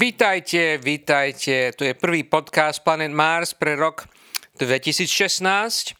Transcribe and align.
Vítajte, 0.00 0.80
vítajte. 0.80 1.76
Tu 1.76 1.84
je 1.84 1.92
prvý 1.92 2.24
podcast 2.24 2.80
Planet 2.80 3.12
Mars 3.12 3.52
pre 3.52 3.76
rok 3.76 4.08
2016. 4.56 5.92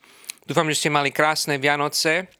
Dúfam, 0.48 0.64
že 0.72 0.80
ste 0.80 0.88
mali 0.88 1.12
krásne 1.12 1.60
Vianoce 1.60 2.32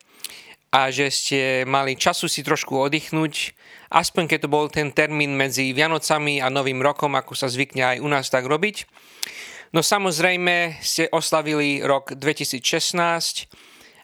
a 0.73 0.89
že 0.89 1.13
ste 1.13 1.69
mali 1.69 2.01
času 2.01 2.33
si 2.33 2.41
trošku 2.41 2.81
oddychnúť, 2.81 3.53
aspoň 3.93 4.25
keď 4.25 4.39
to 4.41 4.49
bol 4.49 4.73
ten 4.73 4.89
termín 4.89 5.37
medzi 5.37 5.77
Vianocami 5.77 6.41
a 6.41 6.49
Novým 6.49 6.81
rokom, 6.81 7.13
ako 7.13 7.37
sa 7.37 7.53
zvykne 7.53 7.85
aj 7.85 7.97
u 8.01 8.09
nás 8.09 8.33
tak 8.33 8.49
robiť. 8.49 8.89
No 9.77 9.85
samozrejme 9.85 10.81
ste 10.81 11.13
oslavili 11.13 11.85
rok 11.85 12.17
2016, 12.17 12.57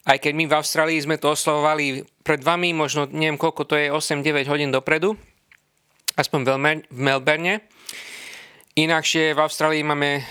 aj 0.04 0.18
keď 0.20 0.32
my 0.36 0.44
v 0.44 0.56
Austrálii 0.60 1.00
sme 1.00 1.16
to 1.16 1.32
oslavovali 1.32 2.04
pred 2.20 2.44
vami, 2.44 2.76
možno 2.76 3.08
neviem 3.08 3.40
koľko 3.40 3.64
to 3.64 3.80
je, 3.80 3.88
8-9 3.88 4.44
hodín 4.44 4.68
dopredu, 4.68 5.16
aspoň 6.16 6.40
v 6.88 6.98
Melbourne. 6.98 7.60
Inakšie 8.76 9.32
v 9.32 9.40
Austrálii 9.40 9.80
máme 9.84 10.20
e, 10.20 10.22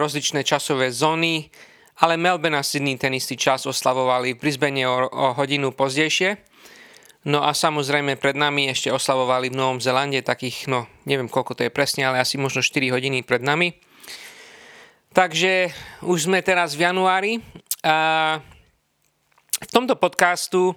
rozličné 0.00 0.44
časové 0.44 0.88
zóny, 0.92 1.48
ale 2.00 2.16
Melbourne 2.16 2.56
a 2.56 2.64
Sydney 2.64 2.96
ten 2.96 3.12
istý 3.12 3.36
čas 3.36 3.68
oslavovali 3.68 4.32
v 4.32 4.40
Brisbane 4.40 4.84
o, 4.88 5.08
o 5.12 5.26
hodinu 5.36 5.76
pozdejšie. 5.76 6.40
No 7.28 7.44
a 7.44 7.52
samozrejme 7.52 8.16
pred 8.16 8.34
nami 8.34 8.72
ešte 8.72 8.90
oslavovali 8.90 9.52
v 9.52 9.58
Novom 9.60 9.78
Zelande 9.78 10.24
takých, 10.24 10.66
no 10.66 10.88
neviem 11.04 11.28
koľko 11.28 11.54
to 11.54 11.62
je 11.68 11.72
presne, 11.72 12.08
ale 12.08 12.18
asi 12.18 12.40
možno 12.40 12.64
4 12.64 12.90
hodiny 12.90 13.22
pred 13.22 13.44
nami. 13.44 13.76
Takže 15.12 15.70
už 16.02 16.32
sme 16.32 16.40
teraz 16.40 16.72
v 16.72 16.88
januári 16.88 17.32
a 17.84 18.40
v 19.62 19.70
tomto 19.70 19.94
podcastu 19.94 20.74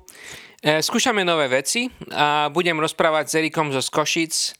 skúšame 0.65 1.21
nové 1.21 1.45
veci 1.45 1.93
a 2.09 2.49
budem 2.49 2.81
rozprávať 2.81 3.25
s 3.29 3.37
Erikom 3.37 3.69
zo 3.69 3.85
Skošic. 3.85 4.57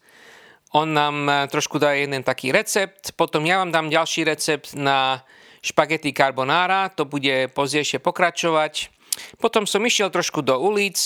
On 0.78 0.86
nám 0.86 1.26
e, 1.26 1.34
trošku 1.50 1.82
dá 1.82 1.98
jeden 1.98 2.22
taký 2.22 2.54
recept, 2.54 3.18
potom 3.18 3.42
ja 3.42 3.58
vám 3.58 3.74
dám 3.74 3.90
ďalší 3.90 4.22
recept 4.30 4.78
na 4.78 5.26
špagety 5.66 6.14
carbonara, 6.14 6.94
to 6.94 7.10
bude 7.10 7.50
pozdejšie 7.58 7.98
pokračovať. 7.98 8.94
Potom 9.42 9.66
som 9.66 9.82
išiel 9.82 10.14
trošku 10.14 10.46
do 10.46 10.54
ulic, 10.62 11.00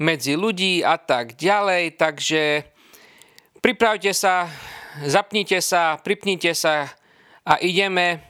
medzi 0.00 0.32
ľudí 0.32 0.80
a 0.80 0.96
tak 0.96 1.36
ďalej, 1.36 2.00
takže 2.00 2.64
pripravte 3.60 4.16
sa, 4.16 4.48
zapnite 5.04 5.60
sa, 5.60 6.00
pripnite 6.00 6.56
sa 6.56 6.88
a 7.44 7.60
ideme 7.60 8.24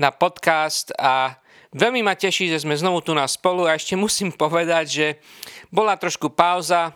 na 0.00 0.08
podcast 0.08 0.90
a 0.96 1.36
veľmi 1.74 2.00
ma 2.06 2.14
teší, 2.14 2.48
že 2.48 2.62
sme 2.62 2.78
znovu 2.78 3.02
tu 3.02 3.12
na 3.12 3.26
spolu 3.26 3.66
a 3.66 3.74
ešte 3.74 3.98
musím 3.98 4.30
povedať, 4.30 4.84
že 4.86 5.06
bola 5.74 5.98
trošku 5.98 6.30
pauza, 6.30 6.94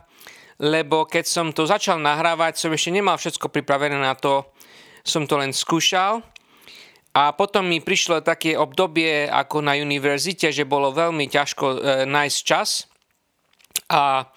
lebo 0.58 1.04
keď 1.04 1.24
som 1.26 1.46
to 1.50 1.66
začal 1.66 1.98
nahrávať, 1.98 2.58
som 2.58 2.70
ešte 2.70 2.94
nemal 2.94 3.18
všetko 3.18 3.50
pripravené 3.50 3.98
na 3.98 4.14
to, 4.14 4.46
som 5.02 5.26
to 5.26 5.38
len 5.38 5.50
skúšal. 5.50 6.22
A 7.18 7.34
potom 7.34 7.66
mi 7.66 7.82
prišlo 7.82 8.22
také 8.22 8.54
obdobie 8.54 9.26
ako 9.26 9.64
na 9.64 9.74
univerzite, 9.74 10.54
že 10.54 10.68
bolo 10.68 10.94
veľmi 10.94 11.26
ťažko 11.26 11.66
e, 11.66 11.78
nájsť 12.06 12.38
čas. 12.46 12.86
A 13.90 14.28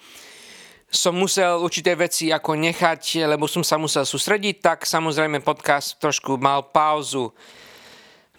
som 0.92 1.14
musel 1.14 1.62
určité 1.62 1.94
veci 1.94 2.34
ako 2.34 2.58
nechať, 2.58 3.24
lebo 3.24 3.46
som 3.46 3.62
sa 3.62 3.78
musel 3.78 4.02
sústrediť, 4.02 4.60
tak 4.60 4.78
samozrejme 4.84 5.44
podcast 5.46 5.96
trošku 6.02 6.36
mal 6.36 6.68
pauzu. 6.74 7.30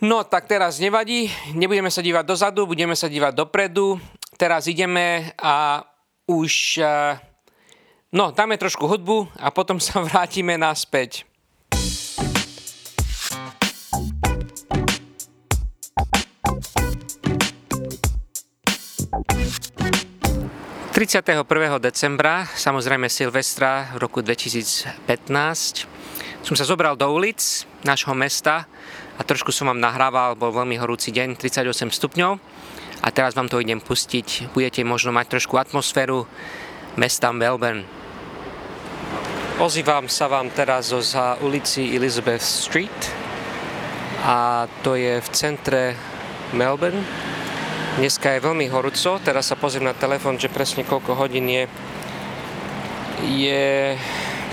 No 0.03 0.27
tak 0.27 0.51
teraz 0.51 0.83
nevadí, 0.83 1.31
nebudeme 1.55 1.87
sa 1.87 2.03
dívať 2.03 2.27
dozadu, 2.27 2.67
budeme 2.67 2.91
sa 2.91 3.07
dívať 3.07 3.39
dopredu. 3.39 3.95
Teraz 4.35 4.67
ideme 4.67 5.31
a 5.39 5.79
už... 6.27 6.75
Eh, 6.83 7.15
no, 8.11 8.35
dáme 8.35 8.59
trošku 8.59 8.83
hudbu 8.83 9.31
a 9.39 9.47
potom 9.55 9.79
sa 9.79 10.03
vrátime 10.11 10.59
naspäť. 10.59 11.23
31. 20.91 21.47
decembra, 21.79 22.43
samozrejme 22.59 23.07
Silvestra 23.07 23.95
v 23.95 24.03
roku 24.03 24.19
2015, 24.19 24.99
som 26.43 26.59
sa 26.59 26.67
zobral 26.67 26.99
do 26.99 27.07
ulic 27.07 27.39
nášho 27.87 28.11
mesta 28.11 28.67
a 29.17 29.21
trošku 29.21 29.53
som 29.53 29.69
vám 29.69 29.79
nahrával, 29.81 30.39
bol 30.39 30.53
veľmi 30.53 30.77
horúci 30.81 31.13
deň, 31.13 31.37
38 31.37 31.93
stupňov 31.93 32.39
a 33.03 33.07
teraz 33.13 33.37
vám 33.37 33.51
to 33.51 33.61
idem 33.61 33.83
pustiť. 33.83 34.53
Budete 34.55 34.81
možno 34.87 35.13
mať 35.13 35.37
trošku 35.37 35.59
atmosféru 35.59 36.25
mesta 36.97 37.29
Melbourne. 37.33 37.85
Ozývam 39.61 40.09
sa 40.09 40.25
vám 40.25 40.49
teraz 40.49 40.89
zo 40.89 40.99
za 40.99 41.37
ulici 41.45 41.93
Elizabeth 41.93 42.41
Street 42.41 42.99
a 44.25 44.65
to 44.81 44.97
je 44.97 45.21
v 45.21 45.27
centre 45.29 45.93
Melbourne 46.57 47.05
Dneska 47.93 48.33
je 48.33 48.41
veľmi 48.41 48.73
horúco, 48.73 49.21
teraz 49.21 49.53
sa 49.53 49.55
pozriem 49.55 49.85
na 49.85 49.93
telefón, 49.93 50.41
že 50.41 50.49
presne 50.49 50.81
koľko 50.81 51.13
hodín 51.13 51.45
je. 51.45 51.69
Je 53.21 53.93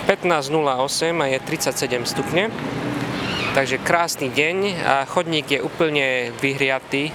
15.08 0.05 1.17
a 1.17 1.25
je 1.25 1.39
37 1.49 2.05
stupne. 2.05 2.53
Takže 3.51 3.83
krásny 3.83 4.31
deň 4.31 4.79
chodník 5.11 5.51
je 5.51 5.59
úplne 5.59 6.31
vyhriatý 6.39 7.11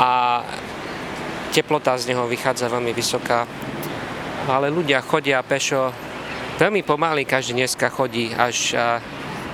a 0.00 0.40
teplota 1.52 1.92
z 2.00 2.16
neho 2.16 2.24
vychádza 2.24 2.72
veľmi 2.72 2.96
vysoká. 2.96 3.44
Ale 4.48 4.72
ľudia 4.72 5.04
chodia 5.04 5.44
pešo 5.44 5.92
veľmi 6.56 6.80
pomaly, 6.88 7.28
každý 7.28 7.52
dneska 7.52 7.92
chodí 7.92 8.32
až 8.32 8.80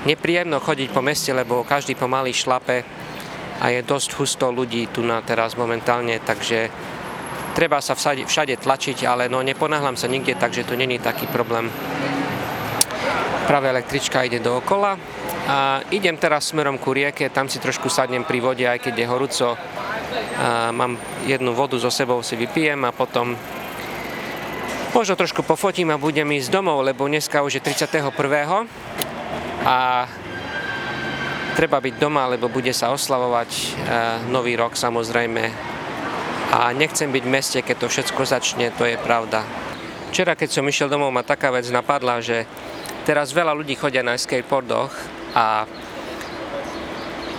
nepríjemno 0.06 0.62
chodiť 0.62 0.88
po 0.94 1.02
meste, 1.02 1.34
lebo 1.34 1.66
každý 1.66 1.98
pomaly 1.98 2.30
šlape 2.30 2.86
a 3.58 3.64
je 3.74 3.82
dosť 3.82 4.22
husto 4.22 4.54
ľudí 4.54 4.86
tu 4.94 5.02
na 5.02 5.18
teraz 5.26 5.58
momentálne, 5.58 6.22
takže 6.22 6.70
treba 7.58 7.82
sa 7.82 7.98
všade, 7.98 8.30
všade 8.30 8.54
tlačiť, 8.62 9.02
ale 9.02 9.26
no 9.26 9.42
neponáhľam 9.42 9.98
sa 9.98 10.06
nikde, 10.06 10.38
takže 10.38 10.62
to 10.62 10.78
není 10.78 11.02
taký 11.02 11.26
problém. 11.26 11.66
Práve 13.50 13.66
električka 13.66 14.22
ide 14.22 14.38
dookola 14.38 15.21
a 15.42 15.82
idem 15.90 16.14
teraz 16.14 16.54
smerom 16.54 16.78
ku 16.78 16.94
rieke, 16.94 17.26
tam 17.34 17.50
si 17.50 17.58
trošku 17.58 17.90
sadnem 17.90 18.22
pri 18.22 18.38
vode, 18.38 18.62
aj 18.62 18.78
keď 18.78 18.94
je 18.94 19.06
horúco. 19.10 19.48
A 20.38 20.70
mám 20.70 20.94
jednu 21.26 21.50
vodu 21.50 21.74
so 21.82 21.90
sebou, 21.90 22.22
si 22.22 22.38
vypijem 22.38 22.78
a 22.86 22.94
potom 22.94 23.34
možno 24.94 25.14
trošku 25.18 25.42
pofotím 25.42 25.90
a 25.90 25.98
budem 25.98 26.30
ísť 26.38 26.52
domov, 26.52 26.86
lebo 26.86 27.10
dneska 27.10 27.42
už 27.42 27.58
je 27.58 27.62
31. 27.64 28.14
a 29.66 30.06
treba 31.58 31.78
byť 31.82 31.94
doma, 31.98 32.30
lebo 32.30 32.46
bude 32.46 32.70
sa 32.70 32.94
oslavovať 32.94 33.50
e, 33.50 33.64
nový 34.30 34.54
rok 34.54 34.78
samozrejme. 34.78 35.42
A 36.52 36.70
nechcem 36.76 37.08
byť 37.08 37.24
v 37.24 37.32
meste, 37.32 37.58
keď 37.64 37.76
to 37.82 37.86
všetko 37.88 38.22
začne, 38.28 38.68
to 38.76 38.84
je 38.84 39.00
pravda. 39.00 39.42
Včera, 40.12 40.36
keď 40.36 40.60
som 40.60 40.68
išiel 40.68 40.92
domov, 40.92 41.08
ma 41.08 41.24
taká 41.24 41.48
vec 41.48 41.64
napadla, 41.72 42.20
že 42.20 42.44
teraz 43.08 43.32
veľa 43.32 43.56
ľudí 43.56 43.72
chodia 43.74 44.04
na 44.04 44.20
skateboardoch 44.20 45.21
a 45.32 45.64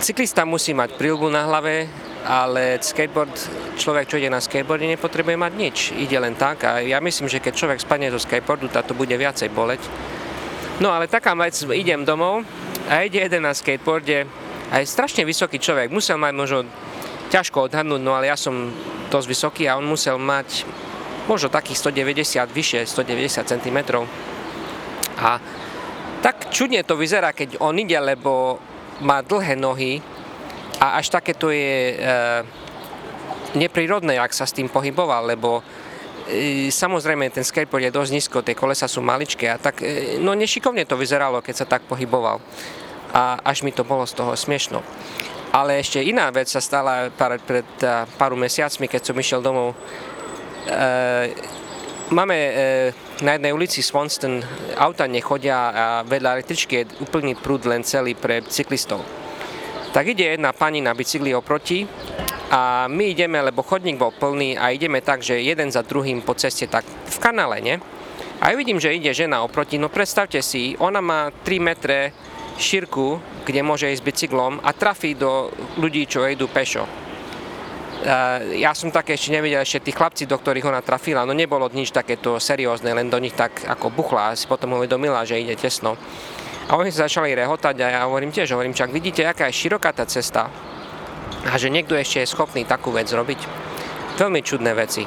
cyklista 0.02 0.42
musí 0.44 0.74
mať 0.74 0.98
prílbu 0.98 1.30
na 1.30 1.46
hlave, 1.46 1.86
ale 2.24 2.80
skateboard, 2.80 3.32
človek, 3.76 4.08
čo 4.08 4.16
ide 4.16 4.32
na 4.32 4.40
skateboarde, 4.40 4.88
nepotrebuje 4.88 5.36
mať 5.36 5.52
nič. 5.52 5.76
Ide 5.92 6.16
len 6.18 6.34
tak 6.34 6.64
a 6.64 6.80
ja 6.80 6.98
myslím, 6.98 7.28
že 7.28 7.40
keď 7.40 7.52
človek 7.54 7.78
spadne 7.84 8.08
zo 8.08 8.20
skateboardu, 8.20 8.72
tak 8.72 8.88
to 8.88 8.96
bude 8.96 9.12
viacej 9.12 9.52
boleť. 9.52 9.80
No 10.80 10.90
ale 10.90 11.06
taká 11.06 11.36
vec, 11.38 11.54
idem 11.70 12.02
domov 12.02 12.42
a 12.90 13.06
ide 13.06 13.22
jeden 13.22 13.46
na 13.46 13.54
skateboarde 13.54 14.26
a 14.72 14.82
je 14.82 14.86
strašne 14.88 15.22
vysoký 15.22 15.62
človek. 15.62 15.92
Musel 15.92 16.18
mať 16.18 16.32
možno 16.34 16.58
ťažko 17.30 17.70
odhadnúť, 17.70 18.00
no 18.02 18.16
ale 18.16 18.32
ja 18.32 18.36
som 18.36 18.72
dosť 19.12 19.28
vysoký 19.30 19.62
a 19.70 19.78
on 19.78 19.86
musel 19.86 20.18
mať 20.18 20.66
možno 21.30 21.48
takých 21.48 21.78
190, 21.78 22.50
vyššie 22.50 22.80
190 22.90 23.52
cm. 23.54 23.78
A 25.20 25.38
tak 26.24 26.48
čudne 26.48 26.80
to 26.88 26.96
vyzerá, 26.96 27.36
keď 27.36 27.60
on 27.60 27.76
ide, 27.76 28.00
lebo 28.00 28.56
má 29.04 29.20
dlhé 29.20 29.60
nohy 29.60 30.00
a 30.80 30.96
až 30.96 31.12
také 31.12 31.36
to 31.36 31.52
je 31.52 31.92
e, 31.92 31.96
neprirodné, 33.60 34.16
ak 34.16 34.32
sa 34.32 34.48
s 34.48 34.56
tým 34.56 34.72
pohyboval, 34.72 35.28
lebo 35.28 35.60
e, 36.24 36.72
samozrejme 36.72 37.28
ten 37.28 37.44
skateboard 37.44 37.84
je 37.84 37.92
dosť 37.92 38.10
nízko, 38.16 38.40
tie 38.40 38.56
kolesa 38.56 38.88
sú 38.88 39.04
maličké 39.04 39.52
a 39.52 39.60
tak, 39.60 39.84
e, 39.84 40.16
no 40.16 40.32
nešikovne 40.32 40.88
to 40.88 40.96
vyzeralo, 40.96 41.44
keď 41.44 41.54
sa 41.60 41.66
tak 41.68 41.84
pohyboval 41.84 42.40
a 43.12 43.36
až 43.44 43.60
mi 43.60 43.76
to 43.76 43.84
bolo 43.84 44.08
z 44.08 44.16
toho 44.16 44.32
smiešno. 44.32 44.80
Ale 45.52 45.78
ešte 45.78 46.00
iná 46.00 46.32
vec 46.32 46.48
sa 46.48 46.58
stala 46.58 47.12
pár, 47.14 47.36
pred 47.38 47.68
pár 48.18 48.32
mesiacmi, 48.34 48.90
keď 48.90 49.02
som 49.06 49.14
išiel 49.14 49.38
domov. 49.44 49.76
E, 50.66 51.30
máme 52.10 52.34
e, 52.34 52.52
na 53.24 53.40
jednej 53.40 53.56
ulici 53.56 53.80
Swanston, 53.80 54.44
auta 54.76 55.08
nechodia 55.08 55.56
a 55.72 55.84
vedľa 56.04 56.36
električky 56.36 56.84
je 56.84 56.90
úplný 57.00 57.32
prúd 57.32 57.64
len 57.64 57.80
celý 57.80 58.12
pre 58.12 58.44
cyklistov. 58.44 59.00
Tak 59.96 60.04
ide 60.12 60.36
jedna 60.36 60.52
pani 60.52 60.84
na 60.84 60.92
bicykli 60.92 61.32
oproti 61.32 61.88
a 62.52 62.84
my 62.84 63.16
ideme, 63.16 63.40
lebo 63.40 63.64
chodník 63.64 63.96
bol 63.96 64.12
plný 64.12 64.60
a 64.60 64.76
ideme 64.76 65.00
tak, 65.00 65.24
že 65.24 65.40
jeden 65.40 65.72
za 65.72 65.80
druhým 65.80 66.20
po 66.20 66.36
ceste 66.36 66.68
tak 66.68 66.84
v 66.84 67.16
kanále, 67.16 67.64
ne? 67.64 67.80
A 68.44 68.52
ja 68.52 68.60
vidím, 68.60 68.76
že 68.76 68.92
ide 68.92 69.16
žena 69.16 69.40
oproti, 69.40 69.80
no 69.80 69.88
predstavte 69.88 70.44
si, 70.44 70.76
ona 70.76 71.00
má 71.00 71.32
3 71.32 71.64
metre 71.64 72.12
šírku, 72.60 73.16
kde 73.48 73.64
môže 73.64 73.88
ísť 73.88 74.04
bicyklom 74.04 74.60
a 74.60 74.76
trafí 74.76 75.16
do 75.16 75.48
ľudí, 75.80 76.04
čo 76.04 76.28
idú 76.28 76.44
pešo. 76.52 77.03
Ja 78.52 78.76
som 78.76 78.92
také 78.92 79.16
ešte 79.16 79.32
nevidel, 79.32 79.64
ešte 79.64 79.88
tí 79.88 79.92
chlapci, 79.96 80.28
do 80.28 80.36
ktorých 80.36 80.68
ona 80.68 80.84
trafila, 80.84 81.24
no 81.24 81.32
nebolo 81.32 81.72
nič 81.72 81.88
takéto 81.88 82.36
seriózne, 82.36 82.92
len 82.92 83.08
do 83.08 83.16
nich 83.16 83.32
tak 83.32 83.64
ako 83.64 83.88
buchla 83.88 84.32
a 84.32 84.36
si 84.36 84.44
potom 84.44 84.76
uvedomila, 84.76 85.24
že 85.24 85.40
ide 85.40 85.56
tesno. 85.56 85.96
A 86.68 86.76
oni 86.76 86.92
sa 86.92 87.08
začali 87.08 87.32
rehotať 87.32 87.76
a 87.80 87.86
ja 87.88 88.00
hovorím 88.04 88.28
tiež, 88.28 88.52
hovorím, 88.52 88.76
čak 88.76 88.92
vidíte, 88.92 89.24
aká 89.24 89.48
je 89.48 89.56
široká 89.56 89.96
tá 89.96 90.04
cesta 90.04 90.52
a 91.44 91.54
že 91.56 91.72
niekto 91.72 91.96
ešte 91.96 92.24
je 92.24 92.32
schopný 92.32 92.68
takú 92.68 92.92
vec 92.92 93.08
robiť. 93.08 93.40
Veľmi 94.20 94.40
čudné 94.44 94.72
veci. 94.76 95.04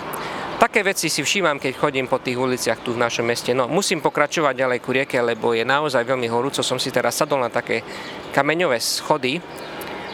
Také 0.58 0.82
veci 0.82 1.06
si 1.06 1.22
všímam, 1.22 1.62
keď 1.62 1.78
chodím 1.78 2.10
po 2.10 2.18
tých 2.18 2.34
uliciach 2.34 2.82
tu 2.82 2.98
v 2.98 3.02
našom 3.02 3.30
meste. 3.30 3.54
No, 3.54 3.70
musím 3.70 4.02
pokračovať 4.02 4.58
ďalej 4.58 4.80
ku 4.82 4.90
rieke, 4.90 5.22
lebo 5.22 5.54
je 5.54 5.62
naozaj 5.62 6.02
veľmi 6.02 6.26
horúco. 6.34 6.66
Som 6.66 6.82
si 6.82 6.90
teraz 6.90 7.14
sadol 7.14 7.46
na 7.46 7.54
také 7.54 7.86
kameňové 8.34 8.82
schody 8.82 9.38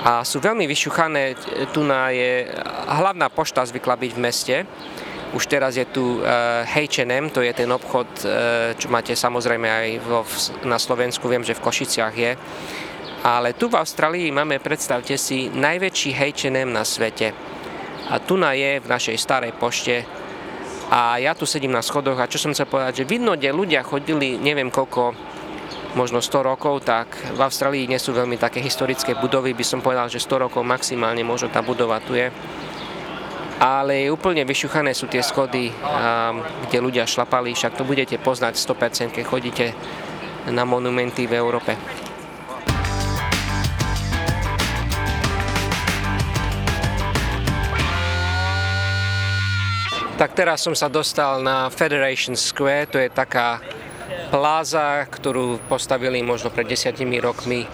a 0.03 0.27
sú 0.27 0.44
veľmi 0.44 0.67
vyšuchané. 0.67 1.39
Tu 1.71 1.79
na 1.79 2.11
je 2.11 2.51
hlavná 2.91 3.31
pošta 3.31 3.63
zvykla 3.63 3.95
byť 3.95 4.11
v 4.11 4.19
meste. 4.19 4.55
Už 5.33 5.47
teraz 5.50 5.79
je 5.79 5.88
tu 5.88 6.21
H&M, 6.67 7.31
to 7.33 7.41
je 7.41 7.50
ten 7.57 7.65
obchod, 7.71 8.05
uh, 8.21 8.77
čo 8.77 8.85
máte 8.94 9.17
samozrejme 9.17 9.65
aj 9.65 9.89
vo, 10.05 10.21
na 10.61 10.77
Slovensku, 10.77 11.25
viem, 11.25 11.41
že 11.41 11.57
v 11.57 11.63
Košiciach 11.65 12.13
je. 12.13 12.31
Ale 13.25 13.57
tu 13.57 13.65
v 13.65 13.79
Austrálii 13.81 14.29
máme, 14.29 14.61
predstavte 14.61 15.17
si, 15.17 15.50
najväčší 15.50 16.11
H&M 16.13 16.69
na 16.69 16.85
svete. 16.85 17.33
A 18.13 18.21
tu 18.21 18.38
na 18.38 18.53
je 18.53 18.77
v 18.77 18.85
našej 18.85 19.17
starej 19.17 19.57
pošte 19.57 20.05
a 20.94 21.17
ja 21.17 21.33
tu 21.33 21.50
sedím 21.50 21.73
na 21.73 21.81
schodoch 21.81 22.19
a 22.21 22.29
čo 22.29 22.38
som 22.38 22.53
chcel 22.53 22.69
povedať, 22.69 23.01
že 23.01 23.09
vidno, 23.09 23.33
kde 23.33 23.50
ľudia 23.50 23.81
chodili 23.81 24.38
neviem 24.38 24.69
koľko, 24.69 25.17
možno 25.93 26.21
100 26.21 26.49
rokov, 26.49 26.85
tak 26.85 27.13
v 27.33 27.41
Austrálii 27.41 27.85
nie 27.85 28.01
sú 28.01 28.13
veľmi 28.13 28.37
také 28.41 28.61
historické 28.61 29.13
budovy, 29.13 29.53
by 29.53 29.65
som 29.65 29.79
povedal, 29.81 30.09
že 30.09 30.21
100 30.21 30.49
rokov 30.49 30.65
maximálne 30.65 31.21
možno 31.21 31.53
tá 31.53 31.61
budova 31.61 32.01
tu 32.01 32.17
je. 32.17 32.33
Ale 33.61 34.09
úplne 34.09 34.43
vyšuchané 34.43 34.91
sú 34.91 35.07
tie 35.07 35.23
schody, 35.23 35.71
kde 36.67 36.77
ľudia 36.81 37.07
šlapali, 37.07 37.55
však 37.55 37.79
to 37.79 37.87
budete 37.87 38.17
poznať 38.19 38.59
100%, 38.59 39.15
keď 39.15 39.23
chodíte 39.23 39.65
na 40.51 40.67
monumenty 40.67 41.29
v 41.29 41.39
Európe. 41.39 41.77
Tak 50.13 50.39
teraz 50.39 50.63
som 50.63 50.75
sa 50.75 50.87
dostal 50.87 51.39
na 51.43 51.67
Federation 51.67 52.37
Square, 52.37 52.95
to 52.95 52.97
je 52.99 53.09
taká 53.11 53.59
pláza, 54.33 55.06
ktorú 55.06 55.62
postavili 55.69 56.25
možno 56.25 56.50
pred 56.50 56.65
desiatimi 56.65 57.21
rokmi. 57.21 57.69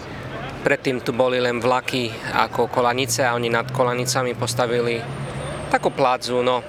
Predtým 0.60 1.00
tu 1.00 1.16
boli 1.16 1.40
len 1.40 1.56
vlaky 1.56 2.12
ako 2.36 2.68
kolanice 2.68 3.24
a 3.24 3.32
oni 3.32 3.48
nad 3.48 3.64
kolanicami 3.72 4.36
postavili 4.36 5.00
takú 5.72 5.88
plázu. 5.88 6.44
No. 6.44 6.60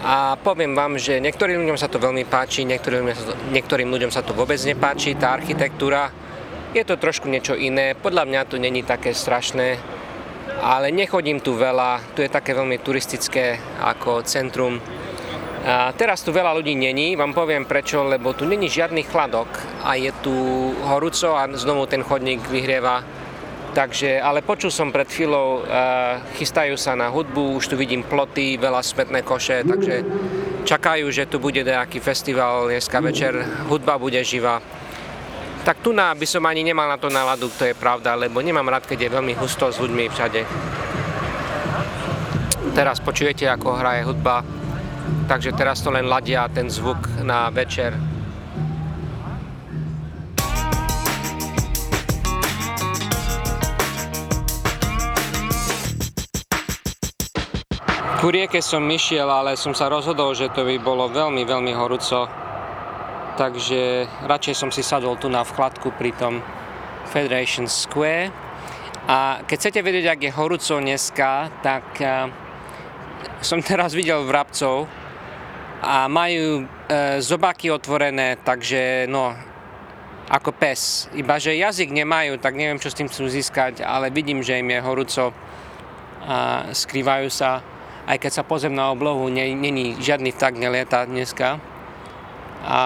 A 0.00 0.40
poviem 0.40 0.72
vám, 0.72 0.96
že 0.96 1.20
niektorým 1.20 1.60
ľuďom 1.60 1.76
sa 1.76 1.92
to 1.92 2.00
veľmi 2.00 2.24
páči, 2.24 2.64
niektorým, 2.64 3.12
niektorým 3.52 3.92
ľuďom 3.92 4.08
sa 4.08 4.24
to 4.24 4.32
vôbec 4.32 4.56
nepáči, 4.64 5.12
tá 5.12 5.36
architektúra. 5.36 6.08
Je 6.72 6.80
to 6.88 6.96
trošku 6.96 7.28
niečo 7.28 7.52
iné, 7.52 7.92
podľa 8.00 8.24
mňa 8.24 8.48
to 8.48 8.56
není 8.56 8.80
také 8.80 9.12
strašné, 9.12 9.76
ale 10.64 10.88
nechodím 10.88 11.44
tu 11.44 11.52
veľa, 11.52 12.16
tu 12.16 12.24
je 12.24 12.32
také 12.32 12.56
veľmi 12.56 12.80
turistické 12.80 13.60
ako 13.84 14.24
centrum 14.24 14.80
a 15.68 15.92
teraz 15.92 16.24
tu 16.24 16.32
veľa 16.32 16.56
ľudí 16.56 16.72
není, 16.72 17.12
vám 17.12 17.36
poviem 17.36 17.68
prečo, 17.68 18.00
lebo 18.00 18.32
tu 18.32 18.48
není 18.48 18.72
žiadny 18.72 19.04
chladok 19.04 19.52
a 19.84 20.00
je 20.00 20.08
tu 20.24 20.32
horúco 20.80 21.36
a 21.36 21.44
znovu 21.52 21.84
ten 21.84 22.00
chodník 22.00 22.40
vyhrieva. 22.48 23.04
Takže, 23.76 24.16
ale 24.16 24.40
počul 24.40 24.72
som 24.72 24.88
pred 24.88 25.04
chvíľou, 25.04 25.60
uh, 25.60 26.24
chystajú 26.40 26.72
sa 26.80 26.96
na 26.96 27.12
hudbu, 27.12 27.60
už 27.60 27.68
tu 27.68 27.76
vidím 27.76 28.00
ploty, 28.00 28.56
veľa 28.56 28.80
smetné 28.80 29.20
koše, 29.20 29.60
takže 29.68 30.08
čakajú, 30.64 31.04
že 31.12 31.28
tu 31.28 31.36
bude 31.36 31.60
nejaký 31.60 32.00
festival 32.00 32.72
dneska 32.72 33.04
večer, 33.04 33.36
hudba 33.68 34.00
bude 34.00 34.24
živá. 34.24 34.64
Tak 35.68 35.84
tu 35.84 35.92
na, 35.92 36.16
by 36.16 36.24
som 36.24 36.48
ani 36.48 36.64
nemal 36.64 36.88
na 36.88 36.96
to 36.96 37.12
náladu, 37.12 37.52
to 37.52 37.68
je 37.68 37.76
pravda, 37.76 38.16
lebo 38.16 38.40
nemám 38.40 38.72
rád, 38.72 38.88
keď 38.88 39.04
je 39.04 39.14
veľmi 39.20 39.36
husto 39.36 39.68
s 39.68 39.76
ľuďmi 39.76 40.08
všade. 40.16 40.40
Teraz 42.72 43.04
počujete, 43.04 43.44
ako 43.52 43.76
hraje 43.76 44.08
hudba 44.08 44.57
takže 45.28 45.52
teraz 45.52 45.84
to 45.84 45.92
len 45.92 46.08
ladia 46.08 46.48
ten 46.48 46.72
zvuk 46.72 46.98
na 47.20 47.52
večer. 47.52 47.92
Ku 58.18 58.34
rieke 58.34 58.58
som 58.58 58.82
išiel, 58.90 59.30
ale 59.30 59.54
som 59.54 59.70
sa 59.78 59.86
rozhodol, 59.86 60.34
že 60.34 60.50
to 60.50 60.66
by 60.66 60.74
bolo 60.82 61.06
veľmi, 61.06 61.46
veľmi 61.46 61.70
horúco. 61.70 62.26
Takže 63.38 64.10
radšej 64.26 64.54
som 64.58 64.74
si 64.74 64.82
sadol 64.82 65.14
tu 65.22 65.30
na 65.30 65.46
vkladku 65.46 65.94
pri 65.94 66.10
tom 66.18 66.42
Federation 67.14 67.70
Square. 67.70 68.34
A 69.06 69.46
keď 69.46 69.56
chcete 69.62 69.80
vedieť, 69.86 70.06
ak 70.10 70.20
je 70.26 70.34
horúco 70.34 70.74
dneska, 70.82 71.46
tak 71.62 71.86
uh, 72.02 72.26
som 73.38 73.62
teraz 73.62 73.94
videl 73.94 74.26
vrabcov, 74.26 74.90
a 75.78 76.10
majú 76.10 76.66
e, 76.66 77.22
zobáky 77.22 77.70
otvorené, 77.70 78.34
takže 78.42 79.06
no, 79.06 79.30
ako 80.28 80.52
pes. 80.52 81.06
Iba, 81.14 81.38
že 81.40 81.56
jazyk 81.56 81.94
nemajú, 81.94 82.36
tak 82.42 82.58
neviem, 82.58 82.82
čo 82.82 82.90
s 82.90 82.98
tým 82.98 83.08
chcú 83.08 83.30
získať, 83.30 83.80
ale 83.80 84.10
vidím, 84.12 84.44
že 84.44 84.58
im 84.58 84.68
je 84.68 84.80
horúco 84.84 85.32
a 86.28 86.68
skrývajú 86.68 87.28
sa. 87.32 87.64
Aj 88.08 88.16
keď 88.20 88.40
sa 88.40 88.44
pozem 88.44 88.72
na 88.72 88.92
oblohu, 88.92 89.28
není 89.32 89.96
žiadny 90.00 90.32
vták 90.36 90.54
nelieta 90.56 91.04
dneska. 91.08 91.60
A 92.64 92.80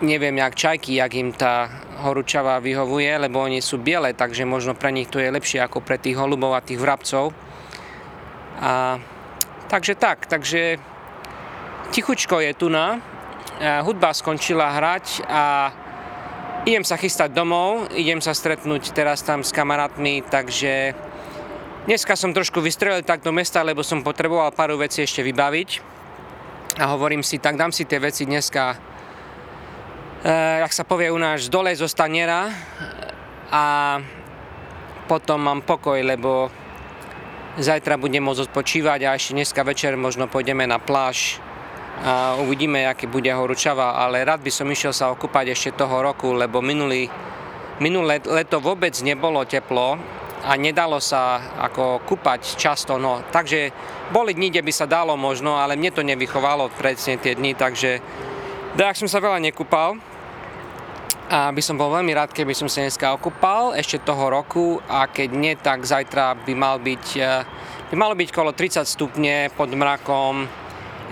neviem, 0.00 0.36
jak 0.36 0.54
čajky, 0.54 1.00
jak 1.00 1.12
im 1.14 1.32
tá 1.32 1.68
horúčava 2.00 2.58
vyhovuje, 2.58 3.12
lebo 3.18 3.44
oni 3.44 3.60
sú 3.60 3.78
biele, 3.78 4.12
takže 4.12 4.48
možno 4.48 4.74
pre 4.74 4.92
nich 4.92 5.08
to 5.08 5.20
je 5.20 5.30
lepšie 5.30 5.60
ako 5.62 5.80
pre 5.80 5.96
tých 5.96 6.16
holubov 6.16 6.56
a 6.56 6.64
tých 6.64 6.80
vrabcov. 6.80 7.32
A, 8.60 8.98
takže 9.68 9.94
tak, 9.96 10.28
takže 10.28 10.91
Tichučko 11.92 12.40
je 12.40 12.56
tu 12.56 12.72
na, 12.72 13.04
hudba 13.84 14.16
skončila 14.16 14.72
hrať 14.72 15.28
a 15.28 15.68
idem 16.64 16.80
sa 16.88 16.96
chystať 16.96 17.36
domov, 17.36 17.92
idem 17.92 18.16
sa 18.24 18.32
stretnúť 18.32 18.96
teraz 18.96 19.20
tam 19.20 19.44
s 19.44 19.52
kamarátmi, 19.52 20.24
takže 20.24 20.96
dneska 21.84 22.16
som 22.16 22.32
trošku 22.32 22.64
vystrelil 22.64 23.04
tak 23.04 23.20
do 23.20 23.28
mesta, 23.28 23.60
lebo 23.60 23.84
som 23.84 24.00
potreboval 24.00 24.56
pár 24.56 24.72
vecí 24.80 25.04
ešte 25.04 25.20
vybaviť. 25.20 25.84
A 26.80 26.88
hovorím 26.96 27.20
si, 27.20 27.36
tak 27.36 27.60
dám 27.60 27.76
si 27.76 27.84
tie 27.84 28.00
veci 28.00 28.24
dneska, 28.24 28.72
eh, 30.24 30.64
ak 30.64 30.72
sa 30.72 30.88
povie 30.88 31.12
u 31.12 31.20
nás, 31.20 31.52
dole 31.52 31.76
zo 31.76 31.84
staniera 31.84 32.48
a 33.52 33.64
potom 35.12 35.44
mám 35.44 35.60
pokoj, 35.60 36.00
lebo 36.00 36.48
zajtra 37.60 38.00
budem 38.00 38.24
môcť 38.24 38.48
odpočívať 38.48 39.04
a 39.04 39.12
ešte 39.12 39.36
dneska 39.36 39.60
večer 39.60 39.92
možno 40.00 40.24
pôjdeme 40.24 40.64
na 40.64 40.80
pláž 40.80 41.36
a 42.00 42.40
uvidíme, 42.40 42.88
aký 42.88 43.04
bude 43.04 43.28
horúčava, 43.28 44.00
ale 44.00 44.24
rád 44.24 44.40
by 44.40 44.48
som 44.48 44.66
išiel 44.66 44.96
sa 44.96 45.12
okúpať 45.12 45.52
ešte 45.52 45.84
toho 45.84 46.00
roku, 46.00 46.32
lebo 46.32 46.64
minulý, 46.64 47.06
minulé 47.84 48.18
leto 48.24 48.64
vôbec 48.64 48.96
nebolo 49.04 49.44
teplo 49.44 50.00
a 50.42 50.52
nedalo 50.58 50.98
sa 50.98 51.52
ako 51.60 52.02
kúpať 52.02 52.56
často, 52.58 52.96
no 52.98 53.22
takže 53.30 53.70
boli 54.10 54.34
dni, 54.34 54.50
kde 54.50 54.66
by 54.66 54.72
sa 54.74 54.90
dalo 54.90 55.14
možno, 55.14 55.60
ale 55.60 55.78
mne 55.78 55.94
to 55.94 56.02
nevychovalo 56.02 56.72
presne 56.74 57.20
tie 57.20 57.38
dni, 57.38 57.54
takže 57.54 58.02
tak 58.72 58.96
som 58.96 59.04
sa 59.04 59.20
veľa 59.20 59.36
nekúpal. 59.38 60.00
A 61.32 61.48
by 61.48 61.62
som 61.64 61.80
bol 61.80 61.88
veľmi 61.88 62.12
rád, 62.12 62.32
keby 62.36 62.52
som 62.52 62.68
sa 62.68 62.84
dneska 62.84 63.08
okúpal 63.16 63.72
ešte 63.72 64.04
toho 64.04 64.28
roku 64.28 64.84
a 64.84 65.08
keď 65.08 65.28
nie, 65.32 65.56
tak 65.56 65.80
zajtra 65.80 66.36
by 66.44 66.52
mal 66.52 66.76
byť 66.76 67.04
eh, 67.16 67.40
by 67.88 67.94
malo 67.96 68.12
byť 68.16 68.28
kolo 68.32 68.52
30 68.52 68.84
stupne 68.84 69.48
pod 69.52 69.72
mrakom, 69.72 70.44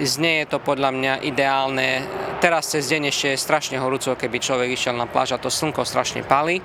Znie 0.01 0.45
je 0.45 0.57
to 0.57 0.65
podľa 0.65 0.97
mňa 0.97 1.15
ideálne. 1.29 2.09
Teraz 2.41 2.73
cez 2.73 2.89
deň 2.89 3.13
ešte 3.13 3.37
je 3.37 3.45
strašne 3.45 3.77
horúco, 3.77 4.17
keby 4.17 4.41
človek 4.41 4.73
išiel 4.73 4.97
na 4.97 5.05
pláž 5.05 5.37
a 5.37 5.43
to 5.43 5.53
slnko 5.53 5.85
strašne 5.85 6.25
palí. 6.25 6.65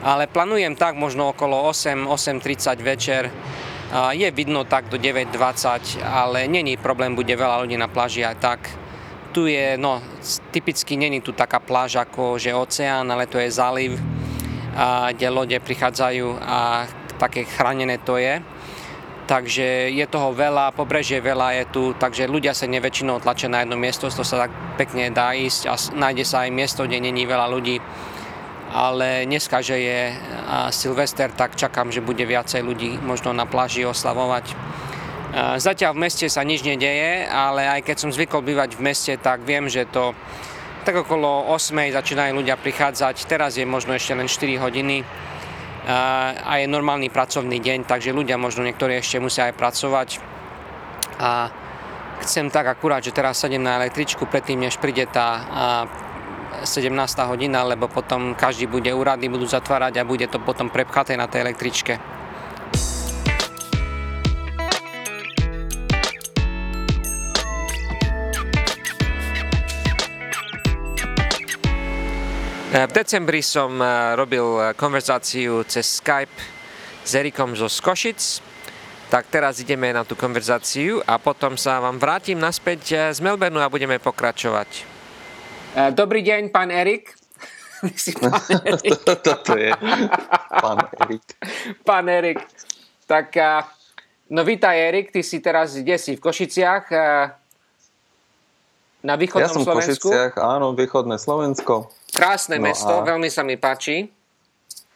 Ale 0.00 0.24
plánujem 0.24 0.72
tak 0.72 0.96
možno 0.96 1.36
okolo 1.36 1.68
8, 1.68 2.08
8.30 2.08 2.80
večer. 2.80 3.28
Je 4.16 4.24
vidno 4.32 4.64
tak 4.64 4.88
do 4.88 4.96
9.20, 4.96 6.00
ale 6.00 6.48
není 6.48 6.80
problém, 6.80 7.12
bude 7.12 7.36
veľa 7.36 7.60
ľudí 7.60 7.76
na 7.76 7.92
pláži 7.92 8.24
aj 8.24 8.36
tak. 8.40 8.60
Tu 9.36 9.52
je, 9.52 9.76
no, 9.76 10.00
typicky 10.48 10.96
není 10.96 11.20
tu 11.20 11.36
taká 11.36 11.60
pláž 11.60 12.00
ako 12.00 12.40
že 12.40 12.56
oceán, 12.56 13.04
ale 13.12 13.28
to 13.28 13.36
je 13.36 13.52
záliv, 13.52 14.00
kde 15.12 15.28
lode 15.28 15.60
prichádzajú 15.60 16.40
a 16.40 16.88
také 17.20 17.44
chránené 17.44 18.00
to 18.00 18.16
je. 18.16 18.40
Takže 19.26 19.92
je 19.92 20.06
toho 20.10 20.34
veľa, 20.34 20.74
pobrežie 20.74 21.22
veľa 21.22 21.62
je 21.62 21.64
tu, 21.70 21.82
takže 21.94 22.30
ľudia 22.30 22.52
sa 22.52 22.66
neväčšinou 22.66 23.22
tlačia 23.22 23.48
na 23.48 23.62
jedno 23.62 23.78
miesto, 23.78 24.10
to 24.10 24.26
sa 24.26 24.46
tak 24.48 24.52
pekne 24.76 25.10
dá 25.14 25.32
ísť 25.32 25.62
a 25.70 25.74
nájde 25.94 26.24
sa 26.26 26.44
aj 26.46 26.50
miesto, 26.50 26.84
kde 26.84 26.98
není 26.98 27.26
veľa 27.26 27.46
ľudí. 27.48 27.78
Ale 28.72 29.28
dneska, 29.28 29.60
že 29.60 29.76
je 29.76 30.00
Silvester, 30.72 31.28
tak 31.28 31.60
čakám, 31.60 31.92
že 31.92 32.00
bude 32.00 32.24
viacej 32.24 32.64
ľudí 32.64 32.96
možno 33.04 33.36
na 33.36 33.44
pláži 33.44 33.84
oslavovať. 33.84 34.56
Zatiaľ 35.60 35.92
v 35.92 36.02
meste 36.08 36.24
sa 36.32 36.40
nič 36.40 36.64
nedeje, 36.64 37.28
ale 37.28 37.68
aj 37.68 37.84
keď 37.84 37.96
som 38.00 38.12
zvykol 38.12 38.40
bývať 38.40 38.76
v 38.76 38.84
meste, 38.84 39.12
tak 39.20 39.44
viem, 39.44 39.68
že 39.68 39.84
to 39.84 40.16
tak 40.88 40.96
okolo 40.98 41.52
8 41.52 41.92
začínajú 41.92 42.32
ľudia 42.32 42.56
prichádzať. 42.56 43.28
Teraz 43.28 43.60
je 43.60 43.68
možno 43.68 43.92
ešte 43.92 44.16
len 44.16 44.26
4 44.26 44.64
hodiny 44.64 45.04
a 45.86 46.52
je 46.62 46.70
normálny 46.70 47.10
pracovný 47.10 47.58
deň, 47.58 47.90
takže 47.90 48.14
ľudia 48.14 48.38
možno 48.38 48.62
niektorí 48.62 48.98
ešte 49.02 49.18
musia 49.18 49.50
aj 49.50 49.58
pracovať. 49.58 50.08
A 51.18 51.50
chcem 52.22 52.46
tak 52.54 52.70
akurát, 52.70 53.02
že 53.02 53.10
teraz 53.10 53.42
sadem 53.42 53.62
na 53.62 53.82
električku 53.82 54.30
predtým, 54.30 54.62
než 54.62 54.78
príde 54.78 55.10
tá 55.10 55.42
17. 56.62 56.94
hodina, 57.26 57.66
lebo 57.66 57.90
potom 57.90 58.38
každý 58.38 58.70
bude 58.70 58.94
úrady, 58.94 59.26
budú 59.26 59.50
zatvárať 59.50 59.98
a 59.98 60.06
bude 60.06 60.30
to 60.30 60.38
potom 60.38 60.70
prepchaté 60.70 61.18
na 61.18 61.26
tej 61.26 61.42
električke. 61.50 62.21
V 72.72 72.92
decembri 72.96 73.44
som 73.44 73.76
eh, 73.76 74.16
robil 74.16 74.40
eh, 74.56 74.72
konverzáciu 74.72 75.60
cez 75.68 76.00
Skype 76.00 76.32
s 77.04 77.12
Erikom 77.12 77.52
zo 77.52 77.68
Skošic, 77.68 78.40
tak 79.12 79.28
teraz 79.28 79.60
ideme 79.60 79.92
na 79.92 80.08
tú 80.08 80.16
konverzáciu 80.16 81.04
a 81.04 81.20
potom 81.20 81.52
sa 81.60 81.84
vám 81.84 82.00
vrátim 82.00 82.40
naspäť 82.40 83.12
z 83.12 83.20
Melbourneu 83.20 83.60
a 83.60 83.68
budeme 83.68 84.00
pokračovať. 84.00 84.88
Dobrý 85.92 86.24
deň, 86.24 86.48
pán 86.48 86.72
Erik. 86.72 87.12
pán 88.24 88.40
Erik. 88.72 89.04
Toto 89.04 89.52
je 89.52 89.68
pán 90.48 90.78
Erik. 90.96 91.24
Pán 91.84 92.06
Erik. 92.08 92.40
Tak, 93.04 93.36
no 94.32 94.48
vítaj 94.48 94.80
Erik, 94.80 95.12
ty 95.12 95.20
si 95.20 95.44
teraz, 95.44 95.76
kde 95.76 96.00
si, 96.00 96.16
v 96.16 96.24
Košiciach? 96.24 96.84
Na 99.02 99.18
východnom 99.18 99.46
ja 99.46 99.50
som 99.50 99.66
Slovensku? 99.66 100.08
v 100.08 100.14
Košiciach, 100.14 100.32
áno, 100.38 100.78
východné 100.78 101.18
Slovensko. 101.18 101.90
Krásne 102.14 102.62
no 102.62 102.70
mesto, 102.70 103.02
a... 103.02 103.02
veľmi 103.02 103.26
sa 103.26 103.42
mi 103.42 103.58
páči. 103.58 104.06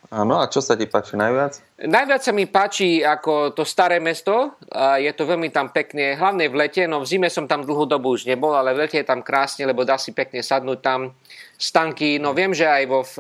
Áno, 0.06 0.38
a 0.38 0.46
čo 0.46 0.62
sa 0.62 0.78
ti 0.78 0.86
páči 0.86 1.18
najviac? 1.18 1.82
Najviac 1.82 2.22
sa 2.22 2.30
mi 2.30 2.46
páči 2.46 3.02
ako 3.02 3.50
to 3.58 3.66
staré 3.66 3.98
mesto. 3.98 4.54
Je 5.02 5.10
to 5.10 5.26
veľmi 5.26 5.50
tam 5.50 5.75
pekne, 5.75 6.14
hlavne 6.14 6.46
v 6.46 6.54
lete. 6.54 6.86
No 6.86 7.02
v 7.02 7.10
zime 7.10 7.26
som 7.26 7.50
tam 7.50 7.66
dlhú 7.66 7.90
dobu 7.90 8.14
už 8.14 8.30
nebol, 8.30 8.54
ale 8.54 8.70
v 8.70 8.86
lete 8.86 9.02
je 9.02 9.06
tam 9.10 9.26
krásne, 9.26 9.66
lebo 9.66 9.82
dá 9.82 9.98
si 9.98 10.14
pekne 10.14 10.46
sadnúť 10.46 10.78
tam 10.78 11.10
stanky. 11.58 12.22
No 12.22 12.38
viem, 12.38 12.54
že 12.54 12.70
aj 12.70 12.84
vo 12.86 13.02
v, 13.02 13.16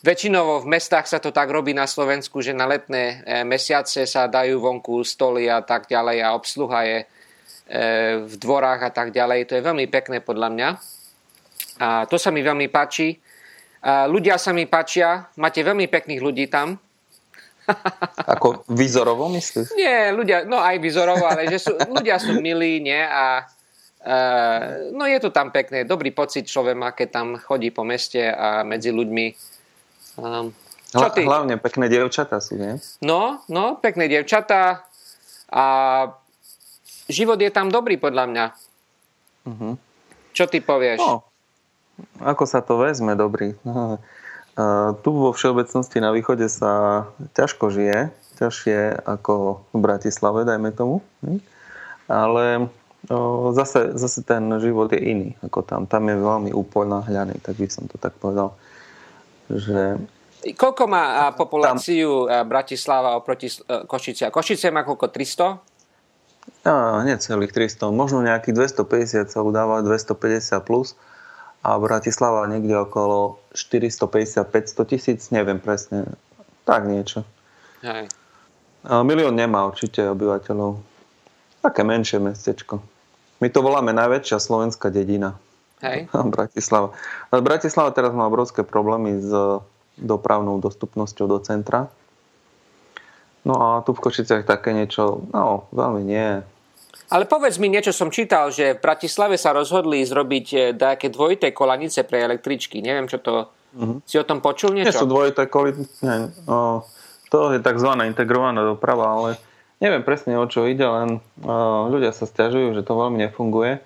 väčšinovo 0.00 0.64
v 0.64 0.70
mestách 0.72 1.12
sa 1.12 1.20
to 1.20 1.28
tak 1.28 1.52
robí 1.52 1.76
na 1.76 1.84
Slovensku, 1.84 2.40
že 2.40 2.56
na 2.56 2.64
letné 2.64 3.20
e, 3.28 3.44
mesiace 3.44 4.08
sa 4.08 4.32
dajú 4.32 4.64
vonku 4.64 5.04
stoly 5.04 5.50
a 5.52 5.60
tak 5.60 5.92
ďalej 5.92 6.24
a 6.24 6.32
obsluha 6.32 6.80
je 6.88 6.98
e, 7.04 7.06
v 8.24 8.34
dvorách 8.40 8.80
a 8.88 8.90
tak 8.90 9.12
ďalej. 9.12 9.52
To 9.52 9.56
je 9.56 9.62
veľmi 9.62 9.86
pekné 9.92 10.24
podľa 10.24 10.48
mňa. 10.48 10.68
A 11.78 12.08
to 12.08 12.16
sa 12.16 12.32
mi 12.32 12.40
veľmi 12.40 12.72
páči. 12.72 13.20
A 13.84 14.08
ľudia 14.08 14.40
sa 14.40 14.56
mi 14.56 14.64
páčia. 14.64 15.28
Máte 15.36 15.60
veľmi 15.60 15.86
pekných 15.86 16.24
ľudí 16.24 16.48
tam. 16.48 16.80
Ako 18.32 18.64
výzorovo 18.72 19.28
myslíš? 19.28 19.76
Nie, 19.76 20.10
ľudia, 20.16 20.48
no 20.48 20.56
aj 20.56 20.80
výzorovo, 20.80 21.28
ale 21.28 21.52
že 21.52 21.68
sú, 21.68 21.76
ľudia 21.76 22.16
sú 22.16 22.40
milí, 22.40 22.80
nie? 22.80 22.98
A 22.98 23.44
Uh, 23.98 24.94
no 24.94 25.10
je 25.10 25.18
to 25.18 25.34
tam 25.34 25.50
pekné, 25.50 25.82
dobrý 25.82 26.14
pocit 26.14 26.46
človek 26.46 26.78
má, 26.78 26.94
keď 26.94 27.08
tam 27.10 27.34
chodí 27.34 27.74
po 27.74 27.82
meste 27.82 28.30
a 28.30 28.62
medzi 28.62 28.94
ľuďmi. 28.94 29.26
Um, 30.22 30.54
čo 30.86 31.10
ty? 31.10 31.26
Hlavne 31.26 31.58
pekné 31.58 31.90
dievčatá 31.90 32.38
sú, 32.38 32.56
nie? 32.56 32.78
No, 33.02 33.42
no, 33.50 33.74
pekné 33.76 34.06
dievčatá 34.06 34.86
a 35.50 35.66
život 37.08 37.40
je 37.40 37.50
tam 37.50 37.72
dobrý 37.72 37.96
podľa 37.96 38.24
mňa. 38.28 38.44
Uh-huh. 39.48 39.74
Čo 40.36 40.44
ty 40.46 40.60
povieš? 40.60 41.00
No, 41.00 41.24
ako 42.22 42.44
sa 42.46 42.62
to 42.62 42.78
vezme, 42.78 43.16
dobrý. 43.18 43.56
Tu 45.06 45.10
vo 45.14 45.30
všeobecnosti 45.30 46.02
na 46.02 46.10
východe 46.10 46.50
sa 46.50 47.06
ťažko 47.38 47.70
žije, 47.70 48.10
ťažšie 48.42 49.06
ako 49.06 49.62
v 49.70 49.78
Bratislave, 49.78 50.42
dajme 50.42 50.74
tomu. 50.74 50.98
Ale 52.10 52.66
zase, 53.54 53.94
zase 53.94 54.26
ten 54.26 54.50
život 54.58 54.90
je 54.90 54.98
iný 54.98 55.38
ako 55.46 55.62
tam. 55.62 55.86
Tam 55.86 56.10
je 56.10 56.18
veľmi 56.18 56.50
upoľnáhľaný, 56.50 57.38
tak 57.38 57.54
by 57.54 57.70
som 57.70 57.86
to 57.86 58.02
tak 58.02 58.18
povedal. 58.18 58.58
Že 59.46 60.02
Koľko 60.58 60.84
má 60.90 61.30
populáciu 61.38 62.26
tam... 62.26 62.50
Bratislava 62.50 63.14
oproti 63.14 63.54
Košice? 63.62 64.26
Košice 64.34 64.74
má 64.74 64.82
koľko? 64.82 65.06
300? 65.06 65.67
No, 66.64 67.00
necelých 67.04 67.52
300. 67.52 67.88
Možno 67.92 68.20
nejakých 68.20 68.74
250 68.84 69.32
sa 69.32 69.40
udáva, 69.40 69.80
250 69.84 70.60
plus 70.64 70.98
a 71.62 71.74
Bratislava 71.76 72.46
niekde 72.46 72.78
okolo 72.78 73.42
450-500 73.52 74.90
tisíc, 74.90 75.20
neviem 75.34 75.58
presne, 75.58 76.06
tak 76.62 76.86
niečo. 76.86 77.26
Hej. 77.82 78.08
Milión 78.86 79.34
nemá 79.34 79.66
určite 79.66 80.06
obyvateľov. 80.06 80.78
Také 81.60 81.82
menšie 81.82 82.22
mestečko. 82.22 82.78
My 83.42 83.50
to 83.50 83.62
voláme 83.62 83.90
najväčšia 83.90 84.38
slovenská 84.38 84.90
dedina. 84.94 85.34
Hej. 85.82 86.10
Bratislava. 86.34 86.94
Bratislava 87.30 87.90
teraz 87.90 88.14
má 88.14 88.26
obrovské 88.26 88.62
problémy 88.62 89.18
s 89.18 89.30
dopravnou 89.98 90.62
dostupnosťou 90.62 91.26
do 91.26 91.38
centra. 91.42 91.90
No 93.48 93.54
a 93.56 93.68
tu 93.80 93.96
v 93.96 94.04
Košiciach 94.04 94.44
také 94.44 94.76
niečo, 94.76 95.24
no 95.32 95.72
veľmi 95.72 96.04
nie. 96.04 96.44
Ale 97.08 97.24
povedz 97.24 97.56
mi, 97.56 97.72
niečo 97.72 97.96
som 97.96 98.12
čítal, 98.12 98.52
že 98.52 98.76
v 98.76 98.84
Bratislave 98.84 99.40
sa 99.40 99.56
rozhodli 99.56 100.04
zrobiť 100.04 100.46
eh, 100.52 100.60
nejaké 100.76 101.08
dvojité 101.08 101.56
kolanice 101.56 102.04
pre 102.04 102.20
električky. 102.20 102.84
Neviem, 102.84 103.08
čo 103.08 103.18
to... 103.24 103.48
Uh-huh. 103.72 104.00
Si 104.04 104.20
o 104.20 104.24
tom 104.24 104.44
počul 104.44 104.76
niečo? 104.76 104.92
Nie 104.92 105.00
sú 105.00 105.08
dvojité 105.08 105.48
kolanice. 105.48 106.32
No, 106.44 106.84
to 107.32 107.52
je 107.56 107.60
tzv. 107.60 107.90
integrovaná 108.04 108.64
doprava, 108.64 109.16
ale 109.16 109.30
neviem 109.80 110.04
presne 110.04 110.36
o 110.36 110.44
čo 110.48 110.64
ide, 110.64 110.84
len 110.84 111.20
uh, 111.44 111.84
ľudia 111.88 112.12
sa 112.12 112.24
stiažujú, 112.24 112.72
že 112.76 112.84
to 112.84 112.96
veľmi 112.96 113.20
nefunguje. 113.28 113.80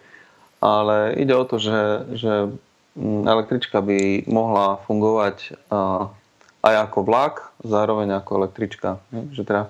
Ale 0.62 1.18
ide 1.18 1.34
o 1.34 1.42
to, 1.42 1.58
že, 1.58 2.06
že 2.14 2.54
mm, 2.94 3.26
električka 3.26 3.82
by 3.82 4.30
mohla 4.30 4.78
fungovať 4.86 5.66
uh, 5.66 6.14
aj 6.62 6.74
ako 6.88 6.98
vlak, 7.02 7.34
zároveň 7.66 8.22
ako 8.22 8.46
električka. 8.46 9.02
Že 9.10 9.42
teda 9.42 9.62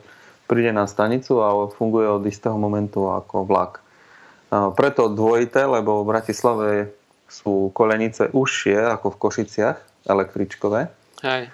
príde 0.45 0.73
na 0.77 0.85
stanicu 0.85 1.41
a 1.41 1.57
funguje 1.73 2.05
od 2.05 2.25
istého 2.29 2.61
momentu 2.61 3.09
ako 3.09 3.49
vlak. 3.49 3.81
Preto 4.53 5.09
dvojité, 5.09 5.65
lebo 5.65 6.05
v 6.05 6.13
Bratislave 6.13 6.69
sú 7.33 7.73
kolenice 7.73 8.29
užšie 8.29 8.77
ako 8.93 9.17
v 9.17 9.21
Košiciach, 9.25 9.79
električkové. 10.05 10.93
Hej. 11.25 11.49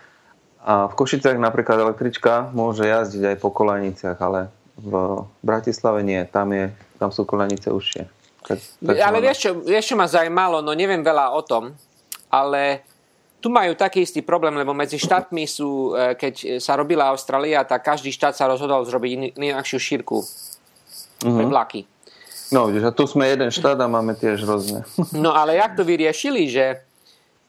A 0.66 0.90
v 0.90 0.95
Košiciach 0.99 1.38
napríklad 1.38 1.78
električka 1.78 2.50
môže 2.50 2.83
jazdiť 2.83 3.23
aj 3.30 3.37
po 3.38 3.54
koleniciach, 3.54 4.18
ale 4.18 4.50
v 4.75 5.23
Bratislave 5.47 6.02
nie. 6.02 6.18
Tam, 6.26 6.50
je, 6.50 6.75
tam 6.99 7.14
sú 7.14 7.23
kolenice 7.23 7.71
užšie. 7.71 8.11
Tak, 8.42 8.59
tak 8.59 8.97
ale 8.99 9.23
vieš 9.23 9.38
čo, 9.47 9.50
vieš, 9.62 9.95
čo 9.95 9.97
ma 9.99 10.11
zaujímalo? 10.11 10.59
No 10.59 10.75
neviem 10.75 11.07
veľa 11.07 11.30
o 11.38 11.42
tom, 11.47 11.78
ale 12.26 12.83
tu 13.38 13.49
majú 13.49 13.78
taký 13.78 14.02
istý 14.02 14.21
problém, 14.23 14.54
lebo 14.59 14.75
medzi 14.75 14.99
štátmi 14.99 15.47
sú, 15.47 15.95
e, 15.95 16.18
keď 16.18 16.59
sa 16.59 16.75
robila 16.75 17.14
Austrália, 17.14 17.62
tak 17.62 17.87
každý 17.87 18.11
štát 18.11 18.35
sa 18.35 18.50
rozhodol 18.50 18.83
zrobiť 18.83 19.38
inakšiu 19.38 19.78
šírku 19.78 20.18
mm-hmm. 20.18 21.37
pre 21.38 21.45
vlaky. 21.47 21.80
No, 22.49 22.66
vidíš, 22.66 22.88
a 22.88 22.97
tu 22.97 23.04
sme 23.04 23.28
jeden 23.28 23.52
štát 23.52 23.76
a 23.76 23.87
máme 23.87 24.16
tiež 24.16 24.42
rôzne. 24.42 24.83
No 25.25 25.37
ale 25.37 25.61
jak 25.61 25.76
to 25.76 25.85
vyriešili, 25.85 26.49
že 26.49 26.83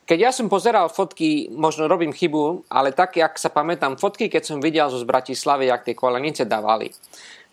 keď 0.09 0.19
ja 0.29 0.31
som 0.33 0.49
pozeral 0.49 0.89
fotky, 0.89 1.53
možno 1.53 1.85
robím 1.85 2.09
chybu, 2.09 2.65
ale 2.65 2.89
tak, 2.91 3.13
jak 3.17 3.37
sa 3.37 3.53
pamätám, 3.53 3.93
fotky, 3.93 4.25
keď 4.25 4.41
som 4.41 4.57
videl 4.57 4.89
zo 4.89 4.97
z 4.97 5.05
Bratislavy, 5.05 5.69
jak 5.69 5.85
tie 5.85 5.93
kolanice 5.93 6.49
dávali, 6.49 6.89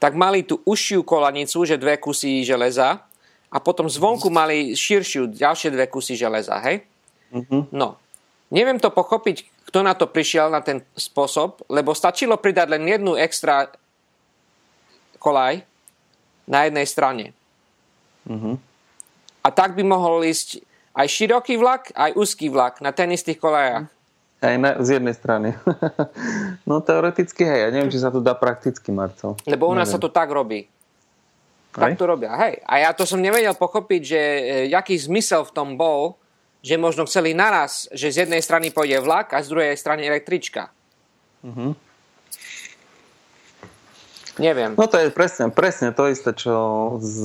tak 0.01 0.17
mali 0.17 0.45
tú 0.45 0.65
užšiu 0.65 1.05
kolanicu, 1.05 1.69
že 1.69 1.77
dve 1.77 2.01
kusy 2.01 2.45
železa 2.45 3.05
a 3.53 3.57
potom 3.61 3.93
zvonku 3.93 4.33
mali 4.33 4.73
širšiu, 4.73 5.37
ďalšie 5.37 5.69
dve 5.69 5.87
kusy 5.93 6.17
železa, 6.17 6.57
hej? 6.65 6.81
Mm-hmm. 7.33 7.77
No, 7.77 8.01
Neviem 8.51 8.79
to 8.79 8.95
pochopiť, 8.95 9.67
kto 9.67 9.83
na 9.83 9.99
to 9.99 10.07
prišiel, 10.07 10.51
na 10.51 10.63
ten 10.63 10.87
spôsob, 10.95 11.67
lebo 11.67 11.91
stačilo 11.91 12.39
pridať 12.39 12.79
len 12.79 12.87
jednu 12.87 13.19
extra 13.19 13.67
kolaj 15.19 15.67
na 16.47 16.71
jednej 16.71 16.87
strane. 16.87 17.25
Mm-hmm. 18.31 18.55
A 19.43 19.49
tak 19.51 19.75
by 19.75 19.83
mohol 19.83 20.23
ísť 20.23 20.63
aj 20.95 21.07
široký 21.11 21.59
vlak, 21.59 21.91
aj 21.95 22.15
úzky 22.15 22.47
vlak 22.47 22.79
na 22.79 22.95
ten 22.95 23.11
istých 23.11 23.43
kolajach. 23.43 23.91
Aj 24.39 24.57
na, 24.61 24.79
z 24.79 25.01
jednej 25.01 25.15
strany. 25.17 25.49
no 26.69 26.79
teoreticky, 26.79 27.43
hej, 27.43 27.67
ja 27.67 27.69
neviem, 27.75 27.91
či 27.91 27.99
sa 27.99 28.15
to 28.15 28.23
dá 28.23 28.39
prakticky, 28.39 28.95
Marcel. 28.95 29.35
Lebo 29.43 29.67
u 29.67 29.75
nás 29.75 29.91
sa 29.91 29.99
to 29.99 30.07
tak 30.07 30.31
robí. 30.31 30.71
Tak 31.77 32.01
to 32.01 32.09
robia, 32.09 32.33
hej. 32.41 32.65
A 32.65 32.89
ja 32.89 32.91
to 32.97 33.05
som 33.05 33.21
nevedel 33.21 33.53
pochopiť, 33.53 34.01
že 34.01 34.21
e, 34.21 34.43
jaký 34.73 34.97
zmysel 34.97 35.45
v 35.45 35.53
tom 35.53 35.69
bol, 35.77 36.17
že 36.67 36.75
možno 36.75 37.07
chceli 37.07 37.31
naraz, 37.31 37.87
že 37.95 38.11
z 38.11 38.27
jednej 38.27 38.43
strany 38.43 38.75
pôjde 38.75 38.99
vlak 38.99 39.31
a 39.31 39.39
z 39.39 39.55
druhej 39.55 39.79
strany 39.79 40.03
električka. 40.03 40.75
Uh-huh. 41.47 41.79
Neviem. 44.43 44.75
No 44.75 44.91
to 44.91 44.99
je 44.99 45.15
presne, 45.15 45.55
presne 45.55 45.95
to 45.95 46.11
isté, 46.11 46.35
čo 46.35 46.57
s 46.99 47.23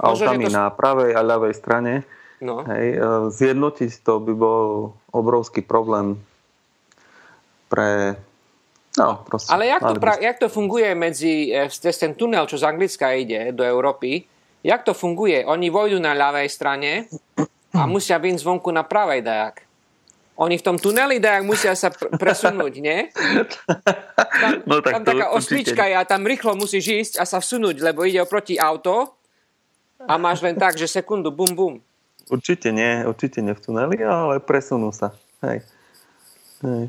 autami 0.00 0.48
to... 0.48 0.56
na 0.56 0.72
pravej 0.72 1.12
a 1.12 1.20
ľavej 1.20 1.54
strane. 1.54 2.08
No. 2.40 2.64
Hej, 2.64 2.96
e, 2.96 3.00
zjednotiť 3.28 4.00
to 4.00 4.16
by 4.16 4.32
bol 4.32 4.96
obrovský 5.12 5.60
problém 5.60 6.16
pre 7.68 8.16
No, 8.98 9.22
proste. 9.22 9.54
Ale 9.54 9.70
jak 9.70 9.86
to, 9.86 9.94
pra, 10.02 10.18
jak 10.18 10.36
to 10.42 10.50
funguje 10.50 10.90
medzi, 10.98 11.54
e, 11.54 11.70
cez 11.70 11.94
ten 11.94 12.18
tunel, 12.18 12.42
čo 12.50 12.58
z 12.58 12.66
Anglicka 12.66 13.14
ide 13.14 13.54
do 13.54 13.62
Európy, 13.62 14.26
jak 14.66 14.82
to 14.82 14.98
funguje? 14.98 15.46
Oni 15.46 15.70
vojdu 15.70 16.02
na 16.02 16.10
ľavej 16.10 16.48
strane 16.50 17.06
a 17.74 17.86
musia 17.86 18.18
byť 18.18 18.40
zvonku 18.40 18.70
na 18.74 18.82
pravej 18.82 19.22
dajak. 19.22 19.66
Oni 20.40 20.56
v 20.56 20.64
tom 20.64 20.80
tuneli 20.80 21.20
dajak 21.20 21.44
musia 21.44 21.76
sa 21.76 21.92
pr- 21.92 22.16
presunúť, 22.16 22.74
nie? 22.80 23.12
Tam, 24.40 24.64
no, 24.64 24.80
tak 24.80 24.92
tam 24.96 25.02
to, 25.04 25.10
taká 25.12 25.26
osmička 25.36 25.84
je 25.84 25.94
a 26.00 26.04
tam 26.08 26.24
rýchlo 26.24 26.56
musíš 26.56 26.84
ísť 26.88 27.14
a 27.20 27.28
sa 27.28 27.44
vsunúť, 27.44 27.76
lebo 27.84 28.08
ide 28.08 28.24
oproti 28.24 28.56
auto 28.56 29.20
a 30.00 30.16
máš 30.16 30.40
len 30.40 30.56
tak, 30.56 30.80
že 30.80 30.88
sekundu, 30.88 31.28
bum, 31.28 31.52
bum. 31.52 31.74
Určite 32.32 32.72
nie, 32.72 33.04
určite 33.04 33.44
nie 33.44 33.52
v 33.52 33.60
tuneli, 33.60 34.00
ale 34.00 34.40
presunú 34.40 34.96
sa. 34.96 35.12
Hej. 35.44 35.60
Hej. 36.64 36.84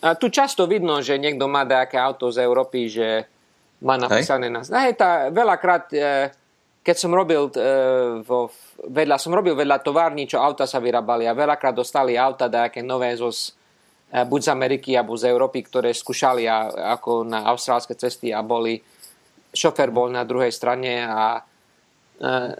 A 0.00 0.16
tu 0.16 0.32
často 0.32 0.64
vidno, 0.64 1.04
že 1.04 1.20
niekto 1.20 1.44
má 1.44 1.64
nejaké 1.64 2.00
auto 2.00 2.32
z 2.32 2.40
Európy, 2.40 2.88
že 2.88 3.28
má 3.84 4.00
napísané 4.00 4.48
Hej. 4.48 4.54
na... 4.56 4.60
Hej, 4.64 4.92
tá, 4.96 5.10
veľakrát, 5.28 5.84
e, 5.92 6.32
keď 6.80 6.96
som 6.96 7.12
robil 7.12 7.52
e, 7.52 7.60
vo, 8.24 8.48
vedľa, 8.88 9.16
som 9.20 9.36
robil 9.36 9.52
vedľa 9.52 9.84
továrny, 9.84 10.24
čo 10.24 10.40
auta 10.40 10.64
sa 10.64 10.80
vyrábali 10.80 11.28
a 11.28 11.36
veľakrát 11.36 11.76
dostali 11.76 12.16
auta 12.16 12.48
nejaké 12.48 12.80
nové 12.80 13.12
zo, 13.16 13.28
e, 13.28 14.24
buď 14.24 14.40
z 14.40 14.48
Ameriky 14.48 14.90
alebo 14.96 15.16
z 15.16 15.28
Európy, 15.28 15.64
ktoré 15.68 15.92
skúšali 15.92 16.48
a, 16.48 16.72
ako 16.96 17.28
na 17.28 17.44
austrálske 17.52 17.92
cesty 17.96 18.32
a 18.32 18.40
boli 18.40 18.80
šofer 19.52 19.92
bol 19.92 20.08
na 20.08 20.24
druhej 20.24 20.54
strane 20.54 21.04
a 21.04 21.42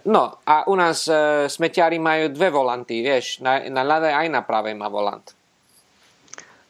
no 0.09 0.41
a 0.41 0.65
u 0.65 0.73
nás 0.73 1.05
smetiari 1.45 2.01
majú 2.01 2.33
dve 2.33 2.49
volanty, 2.49 3.05
vieš, 3.05 3.45
na, 3.45 3.61
na 3.69 3.85
ľavej 3.85 4.25
aj 4.25 4.27
na 4.33 4.41
pravej 4.41 4.73
má 4.73 4.89
volant. 4.89 5.23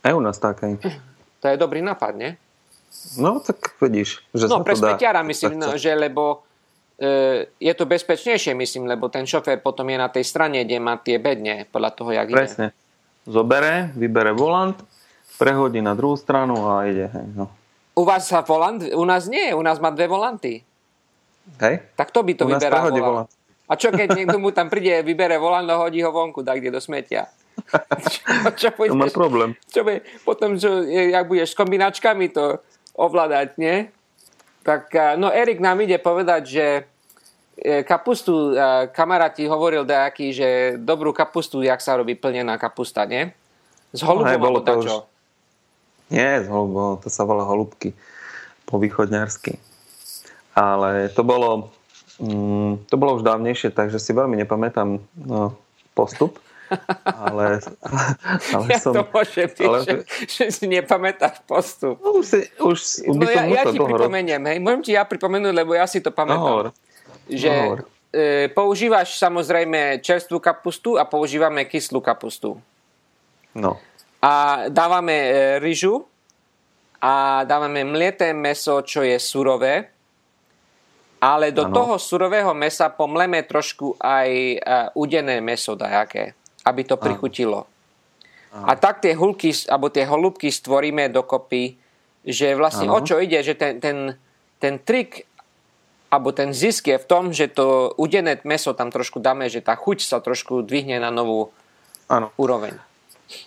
Aj 0.03 0.12
u 0.12 0.22
nás 0.22 0.36
tak 0.38 0.60
aj. 0.65 0.84
To 1.41 1.46
je 1.50 1.58
dobrý 1.58 1.81
nápad, 1.81 2.13
nie? 2.20 2.31
No, 3.17 3.41
tak 3.41 3.74
vidíš, 3.81 4.22
že 4.36 4.46
No, 4.46 4.62
pre 4.62 4.77
smeťara 4.77 5.25
myslím, 5.25 5.58
no, 5.58 5.74
že 5.79 5.96
lebo 5.96 6.43
e, 6.43 6.50
je 7.58 7.74
to 7.74 7.89
bezpečnejšie, 7.89 8.53
myslím, 8.53 8.86
lebo 8.86 9.10
ten 9.10 9.25
šofér 9.25 9.65
potom 9.65 9.89
je 9.89 9.98
na 9.98 10.10
tej 10.13 10.22
strane, 10.22 10.62
kde 10.62 10.77
má 10.77 11.01
tie 11.01 11.17
bedne, 11.17 11.65
podľa 11.74 11.91
toho, 11.98 12.10
jak 12.13 12.29
Presne. 12.29 12.70
ide. 12.70 12.77
Zobere, 13.25 13.89
vybere 13.98 14.34
volant, 14.38 14.77
prehodí 15.41 15.81
na 15.81 15.98
druhú 15.98 16.13
stranu 16.13 16.62
a 16.70 16.86
ide. 16.86 17.10
Hej, 17.10 17.25
no. 17.34 17.50
U 17.98 18.05
vás 18.05 18.29
sa 18.29 18.46
volant? 18.46 18.81
U 18.93 19.05
nás 19.05 19.25
nie, 19.25 19.50
u 19.50 19.62
nás 19.65 19.81
má 19.81 19.89
dve 19.89 20.05
volanty. 20.05 20.62
Hej? 21.58 21.81
Tak 21.98 22.13
to 22.13 22.22
by 22.22 22.34
to 22.38 22.46
vyberá 22.46 22.86
volant. 22.86 23.01
volant. 23.01 23.29
A 23.65 23.74
čo 23.79 23.89
keď 23.89 24.13
niekto 24.13 24.38
mu 24.38 24.53
tam 24.53 24.70
príde, 24.70 25.01
vybere 25.01 25.41
volant 25.41 25.65
a 25.72 25.79
hodí 25.79 26.03
ho 26.05 26.12
vonku, 26.13 26.46
tak 26.46 26.62
kde 26.62 26.75
do 26.75 26.81
smetia? 26.84 27.31
čo, 28.13 28.22
čo 28.58 28.67
to 28.74 28.93
má 28.93 29.10
problém. 29.10 29.58
Čo 29.70 29.81
by, 29.88 30.01
potom, 30.22 30.60
čo, 30.60 30.84
jak 30.86 31.25
budeš 31.25 31.55
s 31.55 31.58
kombinačkami 31.58 32.29
to 32.29 32.60
ovládať, 32.93 33.58
nie? 33.58 33.89
Tak, 34.62 34.94
no 35.18 35.34
Erik 35.34 35.58
nám 35.58 35.82
ide 35.82 35.98
povedať, 35.98 36.41
že 36.46 36.65
e, 37.58 37.82
kapustu, 37.82 38.53
kamaráti 38.94 39.50
hovoril 39.50 39.81
nejaký, 39.85 40.27
že 40.29 40.48
dobrú 40.77 41.09
kapustu, 41.09 41.66
jak 41.66 41.81
sa 41.81 41.98
robí 41.98 42.14
plnená 42.14 42.62
kapusta, 42.62 43.09
nie? 43.09 43.33
Z 43.92 44.05
holubom, 44.05 44.38
no, 44.38 44.46
bolo 44.46 44.59
to? 44.62 44.72
Už... 44.77 44.88
Nie, 46.14 46.46
z 46.46 46.48
holubom, 46.48 47.01
to 47.01 47.09
sa 47.09 47.25
volá 47.25 47.42
holubky 47.44 47.98
po 48.70 48.77
východňarsky. 48.77 49.57
Ale 50.53 51.09
to 51.12 51.25
bolo, 51.25 51.74
mm, 52.22 52.85
to 52.85 52.96
bolo 52.96 53.18
už 53.18 53.24
dávnejšie, 53.25 53.74
takže 53.74 53.98
si 53.98 54.14
veľmi 54.14 54.38
nepamätám 54.40 55.01
no, 55.25 55.57
postup 55.98 56.38
ale, 57.03 57.60
ale 58.55 58.68
ja 58.72 58.79
som... 58.79 58.94
to 58.96 59.03
môžem 59.12 59.50
byť, 59.51 59.68
ale... 59.68 59.79
že, 59.84 59.94
že 60.27 60.44
si 60.51 60.66
nepamätáš 60.72 61.44
postup. 61.44 62.00
No, 62.00 62.24
už 62.24 62.25
si, 62.25 62.40
už, 62.60 62.77
no, 63.12 63.27
ja, 63.27 63.44
ja 63.48 63.64
ti 63.68 63.77
pripomeniem, 63.77 64.42
hej. 64.48 64.57
Môžem 64.64 64.81
ti 64.88 64.92
ja 64.96 65.03
pripomenúť, 65.03 65.53
lebo 65.53 65.75
ja 65.75 65.86
si 65.86 66.00
to 66.00 66.16
pamätám. 66.16 66.72
No, 66.72 66.75
že 67.27 67.51
no, 67.51 67.84
e, 68.12 68.48
používaš 68.51 69.20
samozrejme 69.20 70.00
čerstvú 70.00 70.40
kapustu 70.40 70.96
a 70.96 71.03
používame 71.03 71.68
kyslú 71.68 72.00
kapustu. 72.00 72.60
No. 73.51 73.79
A 74.24 74.66
dávame 74.72 75.16
e, 75.16 75.31
ryžu 75.60 76.07
a 77.01 77.44
dávame 77.44 77.84
mlieté 77.84 78.31
meso, 78.31 78.79
čo 78.86 79.01
je 79.03 79.18
surové. 79.18 79.90
Ale 81.22 81.53
do 81.53 81.70
ano. 81.70 81.74
toho 81.74 81.96
surového 82.01 82.50
mesa 82.57 82.90
pomleme 82.90 83.46
trošku 83.46 83.94
aj 84.01 84.29
uh, 84.57 84.90
udené 84.98 85.38
meso 85.38 85.77
dajaké 85.77 86.34
aby 86.65 86.81
to 86.85 86.95
prichutilo. 86.97 87.65
A 88.51 88.75
tak 88.75 89.00
tie 89.00 89.15
hulky, 89.15 89.55
alebo 89.71 89.87
tie 89.87 90.03
holubky 90.03 90.51
stvoríme 90.51 91.07
dokopy, 91.07 91.79
že 92.27 92.53
vlastne 92.53 92.91
ano. 92.91 93.00
o 93.00 93.05
čo 93.05 93.17
ide, 93.24 93.39
že 93.41 93.55
ten, 93.55 93.79
ten, 93.79 94.19
ten 94.59 94.75
trik 94.77 95.25
alebo 96.11 96.35
ten 96.35 96.51
zisk 96.51 96.91
je 96.91 97.00
v 97.00 97.07
tom, 97.07 97.31
že 97.31 97.47
to 97.47 97.95
udené 97.95 98.43
meso 98.43 98.75
tam 98.75 98.91
trošku 98.91 99.24
dáme, 99.24 99.47
že 99.47 99.63
tá 99.63 99.79
chuť 99.79 100.03
sa 100.03 100.19
trošku 100.19 100.59
dvihne 100.67 101.00
na 101.00 101.07
novú 101.07 101.55
ano. 102.11 102.35
úroveň. 102.35 102.75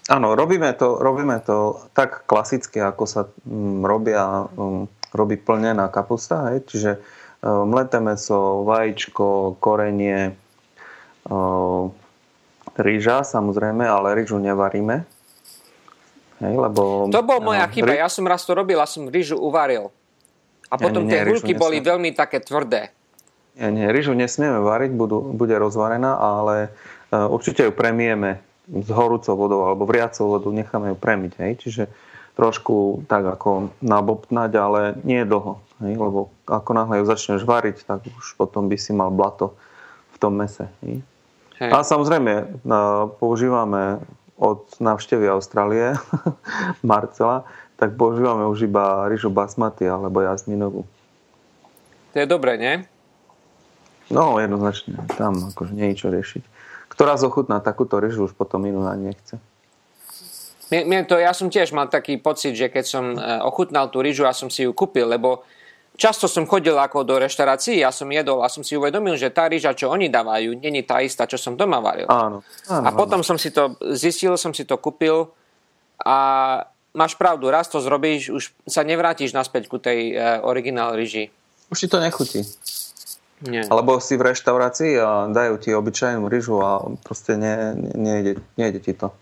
Áno, 0.09 0.33
robíme 0.33 0.73
to, 0.73 0.97
robíme 0.97 1.45
to 1.45 1.77
tak 1.93 2.25
klasicky, 2.25 2.81
ako 2.81 3.05
sa 3.05 3.29
mm, 3.45 3.85
robia, 3.85 4.49
um, 4.57 4.89
robí 5.13 5.37
plnená 5.37 5.93
kapusta, 5.93 6.57
hej? 6.57 6.65
čiže 6.65 6.91
um, 7.45 7.69
mleté 7.69 8.01
meso, 8.01 8.65
vajíčko, 8.65 9.61
korenie, 9.61 10.33
um, 11.29 11.93
rýža, 12.79 13.23
samozrejme, 13.23 13.85
ale 13.87 14.15
rýžu 14.19 14.39
nevaríme. 14.39 15.07
Hej, 16.43 16.55
lebo, 16.59 17.09
to 17.09 17.23
bol 17.23 17.39
moja 17.39 17.65
chyba. 17.71 17.95
Ja 17.95 18.11
som 18.11 18.27
raz 18.27 18.43
to 18.43 18.53
robil 18.59 18.77
a 18.83 18.87
som 18.91 19.07
rýžu 19.07 19.39
uvaril. 19.39 19.95
A 20.69 20.75
potom 20.75 21.07
nie, 21.07 21.15
nie, 21.15 21.23
tie 21.23 21.23
hulky 21.31 21.53
boli 21.55 21.79
veľmi 21.79 22.11
také 22.13 22.43
tvrdé. 22.43 22.91
Nie, 23.55 23.71
nie, 23.71 23.87
rýžu 23.87 24.19
nesmieme 24.19 24.59
variť, 24.59 24.91
budú, 24.99 25.31
bude 25.31 25.55
rozvarená, 25.55 26.19
ale 26.19 26.75
uh, 27.15 27.31
určite 27.31 27.63
ju 27.63 27.71
premieme 27.71 28.43
s 28.67 28.89
horúcou 28.91 29.39
vodou 29.39 29.61
alebo 29.63 29.87
vriacou 29.87 30.35
vodou, 30.35 30.51
necháme 30.51 30.91
ju 30.91 30.97
premiť. 30.99 31.33
Hej? 31.39 31.53
Čiže 31.63 31.83
trošku 32.35 33.07
tak 33.07 33.23
ako 33.23 33.71
nabobtnať, 33.79 34.51
ale 34.59 34.81
nie 35.07 35.23
dlho. 35.23 35.63
Hej? 35.85 35.95
Lebo 35.95 36.35
ako 36.51 36.71
náhle 36.75 36.99
ju 36.99 37.05
začneš 37.07 37.47
variť, 37.47 37.87
tak 37.87 38.11
už 38.11 38.35
potom 38.35 38.67
by 38.67 38.75
si 38.75 38.91
mal 38.91 39.15
blato 39.15 39.55
v 40.11 40.17
tom 40.19 40.35
mese. 40.35 40.67
Hej? 40.83 41.07
Hej. 41.63 41.71
A 41.71 41.87
samozrejme, 41.87 42.63
používame 43.23 44.03
od 44.35 44.67
návštevy 44.83 45.31
Austrálie 45.31 45.95
Marcela, 46.83 47.47
tak 47.79 47.95
používame 47.95 48.47
už 48.51 48.67
iba 48.67 49.07
rýžu 49.07 49.31
basmati 49.31 49.87
alebo 49.87 50.23
jazminovú. 50.23 50.83
To 52.15 52.17
je 52.23 52.27
dobré, 52.27 52.59
nie? 52.59 52.75
No, 54.11 54.39
jednoznačne. 54.39 54.99
Tam 55.19 55.51
akože 55.55 55.73
nie 55.75 55.95
je 55.95 56.07
čo 56.07 56.09
riešiť. 56.11 56.43
Ktorá 56.91 57.19
zochutná 57.19 57.59
takúto 57.59 57.99
rýžu, 57.99 58.31
už 58.31 58.35
potom 58.39 58.63
inú 58.67 58.87
ani 58.87 59.11
nechce. 59.15 59.43
Mne 60.71 61.07
to, 61.07 61.19
ja 61.19 61.31
som 61.37 61.53
tiež 61.53 61.71
mal 61.71 61.91
taký 61.91 62.19
pocit, 62.19 62.57
že 62.57 62.73
keď 62.73 62.85
som 62.85 63.05
e, 63.15 63.19
ochutnal 63.43 63.93
tú 63.93 64.01
rýžu 64.03 64.27
a 64.27 64.35
som 64.35 64.49
si 64.51 64.67
ju 64.67 64.73
kúpil, 64.75 65.07
lebo 65.07 65.47
Často 65.95 66.27
som 66.27 66.43
chodil 66.43 66.75
ako 66.75 67.07
do 67.07 67.23
reštaurácií, 67.23 67.79
ja 67.79 67.95
som 67.95 68.11
jedol 68.11 68.43
a 68.43 68.51
som 68.51 68.67
si 68.67 68.75
uvedomil, 68.75 69.15
že 69.15 69.31
tá 69.31 69.47
rýža, 69.47 69.79
čo 69.79 69.95
oni 69.95 70.11
dávajú, 70.11 70.59
není 70.59 70.83
tá 70.83 70.99
istá, 70.99 71.23
čo 71.31 71.39
som 71.39 71.55
doma 71.55 71.79
varil. 71.79 72.11
Áno, 72.11 72.43
áno, 72.67 72.83
a 72.83 72.91
potom 72.91 73.23
áno. 73.23 73.27
som 73.27 73.39
si 73.39 73.55
to 73.55 73.79
zistil, 73.95 74.35
som 74.35 74.51
si 74.51 74.67
to 74.67 74.75
kúpil 74.75 75.31
a 76.03 76.17
máš 76.91 77.15
pravdu, 77.15 77.47
raz 77.47 77.71
to 77.71 77.79
zrobíš, 77.79 78.35
už 78.35 78.43
sa 78.67 78.83
nevrátiš 78.83 79.31
naspäť 79.39 79.71
ku 79.71 79.79
tej 79.79 80.19
uh, 80.19 80.43
originál 80.43 80.99
rýži. 80.99 81.31
Už 81.71 81.87
ti 81.87 81.89
to 81.91 82.03
nechutí. 82.03 82.43
Nie. 83.45 83.63
Alebo 83.71 83.99
si 84.03 84.19
v 84.19 84.35
reštaurácii 84.35 84.99
a 84.99 85.29
dajú 85.29 85.63
ti 85.63 85.71
obyčajnú 85.75 86.27
rýžu 86.27 86.59
a 86.59 86.81
proste 87.03 87.39
ne, 87.39 87.77
ne, 87.77 87.93
nejde, 87.95 88.33
nejde 88.59 88.81
ti 88.81 88.95
to. 88.95 89.15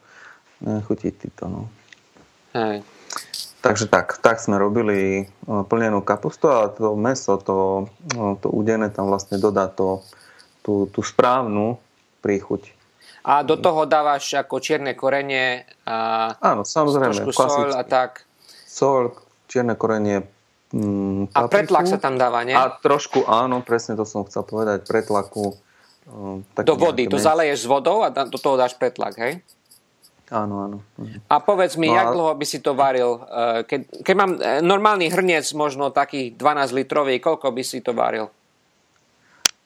Nechutí 0.62 1.10
ti 1.10 1.28
to, 1.32 1.48
no. 1.48 1.60
Hej. 2.54 2.84
Takže 3.62 3.86
tak, 3.86 4.18
tak 4.18 4.42
sme 4.42 4.58
robili 4.58 4.98
e, 5.18 5.24
plnenú 5.46 6.02
kapustu 6.02 6.50
a 6.50 6.66
to 6.66 6.98
meso, 6.98 7.38
to, 7.38 7.86
e, 8.10 8.34
to 8.42 8.50
udené 8.50 8.90
tam 8.90 9.06
vlastne 9.06 9.38
dodá 9.38 9.70
to, 9.70 10.02
tú, 10.60 10.90
tú 10.90 11.00
správnu 11.00 11.78
príchuť. 12.18 12.74
A 13.22 13.46
do 13.46 13.54
toho 13.54 13.86
dávaš 13.86 14.34
ako 14.34 14.58
čierne 14.58 14.98
korenie 14.98 15.62
a 15.86 16.26
Áno, 16.42 16.66
samozrejme. 16.66 17.14
trošku 17.14 17.30
sol 17.30 17.70
a 17.70 17.86
tak. 17.86 18.26
Sol, 18.66 19.14
čierne 19.46 19.78
korenie, 19.78 20.26
mm, 20.74 21.30
A 21.30 21.46
pretlak 21.46 21.86
sa 21.86 22.02
tam 22.02 22.18
dáva, 22.18 22.42
nie? 22.42 22.58
A 22.58 22.66
trošku, 22.66 23.22
áno, 23.30 23.62
presne 23.62 23.94
to 23.94 24.02
som 24.02 24.26
chcel 24.26 24.42
povedať, 24.42 24.82
pretlaku. 24.90 25.54
um, 26.10 26.42
Do 26.66 26.74
vody. 26.74 27.06
To 27.06 27.14
mes- 27.14 27.22
zaleješ 27.22 27.62
s 27.62 27.66
vodou 27.70 28.02
a 28.02 28.10
do 28.10 28.38
toho 28.42 28.58
dáš 28.58 28.74
pretlak, 28.74 29.14
hej? 29.22 29.38
Áno, 30.32 30.54
áno. 30.64 30.76
A 31.28 31.44
povedz 31.44 31.76
mi, 31.76 31.92
No 31.92 32.00
jak 32.00 32.08
dlho 32.08 32.32
by 32.32 32.46
si 32.48 32.64
to 32.64 32.72
varil? 32.72 33.20
Eh, 33.20 33.68
Keď, 33.68 33.80
keď 34.00 34.14
mám 34.16 34.30
eh, 34.40 34.64
normálny 34.64 35.12
hrniec, 35.12 35.44
možno 35.52 35.92
takých 35.92 36.40
12 36.40 36.72
litrový, 36.72 37.20
koľko 37.20 37.52
by 37.52 37.60
si 37.60 37.84
to 37.84 37.92
varil? 37.92 38.32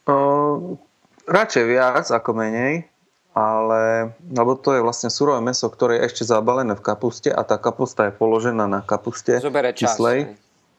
O, 0.07 0.79
radšej 1.26 1.64
viac 1.66 2.07
ako 2.11 2.31
menej, 2.35 2.87
ale, 3.31 4.11
lebo 4.26 4.55
to 4.59 4.74
je 4.74 4.83
vlastne 4.83 5.07
surové 5.07 5.38
meso, 5.38 5.66
ktoré 5.66 5.98
je 6.02 6.07
ešte 6.11 6.22
zabalené 6.26 6.74
v 6.74 6.83
kapuste 6.83 7.31
a 7.31 7.42
tá 7.42 7.59
kapusta 7.59 8.11
je 8.11 8.12
položená 8.14 8.66
na 8.66 8.83
kapuste 8.83 9.38
Zobere 9.38 9.70
čas. 9.70 9.94
kyslej. 9.94 10.35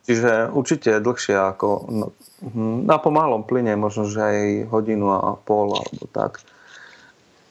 Čiže 0.07 0.55
určite 0.55 0.95
je 0.95 1.03
dlhšie 1.03 1.35
ako 1.35 1.67
no, 1.91 2.05
hm, 2.39 2.87
na 2.87 2.95
pomalom 2.95 3.43
plyne, 3.43 3.75
možno 3.75 4.07
že 4.07 4.23
aj 4.23 4.39
hodinu 4.71 5.11
a 5.11 5.35
pol 5.35 5.75
alebo 5.75 6.07
tak. 6.07 6.39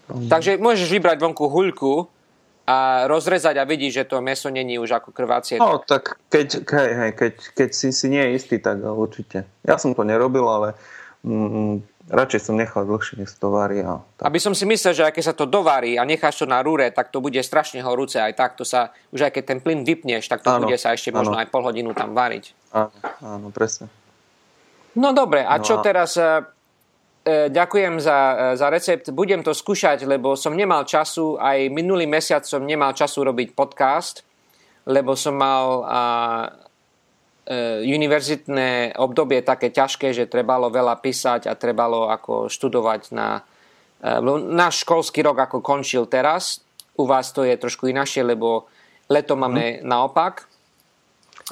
Takže 0.08 0.56
môžeš 0.56 0.88
vybrať 0.88 1.20
vonku 1.20 1.44
huľku 1.50 2.08
a 2.66 2.76
rozrezať 3.06 3.56
a 3.56 3.64
vidíš, 3.64 3.92
že 3.94 4.04
to 4.04 4.18
meso 4.18 4.46
není 4.48 4.74
už 4.74 4.90
ako 4.92 5.10
krvácie. 5.10 5.56
No 5.56 5.78
tak 5.78 6.18
keď, 6.28 6.66
hej, 6.66 6.90
hej, 6.92 7.10
keď, 7.14 7.34
keď 7.54 7.68
si 7.70 7.88
si 7.90 8.06
nie 8.06 8.20
je 8.20 8.30
istý, 8.34 8.56
tak 8.58 8.82
určite. 8.82 9.46
Ja 9.62 9.76
som 9.76 9.90
to 9.90 10.02
nerobil, 10.02 10.42
ale 10.42 10.74
mm, 11.22 11.78
radšej 12.06 12.40
som 12.42 12.54
nechal 12.54 12.82
dlhšie, 12.82 13.18
nech 13.18 13.30
sa 13.30 13.38
to 13.38 13.48
varí. 13.48 13.80
A 13.80 14.02
tak. 14.16 14.26
Aby 14.26 14.38
som 14.38 14.50
si 14.50 14.62
myslel, 14.62 14.92
že 14.92 15.02
aj 15.02 15.14
keď 15.14 15.24
sa 15.24 15.34
to 15.34 15.46
dovarí 15.46 15.94
a 15.94 16.02
necháš 16.02 16.38
to 16.38 16.46
na 16.46 16.58
rúre, 16.58 16.90
tak 16.90 17.08
to 17.08 17.18
bude 17.18 17.38
strašne 17.38 17.78
horúce 17.80 18.18
aj 18.18 18.34
tak. 18.34 18.58
To 18.58 18.66
sa, 18.66 18.90
už 19.10 19.26
aj 19.26 19.32
keď 19.32 19.44
ten 19.46 19.58
plyn 19.58 19.82
vypneš, 19.82 20.26
tak 20.26 20.42
to 20.42 20.50
Áno, 20.50 20.66
bude 20.66 20.74
sa 20.74 20.90
ešte 20.90 21.10
možno 21.10 21.38
áno. 21.38 21.42
aj 21.42 21.50
pol 21.50 21.62
hodinu 21.62 21.94
tam 21.94 22.14
variť. 22.14 22.50
Áno, 22.74 22.90
áno, 23.22 23.46
presne. 23.50 23.86
No 24.94 25.12
dobre, 25.12 25.42
a 25.42 25.54
No 25.54 25.62
čo 25.62 25.78
a- 25.78 25.84
teraz? 25.84 26.18
E, 27.26 27.50
Ďakujem 27.50 27.98
za, 27.98 28.18
e, 28.18 28.34
za 28.54 28.70
recept. 28.70 29.10
Budem 29.10 29.42
to 29.42 29.50
skúšať, 29.50 30.06
lebo 30.06 30.38
som 30.38 30.54
nemal 30.54 30.86
času, 30.86 31.34
aj 31.34 31.66
minulý 31.74 32.06
mesiac 32.06 32.46
som 32.46 32.62
nemal 32.62 32.94
času 32.94 33.26
robiť 33.26 33.58
podcast, 33.58 34.22
lebo 34.86 35.18
som 35.18 35.34
mal 35.34 35.82
a, 35.82 36.02
e, 37.42 37.82
univerzitné 37.90 38.94
obdobie 38.96 39.42
také 39.42 39.74
ťažké, 39.74 40.14
že 40.14 40.30
trebalo 40.30 40.70
veľa 40.70 41.02
písať 41.02 41.50
a 41.50 41.58
trebalo 41.58 42.06
ako 42.06 42.46
študovať 42.46 43.02
na... 43.10 43.42
E, 43.98 44.22
náš 44.54 44.86
školský 44.86 45.26
rok 45.26 45.50
ako 45.50 45.58
končil 45.58 46.06
teraz. 46.06 46.62
U 46.94 47.04
vás 47.04 47.34
to 47.34 47.42
je 47.42 47.58
trošku 47.58 47.90
inašie, 47.90 48.22
lebo 48.22 48.70
leto 49.10 49.34
máme 49.34 49.82
naopak. 49.82 50.55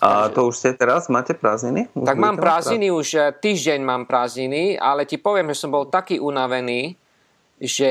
A 0.03 0.27
to 0.27 0.51
už 0.51 0.59
ste 0.59 0.71
teraz? 0.75 1.07
Máte 1.07 1.39
prázdniny? 1.39 1.87
Už 1.95 2.03
Tak 2.03 2.19
mám 2.19 2.35
prázdniny, 2.35 2.91
už 2.91 3.09
eh, 3.15 3.31
týždeň 3.31 3.79
mám 3.87 4.03
prázdniny, 4.11 4.75
ale 4.75 5.07
ti 5.07 5.23
poviem, 5.23 5.55
že 5.55 5.63
som 5.67 5.71
bol 5.71 5.87
taký 5.87 6.19
unavený, 6.19 6.99
že 7.63 7.91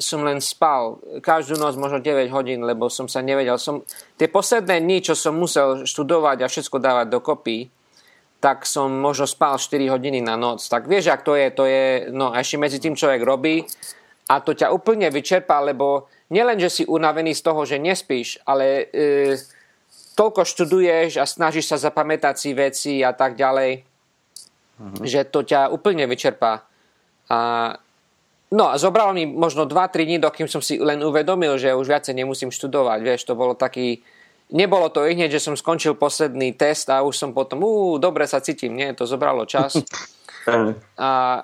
som 0.00 0.24
len 0.24 0.40
spal 0.40 0.96
každú 1.20 1.60
noc 1.60 1.76
možno 1.76 2.00
9 2.00 2.32
hodín, 2.32 2.64
lebo 2.64 2.88
som 2.88 3.04
sa 3.04 3.20
nevedel. 3.20 3.60
Som, 3.60 3.84
tie 4.16 4.32
posledné 4.32 4.80
dni, 4.80 5.04
čo 5.04 5.12
som 5.12 5.36
musel 5.36 5.84
študovať 5.84 6.40
a 6.40 6.50
všetko 6.50 6.76
dávať 6.80 7.06
dokopy, 7.12 7.68
tak 8.40 8.64
som 8.64 8.88
možno 8.88 9.28
spal 9.28 9.60
4 9.60 9.92
hodiny 9.92 10.24
na 10.24 10.40
noc. 10.40 10.64
Tak 10.64 10.88
vieš, 10.88 11.12
ak 11.12 11.24
to 11.24 11.36
je, 11.36 11.46
to 11.52 11.64
je, 11.68 11.84
no 12.12 12.32
a 12.32 12.40
ešte 12.40 12.56
medzi 12.56 12.80
tým 12.80 12.96
človek 12.96 13.20
robí 13.20 13.64
a 14.32 14.40
to 14.40 14.56
ťa 14.56 14.72
úplne 14.72 15.12
vyčerpá, 15.12 15.60
lebo 15.60 16.08
nielen, 16.32 16.56
že 16.56 16.72
si 16.72 16.82
unavený 16.88 17.36
z 17.36 17.44
toho, 17.44 17.68
že 17.68 17.76
nespíš, 17.76 18.40
ale 18.48 18.88
e, 18.88 19.36
toľko 20.14 20.46
študuješ 20.46 21.18
a 21.18 21.26
snažíš 21.26 21.74
sa 21.74 21.78
zapamätať 21.78 22.34
si 22.38 22.50
veci 22.54 22.94
a 23.02 23.10
tak 23.10 23.34
ďalej, 23.34 23.82
že 25.02 25.26
to 25.28 25.42
ťa 25.42 25.70
úplne 25.70 26.06
vyčerpá. 26.06 26.66
A, 27.30 27.38
no 28.50 28.64
a 28.70 28.74
zobralo 28.78 29.14
mi 29.14 29.26
možno 29.26 29.66
2-3 29.66 30.06
dní, 30.06 30.16
dokým 30.22 30.46
som 30.46 30.62
si 30.62 30.78
len 30.78 31.02
uvedomil, 31.02 31.58
že 31.58 31.74
už 31.74 31.86
viacej 31.90 32.14
nemusím 32.14 32.54
študovať. 32.54 32.98
Vieš, 33.02 33.20
to 33.26 33.34
bolo 33.38 33.58
taký... 33.58 34.02
Nebolo 34.54 34.92
to 34.92 35.08
i 35.08 35.16
hneď, 35.16 35.40
že 35.40 35.50
som 35.50 35.56
skončil 35.56 35.96
posledný 35.96 36.52
test 36.54 36.86
a 36.92 37.00
už 37.02 37.16
som 37.16 37.30
potom, 37.32 37.64
ú, 37.64 37.96
dobre 37.96 38.28
sa 38.28 38.44
cítim, 38.44 38.76
nie, 38.76 38.92
to 38.92 39.08
zobralo 39.08 39.48
čas. 39.48 39.74
Hej. 40.46 40.76
A 41.00 41.40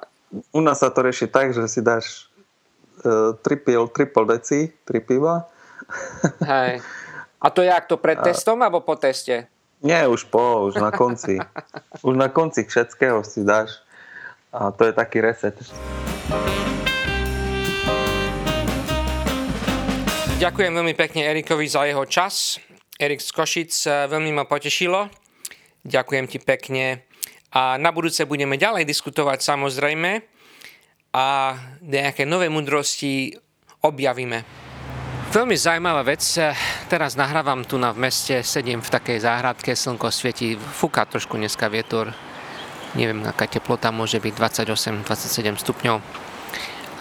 U 0.54 0.61
nás 0.62 0.78
sa 0.78 0.94
to 0.94 1.02
rieši 1.02 1.26
tak, 1.26 1.50
že 1.50 1.66
si 1.66 1.83
dáš 1.83 2.30
uh, 3.02 3.35
tripil, 3.42 3.90
triple 3.90 4.24
deci, 4.30 4.70
tri 4.87 5.02
piva. 5.02 5.50
hej. 6.46 6.78
A 7.40 7.48
to 7.48 7.64
je 7.64 7.72
jak 7.72 7.88
to 7.88 7.96
pred 7.96 8.20
testom 8.20 8.61
alebo 8.61 8.85
po 8.85 9.00
teste? 9.00 9.48
Nie, 9.81 10.05
už 10.05 10.29
po, 10.29 10.68
už 10.68 10.76
na 10.76 10.92
konci. 10.92 11.40
už 12.07 12.14
na 12.20 12.29
konci 12.29 12.68
všetkého 12.68 13.24
si 13.24 13.48
dáš. 13.48 13.81
A 14.53 14.68
to 14.76 14.85
je 14.85 14.92
taký 14.92 15.24
reset. 15.24 15.57
Ďakujem 20.37 20.72
veľmi 20.76 20.92
pekne 20.92 21.24
Erikovi 21.33 21.64
za 21.64 21.88
jeho 21.88 22.05
čas. 22.05 22.61
Erik 23.00 23.24
z 23.24 23.33
Košic 23.33 23.72
eh, 23.88 24.05
veľmi 24.12 24.37
ma 24.37 24.44
potešilo. 24.44 25.09
Ďakujem 25.81 26.29
ti 26.29 26.37
pekne. 26.44 27.09
A 27.57 27.81
na 27.81 27.88
budúce 27.88 28.29
budeme 28.29 28.61
ďalej 28.61 28.85
diskutovať 28.85 29.40
samozrejme 29.40 30.20
a 31.16 31.57
nejaké 31.81 32.29
nové 32.29 32.53
mudrosti 32.53 33.33
objavíme. 33.81 34.60
Veľmi 35.31 35.55
zaujímavá 35.55 36.03
vec. 36.03 36.27
Teraz 36.90 37.14
nahrávam 37.14 37.62
tu 37.62 37.79
na 37.79 37.95
v 37.95 38.11
meste, 38.11 38.43
sedím 38.43 38.83
v 38.83 38.90
takej 38.90 39.23
záhradke, 39.23 39.79
slnko 39.79 40.11
svieti, 40.11 40.59
fúka 40.59 41.07
trošku 41.07 41.38
dneska 41.38 41.71
vietor. 41.71 42.11
Neviem, 42.99 43.23
aká 43.23 43.47
teplota 43.47 43.95
môže 43.95 44.19
byť, 44.19 44.35
28-27 44.35 45.55
stupňov. 45.55 46.03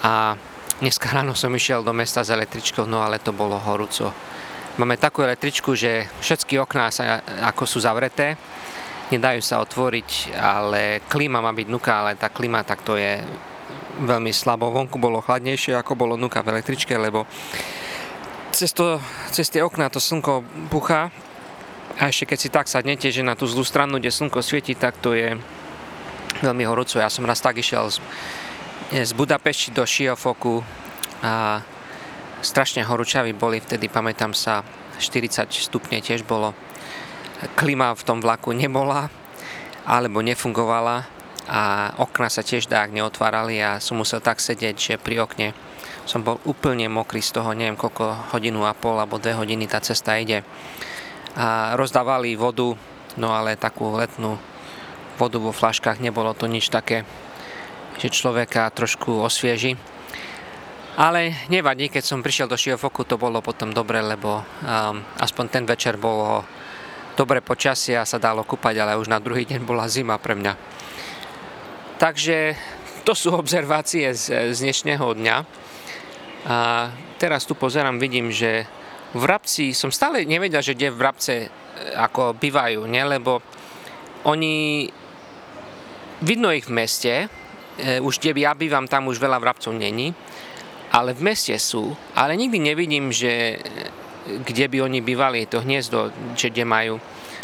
A 0.05 0.37
dneska 0.77 1.09
ráno 1.17 1.33
som 1.33 1.49
išiel 1.57 1.81
do 1.81 1.89
mesta 1.89 2.21
s 2.21 2.29
električkou, 2.29 2.85
no 2.85 3.01
ale 3.01 3.17
to 3.17 3.33
bolo 3.33 3.57
horúco. 3.57 4.13
Máme 4.77 5.01
takú 5.01 5.25
električku, 5.25 5.73
že 5.73 6.05
všetky 6.21 6.61
okná 6.61 6.93
sa 6.93 7.25
ako 7.49 7.65
sú 7.65 7.81
zavreté, 7.81 8.37
nedajú 9.09 9.41
sa 9.41 9.57
otvoriť, 9.57 10.37
ale 10.37 11.01
klíma 11.09 11.41
má 11.41 11.49
byť 11.49 11.65
nuka, 11.65 12.05
ale 12.05 12.13
tá 12.13 12.29
klíma 12.29 12.61
tak 12.61 12.85
to 12.85 12.93
je 12.93 13.25
veľmi 14.05 14.29
slabo. 14.29 14.69
Vonku 14.69 15.01
bolo 15.01 15.17
chladnejšie, 15.17 15.73
ako 15.73 15.97
bolo 15.97 16.13
nuka 16.13 16.45
v 16.45 16.53
električke, 16.53 16.93
lebo 16.93 17.25
cez, 18.59 18.75
to, 18.75 18.99
cez 19.31 19.47
tie 19.47 19.63
okná 19.63 19.87
to 19.87 20.03
slnko 20.03 20.43
buchá 20.67 21.15
a 21.95 22.11
ešte 22.11 22.35
keď 22.35 22.37
si 22.43 22.49
tak 22.51 22.67
sadnete, 22.67 23.07
že 23.07 23.23
na 23.23 23.39
tú 23.39 23.47
zlú 23.47 23.63
stranu, 23.63 24.03
kde 24.03 24.11
slnko 24.11 24.43
svieti, 24.43 24.75
tak 24.75 24.99
to 24.99 25.15
je 25.15 25.39
veľmi 26.43 26.67
horúco. 26.67 26.99
Ja 26.99 27.07
som 27.07 27.23
raz 27.23 27.39
tak 27.39 27.55
išiel 27.55 27.87
z, 27.87 28.03
z 28.91 29.11
Budapešti 29.15 29.71
do 29.71 29.87
Šiofoku 29.87 30.59
a 31.23 31.63
strašne 32.43 32.83
horúčaví 32.83 33.31
boli 33.31 33.63
vtedy, 33.63 33.87
pamätám 33.87 34.35
sa, 34.35 34.67
40 34.99 35.47
stupne 35.55 36.03
tiež 36.03 36.27
bolo. 36.27 36.51
Klima 37.55 37.95
v 37.95 38.03
tom 38.03 38.19
vlaku 38.19 38.51
nebola, 38.51 39.07
alebo 39.87 40.19
nefungovala 40.19 41.07
a 41.47 41.95
okna 41.95 42.27
sa 42.27 42.43
tiež 42.43 42.67
tak 42.67 42.91
neotvárali 42.91 43.63
a 43.63 43.79
som 43.79 43.95
musel 43.95 44.19
tak 44.19 44.43
sedieť, 44.43 44.75
že 44.75 44.93
pri 44.99 45.23
okne 45.23 45.55
som 46.09 46.25
bol 46.25 46.41
úplne 46.49 46.89
mokrý 46.89 47.21
z 47.21 47.37
toho, 47.37 47.53
neviem 47.53 47.77
koľko 47.77 48.33
hodinu 48.33 48.65
a 48.65 48.73
pol 48.73 48.97
alebo 48.97 49.21
dve 49.21 49.37
hodiny 49.37 49.69
tá 49.69 49.77
cesta 49.77 50.17
ide. 50.17 50.41
A 51.37 51.77
rozdávali 51.77 52.33
vodu, 52.33 52.73
no 53.13 53.29
ale 53.29 53.53
takú 53.53 53.93
letnú 53.93 54.41
vodu 55.21 55.37
vo 55.37 55.53
flaškách, 55.53 56.01
nebolo 56.01 56.33
to 56.33 56.49
nič 56.49 56.73
také, 56.73 57.05
že 58.01 58.09
človeka 58.09 58.73
trošku 58.73 59.21
osvieži. 59.21 59.77
Ale 60.97 61.45
nevadí, 61.53 61.93
keď 61.93 62.03
som 62.03 62.25
prišiel 62.25 62.49
do 62.49 62.57
Šiofoku, 62.57 63.05
to 63.05 63.21
bolo 63.21 63.45
potom 63.45 63.69
dobre, 63.69 64.01
lebo 64.01 64.41
um, 64.41 64.43
aspoň 65.21 65.45
ten 65.47 65.63
večer 65.69 65.95
bolo 66.01 66.41
dobre 67.13 67.45
počasie 67.45 67.93
a 67.93 68.09
sa 68.09 68.17
dalo 68.17 68.41
kúpať, 68.41 68.81
ale 68.81 68.97
už 68.97 69.13
na 69.13 69.21
druhý 69.21 69.45
deň 69.45 69.61
bola 69.61 69.85
zima 69.85 70.17
pre 70.17 70.33
mňa. 70.33 70.57
Takže 72.01 72.57
to 73.05 73.13
sú 73.13 73.31
observácie 73.35 74.11
z, 74.17 74.55
z 74.55 74.57
dnešného 74.57 75.05
dňa. 75.13 75.68
A 76.47 76.87
teraz 77.19 77.43
tu 77.43 77.57
pozerám, 77.57 77.99
vidím, 77.99 78.31
že 78.31 78.63
vrabci, 79.11 79.75
som 79.75 79.91
stále 79.91 80.23
nevedel, 80.23 80.61
že 80.63 80.77
kde 80.77 80.93
vrabce 80.93 81.33
e, 81.43 81.47
ako 81.97 82.37
bývajú, 82.37 82.85
nie? 82.85 83.03
lebo 83.03 83.41
oni, 84.23 84.87
vidno 86.21 86.53
ich 86.53 86.69
v 86.69 86.75
meste, 86.75 87.13
e, 87.75 87.97
už 87.99 88.21
kde 88.21 88.45
ja 88.45 88.53
bývam, 88.53 88.87
tam 88.87 89.09
už 89.09 89.19
veľa 89.19 89.41
vrabcov 89.41 89.73
není, 89.73 90.13
ale 90.93 91.13
v 91.13 91.21
meste 91.25 91.53
sú, 91.57 91.93
ale 92.15 92.37
nikdy 92.37 92.57
nevidím, 92.61 93.09
že 93.09 93.57
e, 93.57 93.57
kde 94.45 94.65
by 94.69 94.77
oni 94.85 94.99
bývali, 95.01 95.49
to 95.49 95.65
hniezdo, 95.65 96.13
že 96.37 96.53
kde 96.53 96.63
majú. 96.63 96.95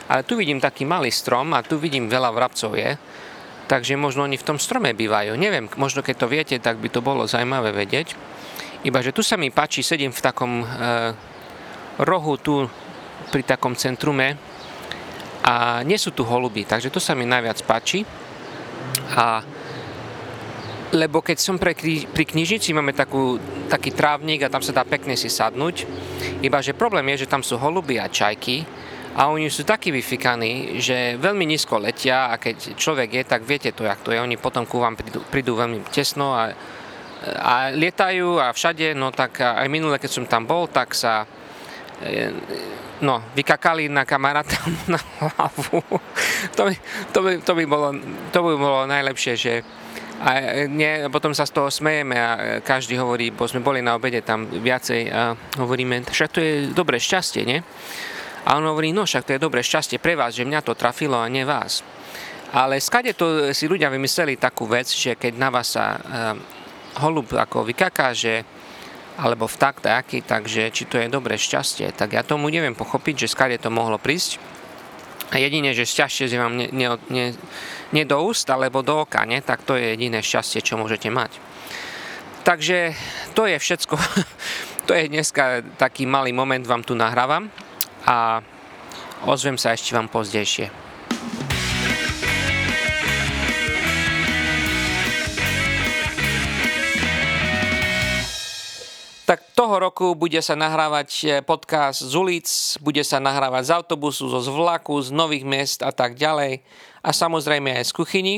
Ale 0.05 0.21
tu 0.21 0.37
vidím 0.37 0.61
taký 0.61 0.85
malý 0.85 1.09
strom 1.09 1.49
a 1.57 1.65
tu 1.65 1.81
vidím 1.81 2.05
veľa 2.05 2.29
vrabcov 2.29 2.77
je, 2.77 2.93
takže 3.65 3.97
možno 3.97 4.29
oni 4.29 4.37
v 4.37 4.47
tom 4.47 4.61
strome 4.61 4.93
bývajú. 4.93 5.33
Neviem, 5.33 5.65
možno 5.81 6.05
keď 6.05 6.15
to 6.21 6.27
viete, 6.29 6.55
tak 6.61 6.77
by 6.77 6.93
to 6.93 7.01
bolo 7.01 7.25
zaujímavé 7.25 7.73
vedieť. 7.73 8.13
Iba, 8.85 9.01
že 9.01 9.17
tu 9.17 9.25
sa 9.25 9.33
mi 9.33 9.49
páči, 9.49 9.81
sedím 9.81 10.13
v 10.13 10.21
takom 10.21 10.61
e, 10.61 10.65
rohu 12.05 12.37
tu 12.37 12.69
pri 13.33 13.41
takom 13.41 13.73
centrume 13.73 14.37
a 15.41 15.81
nie 15.81 15.97
sú 15.97 16.13
tu 16.13 16.21
holuby, 16.21 16.69
takže 16.69 16.93
to 16.93 17.01
sa 17.01 17.17
mi 17.17 17.25
najviac 17.25 17.65
páči. 17.65 18.05
A 19.17 19.41
lebo 20.93 21.25
keď 21.25 21.37
som 21.41 21.57
pre, 21.57 21.73
pri 22.13 22.25
knižnici 22.29 22.77
máme 22.77 22.93
takú, 22.93 23.41
taký 23.73 23.89
trávnik 23.89 24.45
a 24.45 24.53
tam 24.53 24.61
sa 24.61 24.69
dá 24.69 24.85
pekne 24.85 25.17
si 25.17 25.33
sadnúť, 25.33 25.89
iba 26.45 26.61
že 26.61 26.77
problém 26.77 27.09
je, 27.17 27.25
že 27.25 27.31
tam 27.33 27.41
sú 27.41 27.57
holuby 27.57 27.97
a 27.97 28.05
čajky 28.05 28.69
a 29.17 29.33
oni 29.33 29.49
sú 29.49 29.65
takí 29.65 29.89
vyfikaní, 29.89 30.77
že 30.77 31.17
veľmi 31.17 31.41
nízko 31.41 31.81
letia 31.81 32.29
a 32.29 32.37
keď 32.37 32.77
človek 32.77 33.09
je, 33.17 33.23
tak 33.25 33.41
viete 33.49 33.73
to, 33.73 33.81
jak 33.81 34.05
to 34.05 34.13
je. 34.13 34.21
Oni 34.21 34.37
potom 34.37 34.69
ku 34.69 34.77
vám 34.77 34.93
prídu, 34.93 35.25
prídu 35.25 35.57
veľmi 35.57 35.81
tesno 35.89 36.37
a, 36.37 36.53
a 37.33 37.73
lietajú 37.73 38.37
a 38.37 38.53
všade, 38.53 38.93
no 38.93 39.09
tak 39.09 39.41
aj 39.41 39.65
minule, 39.71 39.97
keď 39.97 40.11
som 40.11 40.25
tam 40.29 40.45
bol, 40.45 40.69
tak 40.69 40.93
sa 40.93 41.25
e, 42.01 42.29
no, 43.01 43.21
vykakali 43.33 43.89
na 43.89 44.05
kamaráta 44.05 44.57
na 44.93 44.99
hlavu. 45.19 45.81
to, 46.53 46.61
by, 46.69 46.73
to, 47.11 47.19
by, 47.21 47.31
to, 47.41 47.51
by 47.55 47.65
bolo, 47.65 47.87
to 48.29 48.39
by 48.39 48.53
bolo 48.55 48.79
najlepšie, 48.85 49.33
že 49.35 49.53
a 50.15 50.63
nie, 50.71 51.11
potom 51.11 51.35
sa 51.35 51.43
z 51.43 51.51
toho 51.51 51.67
smejeme 51.67 52.15
a 52.15 52.31
každý 52.63 52.95
hovorí, 52.95 53.35
bo 53.35 53.51
sme 53.51 53.59
boli 53.59 53.83
na 53.83 53.99
obede 53.99 54.23
tam 54.23 54.47
viacej 54.47 55.11
a 55.11 55.35
hovoríme, 55.59 56.07
však 56.07 56.29
to 56.31 56.39
je 56.39 56.53
dobré 56.71 57.03
šťastie, 57.03 57.43
nie? 57.43 57.59
A 58.47 58.55
on 58.55 58.63
hovorí, 58.63 58.95
no 58.95 59.03
však 59.03 59.27
to 59.27 59.35
je 59.35 59.43
dobré 59.43 59.59
šťastie 59.59 59.99
pre 59.99 60.15
vás, 60.15 60.31
že 60.31 60.47
mňa 60.47 60.63
to 60.63 60.71
trafilo 60.71 61.19
a 61.19 61.27
nie 61.27 61.43
vás. 61.43 61.83
Ale 62.55 62.79
skade 62.79 63.11
to 63.11 63.51
si 63.51 63.67
ľudia 63.67 63.91
vymysleli 63.91 64.39
takú 64.39 64.63
vec, 64.63 64.87
že 64.87 65.19
keď 65.19 65.33
na 65.35 65.51
vás 65.51 65.75
sa 65.75 65.99
holub 66.99 67.31
ako 67.35 67.67
vykaká, 67.67 68.15
alebo 69.15 69.47
vtak 69.47 69.79
taký, 69.79 70.23
takže 70.23 70.71
či 70.75 70.83
to 70.91 70.99
je 70.99 71.07
dobré 71.07 71.39
šťastie, 71.39 71.95
tak 71.95 72.15
ja 72.15 72.23
tomu 72.23 72.51
neviem 72.51 72.75
pochopiť, 72.75 73.25
že 73.25 73.31
skade 73.31 73.57
to 73.59 73.71
mohlo 73.71 73.95
prísť. 73.95 74.39
A 75.33 75.41
jedine, 75.41 75.73
že 75.73 75.87
šťastie 75.87 76.29
že 76.29 76.37
vám 76.37 76.53
ne, 76.53 76.67
ne, 76.69 76.87
ne, 77.09 77.25
nie 77.95 78.03
do 78.05 78.21
úst 78.21 78.45
alebo 78.51 78.85
do 78.85 79.07
oka, 79.07 79.25
nie? 79.25 79.41
tak 79.41 79.65
to 79.65 79.73
je 79.73 79.95
jediné 79.95 80.21
šťastie, 80.21 80.61
čo 80.61 80.77
môžete 80.77 81.09
mať. 81.09 81.39
Takže 82.45 82.93
to 83.33 83.49
je 83.49 83.57
všetko. 83.57 83.95
to 84.87 84.91
je 84.93 85.09
dneska 85.09 85.65
taký 85.81 86.05
malý 86.05 86.29
moment, 86.29 86.61
vám 86.61 86.85
tu 86.85 86.93
nahrávam 86.93 87.49
a 88.05 88.43
ozvem 89.25 89.57
sa 89.57 89.73
ešte 89.73 89.97
vám 89.97 90.11
pozdejšie. 90.11 90.69
Tak 99.25 99.57
toho 99.57 99.81
roku 99.81 100.13
bude 100.13 100.37
sa 100.45 100.53
nahrávať 100.53 101.09
e, 101.25 101.27
podcast 101.41 101.97
z 101.97 102.13
ulic, 102.13 102.45
bude 102.77 103.01
sa 103.01 103.17
nahrávať 103.17 103.63
z 103.65 103.71
autobusu, 103.73 104.29
zo 104.29 104.37
vlaku, 104.53 105.01
z 105.01 105.09
nových 105.09 105.41
miest 105.41 105.81
a 105.81 105.89
tak 105.89 106.13
ďalej. 106.13 106.61
A 107.01 107.09
samozrejme 107.09 107.73
aj 107.73 107.89
z 107.89 107.93
kuchyni. 107.97 108.35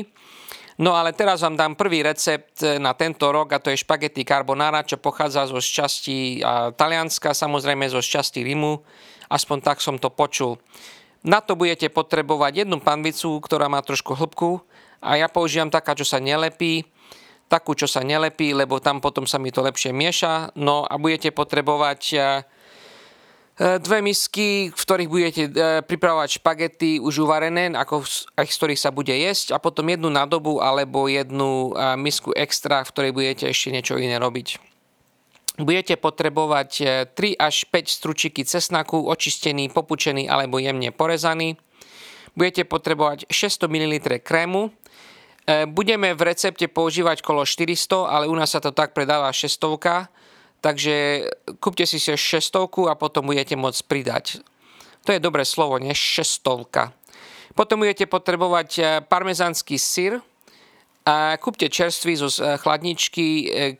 No 0.80 0.96
ale 0.96 1.12
teraz 1.12 1.44
vám 1.44 1.60
dám 1.60 1.76
prvý 1.76 2.00
recept 2.00 2.64
e, 2.64 2.80
na 2.80 2.96
tento 2.96 3.28
rok 3.28 3.52
a 3.52 3.60
to 3.60 3.68
je 3.68 3.84
špagety 3.84 4.24
carbonara, 4.24 4.80
čo 4.80 4.96
pochádza 4.96 5.44
zo 5.44 5.60
šťastí 5.60 6.40
Talianska, 6.80 7.36
samozrejme 7.36 7.84
zo 7.92 8.00
šťastí 8.00 8.40
Rimu. 8.40 8.80
Aspoň 9.28 9.60
tak 9.60 9.84
som 9.84 10.00
to 10.00 10.08
počul. 10.08 10.56
Na 11.20 11.44
to 11.44 11.52
budete 11.52 11.92
potrebovať 11.92 12.64
jednu 12.64 12.80
panvicu, 12.80 13.36
ktorá 13.44 13.68
má 13.68 13.84
trošku 13.84 14.16
hĺbku 14.16 14.64
a 15.04 15.20
ja 15.20 15.28
používam 15.28 15.68
taká, 15.68 15.92
čo 15.92 16.08
sa 16.08 16.16
nelepí 16.16 16.88
takú, 17.48 17.72
čo 17.72 17.88
sa 17.88 18.04
nelepí, 18.04 18.52
lebo 18.52 18.78
tam 18.78 19.00
potom 19.00 19.24
sa 19.24 19.40
mi 19.40 19.48
to 19.48 19.64
lepšie 19.64 19.90
mieša. 19.90 20.54
No 20.60 20.84
a 20.84 21.00
budete 21.00 21.32
potrebovať 21.32 22.00
e, 22.12 22.18
dve 23.80 23.98
misky, 24.04 24.68
v 24.68 24.76
ktorých 24.76 25.10
budete 25.10 25.42
e, 25.48 25.50
pripravovať 25.82 26.38
špagety 26.38 27.00
už 27.00 27.24
uvarené, 27.24 27.72
ako 27.72 28.04
z 28.04 28.28
ktorých 28.36 28.78
sa 28.78 28.92
bude 28.92 29.10
jesť 29.10 29.56
a 29.56 29.58
potom 29.58 29.88
jednu 29.88 30.12
nádobu 30.12 30.60
alebo 30.60 31.08
jednu 31.08 31.72
e, 31.72 31.96
misku 31.96 32.36
extra, 32.36 32.84
v 32.84 32.92
ktorej 32.92 33.12
budete 33.16 33.44
ešte 33.48 33.72
niečo 33.72 33.96
iné 33.96 34.20
robiť. 34.20 34.60
Budete 35.58 35.98
potrebovať 35.98 36.70
3 37.18 37.34
až 37.34 37.66
5 37.66 37.90
stručiky 37.90 38.46
cesnaku, 38.46 39.02
očistený, 39.10 39.74
popučený 39.74 40.30
alebo 40.30 40.62
jemne 40.62 40.94
porezaný. 40.94 41.58
Budete 42.38 42.62
potrebovať 42.62 43.26
600 43.26 43.66
ml 43.66 44.22
krému, 44.22 44.70
E, 44.70 44.87
budeme 45.72 46.12
v 46.12 46.22
recepte 46.28 46.68
používať 46.68 47.24
kolo 47.24 47.48
400, 47.48 48.04
ale 48.04 48.24
u 48.28 48.34
nás 48.36 48.52
sa 48.52 48.60
to 48.60 48.68
tak 48.68 48.92
predáva 48.92 49.32
600, 49.32 50.12
takže 50.60 51.24
kúpte 51.56 51.88
si 51.88 51.96
si 51.96 52.12
600 52.12 52.92
a 52.92 52.94
potom 52.98 53.24
budete 53.24 53.56
môcť 53.56 53.80
pridať. 53.88 54.24
To 55.08 55.16
je 55.16 55.24
dobré 55.24 55.48
slovo, 55.48 55.80
nie? 55.80 55.96
600. 55.96 56.92
Potom 57.56 57.80
budete 57.80 58.04
potrebovať 58.04 58.68
e, 58.76 58.82
parmezanský 59.08 59.80
syr, 59.80 60.20
kúpte 61.40 61.72
čerstvý 61.72 62.12
zo 62.20 62.28
e, 62.28 62.60
chladničky, 62.60 63.26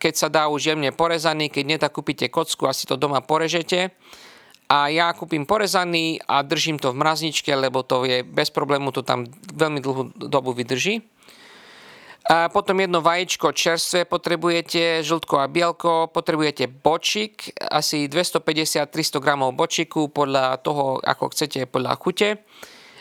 keď 0.00 0.14
sa 0.16 0.28
dá 0.32 0.48
už 0.48 0.72
jemne 0.72 0.88
porezaný, 0.96 1.52
keď 1.52 1.64
nie, 1.68 1.78
tak 1.78 1.92
kúpite 1.92 2.32
kocku 2.32 2.64
a 2.64 2.72
si 2.72 2.88
to 2.88 2.96
doma 2.96 3.20
porežete. 3.20 3.92
A 4.68 4.92
ja 4.92 5.08
kúpim 5.16 5.48
porezaný 5.48 6.20
a 6.28 6.44
držím 6.44 6.76
to 6.76 6.92
v 6.92 7.00
mrazničke, 7.00 7.48
lebo 7.56 7.80
to 7.80 8.04
je 8.04 8.20
bez 8.20 8.52
problému, 8.52 8.92
to 8.92 9.00
tam 9.00 9.24
veľmi 9.56 9.80
dlhú 9.80 10.12
dobu 10.28 10.52
vydrží. 10.52 11.00
A 12.28 12.52
potom 12.52 12.76
jedno 12.76 13.00
vajíčko 13.00 13.56
čerstvé 13.56 14.04
potrebujete, 14.04 15.00
žltko 15.00 15.40
a 15.40 15.48
bielko, 15.48 16.12
potrebujete 16.12 16.68
bočík, 16.68 17.56
asi 17.56 18.04
250-300 18.04 19.16
gramov 19.16 19.56
bočiku 19.56 20.12
podľa 20.12 20.60
toho, 20.60 21.00
ako 21.00 21.32
chcete, 21.32 21.64
podľa 21.64 21.96
chute. 21.96 22.44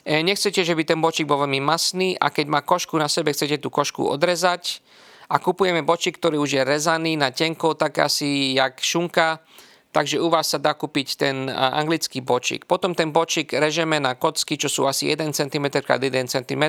E, 0.07 0.23
nechcete, 0.23 0.63
že 0.63 0.71
by 0.71 0.83
ten 0.87 1.03
bočík 1.03 1.27
bol 1.27 1.43
veľmi 1.43 1.59
masný 1.59 2.15
a 2.15 2.31
keď 2.31 2.45
má 2.47 2.63
košku 2.63 2.95
na 2.95 3.11
sebe, 3.11 3.35
chcete 3.35 3.59
tú 3.59 3.67
košku 3.67 4.07
odrezať. 4.07 4.79
A 5.27 5.43
kupujeme 5.43 5.83
bočík, 5.83 6.23
ktorý 6.23 6.39
už 6.39 6.49
je 6.55 6.63
rezaný 6.63 7.19
na 7.19 7.35
tenko, 7.35 7.75
tak 7.75 7.99
asi 7.99 8.55
jak 8.55 8.79
šunka, 8.79 9.43
takže 9.91 10.23
u 10.23 10.31
vás 10.31 10.55
sa 10.55 10.55
dá 10.55 10.71
kúpiť 10.71 11.19
ten 11.19 11.51
anglický 11.51 12.23
bočík. 12.23 12.63
Potom 12.63 12.95
ten 12.95 13.11
bočík 13.11 13.51
režeme 13.51 13.99
na 13.99 14.15
kocky, 14.15 14.55
čo 14.55 14.71
sú 14.71 14.87
asi 14.87 15.11
1 15.11 15.35
cm 15.35 15.83
x 15.83 15.89
1 15.99 16.31
cm 16.31 16.63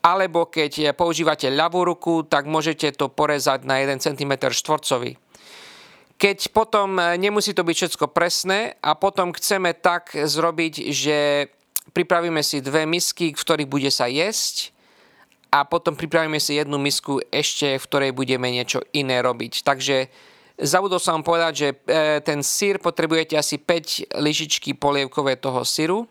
alebo 0.00 0.48
keď 0.48 0.96
používate 0.96 1.52
ľavú 1.52 1.84
ruku, 1.84 2.24
tak 2.24 2.48
môžete 2.48 2.96
to 2.96 3.12
porezať 3.12 3.68
na 3.68 3.84
1 3.84 4.00
cm 4.00 4.32
štvorcový. 4.48 5.20
Keď 6.20 6.52
potom 6.52 7.00
e, 7.00 7.16
nemusí 7.16 7.56
to 7.56 7.64
byť 7.64 7.76
všetko 7.76 8.06
presné 8.12 8.76
a 8.84 8.92
potom 8.92 9.32
chceme 9.32 9.72
tak 9.72 10.12
zrobiť, 10.12 10.92
že 10.92 11.48
pripravíme 11.96 12.44
si 12.44 12.60
dve 12.60 12.84
misky, 12.84 13.32
v 13.32 13.40
ktorých 13.40 13.72
bude 13.72 13.88
sa 13.88 14.04
jesť 14.04 14.76
a 15.48 15.64
potom 15.64 15.96
pripravíme 15.96 16.36
si 16.36 16.60
jednu 16.60 16.76
misku 16.76 17.24
ešte, 17.32 17.80
v 17.80 17.84
ktorej 17.88 18.10
budeme 18.12 18.52
niečo 18.52 18.84
iné 18.92 19.24
robiť. 19.24 19.64
Takže 19.64 20.12
zabudol 20.60 21.00
som 21.00 21.20
vám 21.20 21.26
povedať, 21.26 21.52
že 21.56 21.68
e, 21.72 21.76
ten 22.20 22.44
sír 22.44 22.76
potrebujete 22.76 23.40
asi 23.40 23.56
5 23.56 24.20
lyžičky 24.20 24.76
polievkové 24.76 25.40
toho 25.40 25.64
syru 25.64 26.04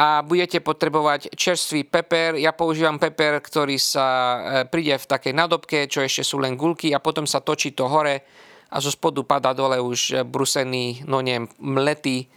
a 0.00 0.24
budete 0.24 0.64
potrebovať 0.64 1.36
čerstvý 1.36 1.84
peper. 1.84 2.40
Ja 2.40 2.56
používam 2.56 2.96
peper, 2.96 3.36
ktorý 3.36 3.76
sa 3.76 4.08
e, 4.08 4.38
príde 4.64 4.96
v 4.96 5.04
takej 5.04 5.36
nadobke, 5.36 5.84
čo 5.92 6.00
ešte 6.00 6.24
sú 6.24 6.40
len 6.40 6.56
gulky 6.56 6.96
a 6.96 7.04
potom 7.04 7.28
sa 7.28 7.44
točí 7.44 7.76
to 7.76 7.84
hore 7.84 8.24
a 8.72 8.76
zo 8.80 8.88
spodu 8.88 9.20
pada 9.28 9.52
dole 9.52 9.76
už 9.76 10.24
brusený, 10.24 11.04
no 11.04 11.20
neviem, 11.20 11.52
mletý 11.60 12.32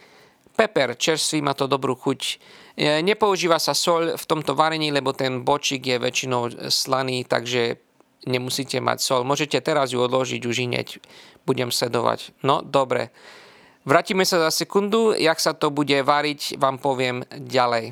peper 0.60 1.00
čerstvý, 1.00 1.40
má 1.40 1.56
to 1.56 1.72
dobrú 1.72 1.96
chuť. 1.96 2.22
E, 2.76 3.00
nepoužíva 3.00 3.56
sa 3.64 3.72
soľ 3.72 4.20
v 4.20 4.26
tomto 4.28 4.60
varení, 4.60 4.92
lebo 4.92 5.16
ten 5.16 5.48
bočík 5.48 5.88
je 5.88 6.04
väčšinou 6.04 6.68
slaný, 6.68 7.24
takže 7.24 7.80
nemusíte 8.28 8.84
mať 8.84 9.00
sol. 9.00 9.24
Môžete 9.24 9.64
teraz 9.64 9.96
ju 9.96 10.04
odložiť 10.04 10.44
už 10.44 10.68
hneď. 10.68 11.00
Budem 11.48 11.72
sledovať. 11.72 12.36
No, 12.44 12.60
dobre. 12.60 13.16
Vrátime 13.84 14.24
sa 14.24 14.40
za 14.48 14.64
sekundu, 14.64 15.12
jak 15.12 15.36
sa 15.44 15.52
to 15.52 15.68
bude 15.68 15.92
variť, 16.08 16.56
vám 16.56 16.80
poviem 16.80 17.20
ďalej. 17.36 17.92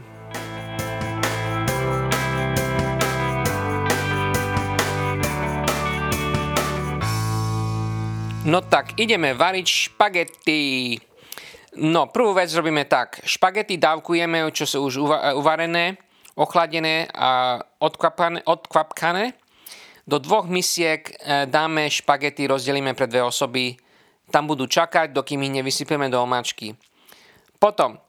No 8.48 8.64
tak, 8.64 8.96
ideme 8.96 9.36
variť 9.36 9.92
špagety. 9.92 10.96
No, 11.84 12.08
prvú 12.08 12.40
vec 12.40 12.48
robíme 12.56 12.88
tak. 12.88 13.20
Špagety 13.28 13.76
dávkujeme, 13.76 14.48
čo 14.56 14.64
sú 14.64 14.88
už 14.88 14.96
uvarené, 15.36 16.00
ochladené 16.40 17.12
a 17.12 17.60
odkvapkané. 17.84 19.36
Do 20.08 20.24
dvoch 20.24 20.48
misiek 20.48 21.04
eh, 21.04 21.44
dáme 21.52 21.92
špagety, 21.92 22.48
rozdelíme 22.48 22.96
pre 22.96 23.12
dve 23.12 23.28
osoby 23.28 23.76
tam 24.32 24.48
budú 24.48 24.66
čakať, 24.66 25.12
dokým 25.12 25.44
ich 25.46 25.54
nevysypeme 25.62 26.08
do 26.08 26.24
omáčky. 26.24 26.80
Potom, 27.60 28.00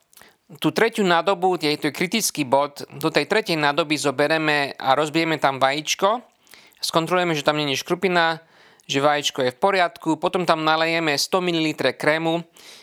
tú 0.57 0.73
tretiu 0.73 1.05
nádobu, 1.05 1.59
to 1.59 1.67
je 1.69 1.93
kritický 1.93 2.47
bod, 2.47 2.87
do 2.97 3.13
tej 3.13 3.29
tretej 3.29 3.59
nádoby 3.59 3.99
zobereme 3.99 4.73
a 4.79 4.95
rozbijeme 4.97 5.37
tam 5.37 5.59
vajíčko, 5.59 6.23
skontrolujeme, 6.81 7.35
že 7.35 7.45
tam 7.45 7.59
nie 7.59 7.75
je 7.75 7.83
škrupina, 7.83 8.41
že 8.87 8.99
vajíčko 8.99 9.47
je 9.47 9.55
v 9.55 9.59
poriadku. 9.59 10.19
Potom 10.19 10.43
tam 10.43 10.67
nalejeme 10.67 11.15
100 11.15 11.39
ml 11.39 11.69
krému. 11.95 12.43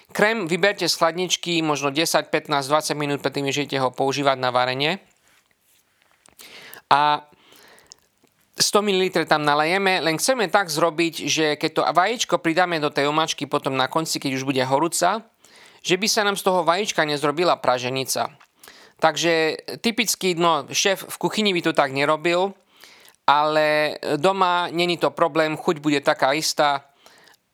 Krém 0.10 0.48
vyberte 0.48 0.90
z 0.90 0.96
chladničky 0.96 1.62
možno 1.62 1.92
10, 1.94 2.32
15, 2.32 2.66
20 2.66 2.98
minút 2.98 3.20
predtým, 3.22 3.46
než 3.46 3.68
ho 3.78 3.92
používať 3.94 4.38
na 4.42 4.50
varenie. 4.50 4.98
A 6.90 7.30
100 8.60 8.84
ml 8.84 9.24
tam 9.24 9.48
nalejeme, 9.48 10.04
len 10.04 10.20
chceme 10.20 10.52
tak 10.52 10.68
zrobiť, 10.68 11.14
že 11.26 11.46
keď 11.56 11.72
to 11.72 11.82
vajíčko 11.96 12.36
pridáme 12.44 12.84
do 12.84 12.92
tej 12.92 13.08
omačky 13.08 13.48
potom 13.48 13.80
na 13.80 13.88
konci, 13.88 14.20
keď 14.20 14.36
už 14.36 14.44
bude 14.44 14.60
horúca, 14.68 15.24
že 15.80 15.96
by 15.96 16.08
sa 16.12 16.28
nám 16.28 16.36
z 16.36 16.44
toho 16.44 16.68
vajíčka 16.68 17.08
nezrobila 17.08 17.56
praženica. 17.56 18.36
Takže 19.00 19.64
typicky, 19.80 20.36
no, 20.36 20.68
šéf 20.68 21.08
v 21.08 21.18
kuchyni 21.18 21.56
by 21.56 21.62
to 21.64 21.72
tak 21.72 21.96
nerobil, 21.96 22.52
ale 23.24 23.96
doma 24.20 24.68
není 24.76 25.00
to 25.00 25.16
problém, 25.16 25.56
chuť 25.56 25.80
bude 25.80 26.04
taká 26.04 26.36
istá 26.36 26.92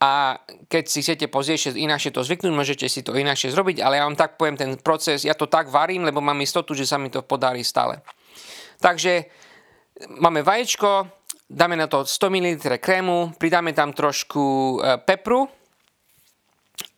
a 0.02 0.42
keď 0.68 0.84
si 0.90 1.00
chcete 1.06 1.30
pozrieť 1.30 1.78
inakšie 1.78 2.12
to 2.12 2.26
zvyknúť, 2.26 2.52
môžete 2.52 2.86
si 2.90 3.06
to 3.06 3.14
inakšie 3.14 3.54
zrobiť, 3.54 3.80
ale 3.80 4.02
ja 4.02 4.10
vám 4.10 4.18
tak 4.18 4.42
poviem 4.42 4.58
ten 4.58 4.74
proces, 4.82 5.22
ja 5.22 5.38
to 5.38 5.46
tak 5.46 5.70
varím, 5.70 6.04
lebo 6.04 6.20
mám 6.20 6.42
istotu, 6.42 6.74
že 6.74 6.90
sa 6.90 6.98
mi 6.98 7.14
to 7.14 7.22
podarí 7.22 7.62
stále. 7.62 8.02
Takže 8.82 9.30
máme 10.20 10.44
vaječko, 10.44 11.08
dáme 11.50 11.76
na 11.76 11.88
to 11.88 12.06
100 12.06 12.30
ml 12.30 12.78
krému, 12.78 13.34
pridáme 13.38 13.74
tam 13.74 13.94
trošku 13.94 14.44
e, 14.82 14.98
pepru 14.98 15.48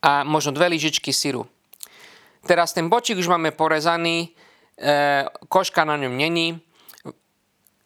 a 0.01 0.23
možno 0.23 0.51
dve 0.51 0.67
lyžičky 0.67 1.13
syru. 1.13 1.45
Teraz 2.47 2.73
ten 2.73 2.87
bočík 2.89 3.19
už 3.19 3.27
máme 3.27 3.51
porezaný, 3.51 4.31
e, 4.79 5.25
koška 5.51 5.83
na 5.83 5.97
ňom 5.99 6.15
není. 6.17 6.57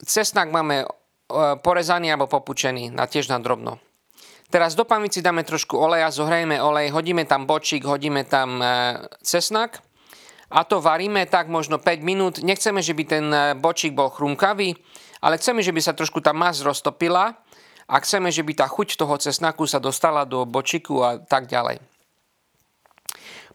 Cesnak 0.06 0.54
máme 0.54 0.86
e, 0.86 0.88
porezaný 1.60 2.14
alebo 2.14 2.30
popučený, 2.30 2.94
na 2.94 3.10
tiež 3.10 3.28
na 3.28 3.42
drobno. 3.42 3.80
Teraz 4.52 4.76
do 4.76 4.84
pamici 4.84 5.24
dáme 5.24 5.48
trošku 5.48 5.80
oleja, 5.80 6.12
zohrajeme 6.12 6.60
olej, 6.60 6.92
hodíme 6.92 7.24
tam 7.24 7.48
bočík, 7.48 7.88
hodíme 7.88 8.28
tam 8.28 8.60
cesnak 9.24 9.80
a 10.52 10.68
to 10.68 10.84
varíme 10.84 11.24
tak 11.32 11.48
možno 11.48 11.80
5 11.80 12.04
minút. 12.04 12.44
Nechceme, 12.44 12.84
že 12.84 12.92
by 12.92 13.04
ten 13.08 13.26
bočík 13.56 13.96
bol 13.96 14.12
chrumkavý, 14.12 14.76
ale 15.22 15.38
chceme, 15.38 15.62
že 15.62 15.72
by 15.72 15.82
sa 15.86 15.94
trošku 15.94 16.18
tá 16.20 16.34
masť 16.34 16.66
roztopila 16.66 17.38
a 17.86 17.96
chceme, 18.02 18.34
že 18.34 18.42
by 18.42 18.58
tá 18.58 18.66
chuť 18.66 18.98
toho 18.98 19.16
cesnaku 19.22 19.70
sa 19.70 19.78
dostala 19.78 20.26
do 20.26 20.44
bočiku 20.50 21.06
a 21.06 21.22
tak 21.22 21.46
ďalej. 21.46 21.78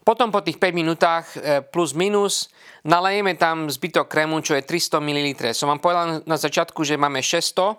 Potom 0.07 0.31
po 0.31 0.38
tých 0.38 0.62
5 0.62 0.70
minútach 0.70 1.26
e, 1.35 1.66
plus 1.66 1.90
minus 1.90 2.46
nalejeme 2.87 3.35
tam 3.35 3.66
zbytok 3.66 4.07
krému, 4.07 4.38
čo 4.38 4.55
je 4.55 4.62
300 4.62 5.02
ml. 5.02 5.50
Som 5.50 5.66
vám 5.66 5.83
povedal 5.83 6.22
na 6.22 6.38
začiatku, 6.38 6.87
že 6.87 6.94
máme 6.94 7.18
600, 7.18 7.74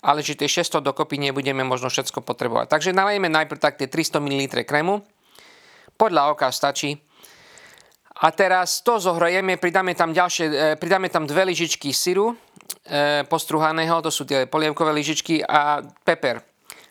ale 0.00 0.24
že 0.24 0.40
tie 0.40 0.48
600 0.48 0.80
dokopy 0.80 1.20
nebudeme 1.20 1.60
možno 1.68 1.92
všetko 1.92 2.24
potrebovať. 2.24 2.72
Takže 2.72 2.96
nalejeme 2.96 3.28
najprv 3.28 3.60
tak 3.60 3.76
tie 3.76 3.92
300 3.92 4.24
ml 4.24 4.64
krému. 4.64 5.04
Podľa 6.00 6.32
oka 6.32 6.48
stačí. 6.48 6.96
A 8.24 8.32
teraz 8.32 8.80
to 8.80 8.96
zohrojeme, 8.96 9.60
pridáme 9.60 9.92
tam, 9.92 10.16
ďalšie, 10.16 10.44
e, 10.48 10.54
pridáme 10.80 11.12
tam 11.12 11.28
dve 11.28 11.52
lyžičky 11.52 11.92
syru 11.92 12.32
postruhaného, 13.26 14.02
to 14.02 14.10
sú 14.14 14.22
tie 14.22 14.46
polievkové 14.46 14.94
lyžičky 14.94 15.42
a 15.42 15.82
peper. 16.06 16.42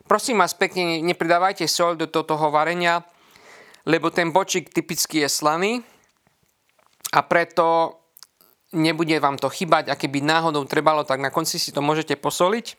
Prosím 0.05 0.43
vás 0.43 0.53
pekne, 0.53 1.01
nepridávajte 1.01 1.65
sol 1.65 1.97
do 1.97 2.05
toho 2.05 2.53
varenia, 2.53 3.01
lebo 3.89 4.13
ten 4.13 4.29
bočík 4.29 4.69
typicky 4.69 5.25
je 5.25 5.29
slaný 5.29 5.71
a 7.13 7.25
preto 7.25 7.97
nebude 8.75 9.17
vám 9.17 9.39
to 9.39 9.47
chýbať 9.49 9.89
a 9.89 9.97
keby 9.97 10.21
náhodou 10.21 10.67
trebalo, 10.67 11.07
tak 11.07 11.23
na 11.23 11.31
konci 11.31 11.57
si 11.57 11.71
to 11.71 11.79
môžete 11.79 12.19
posoliť. 12.19 12.75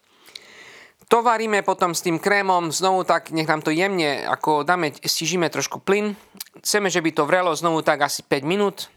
To 1.07 1.23
varíme 1.23 1.63
potom 1.63 1.95
s 1.95 2.03
tým 2.03 2.19
krémom, 2.19 2.75
znovu 2.75 3.07
tak 3.07 3.31
nech 3.31 3.47
nám 3.47 3.63
to 3.63 3.71
jemne, 3.71 4.27
ako 4.27 4.67
dáme, 4.67 4.91
stižíme 4.91 5.47
trošku 5.47 5.79
plyn. 5.79 6.19
Chceme, 6.59 6.91
že 6.91 6.99
by 6.99 7.11
to 7.15 7.23
vrelo 7.31 7.55
znovu 7.55 7.87
tak 7.87 8.03
asi 8.03 8.27
5 8.27 8.43
minút. 8.43 8.91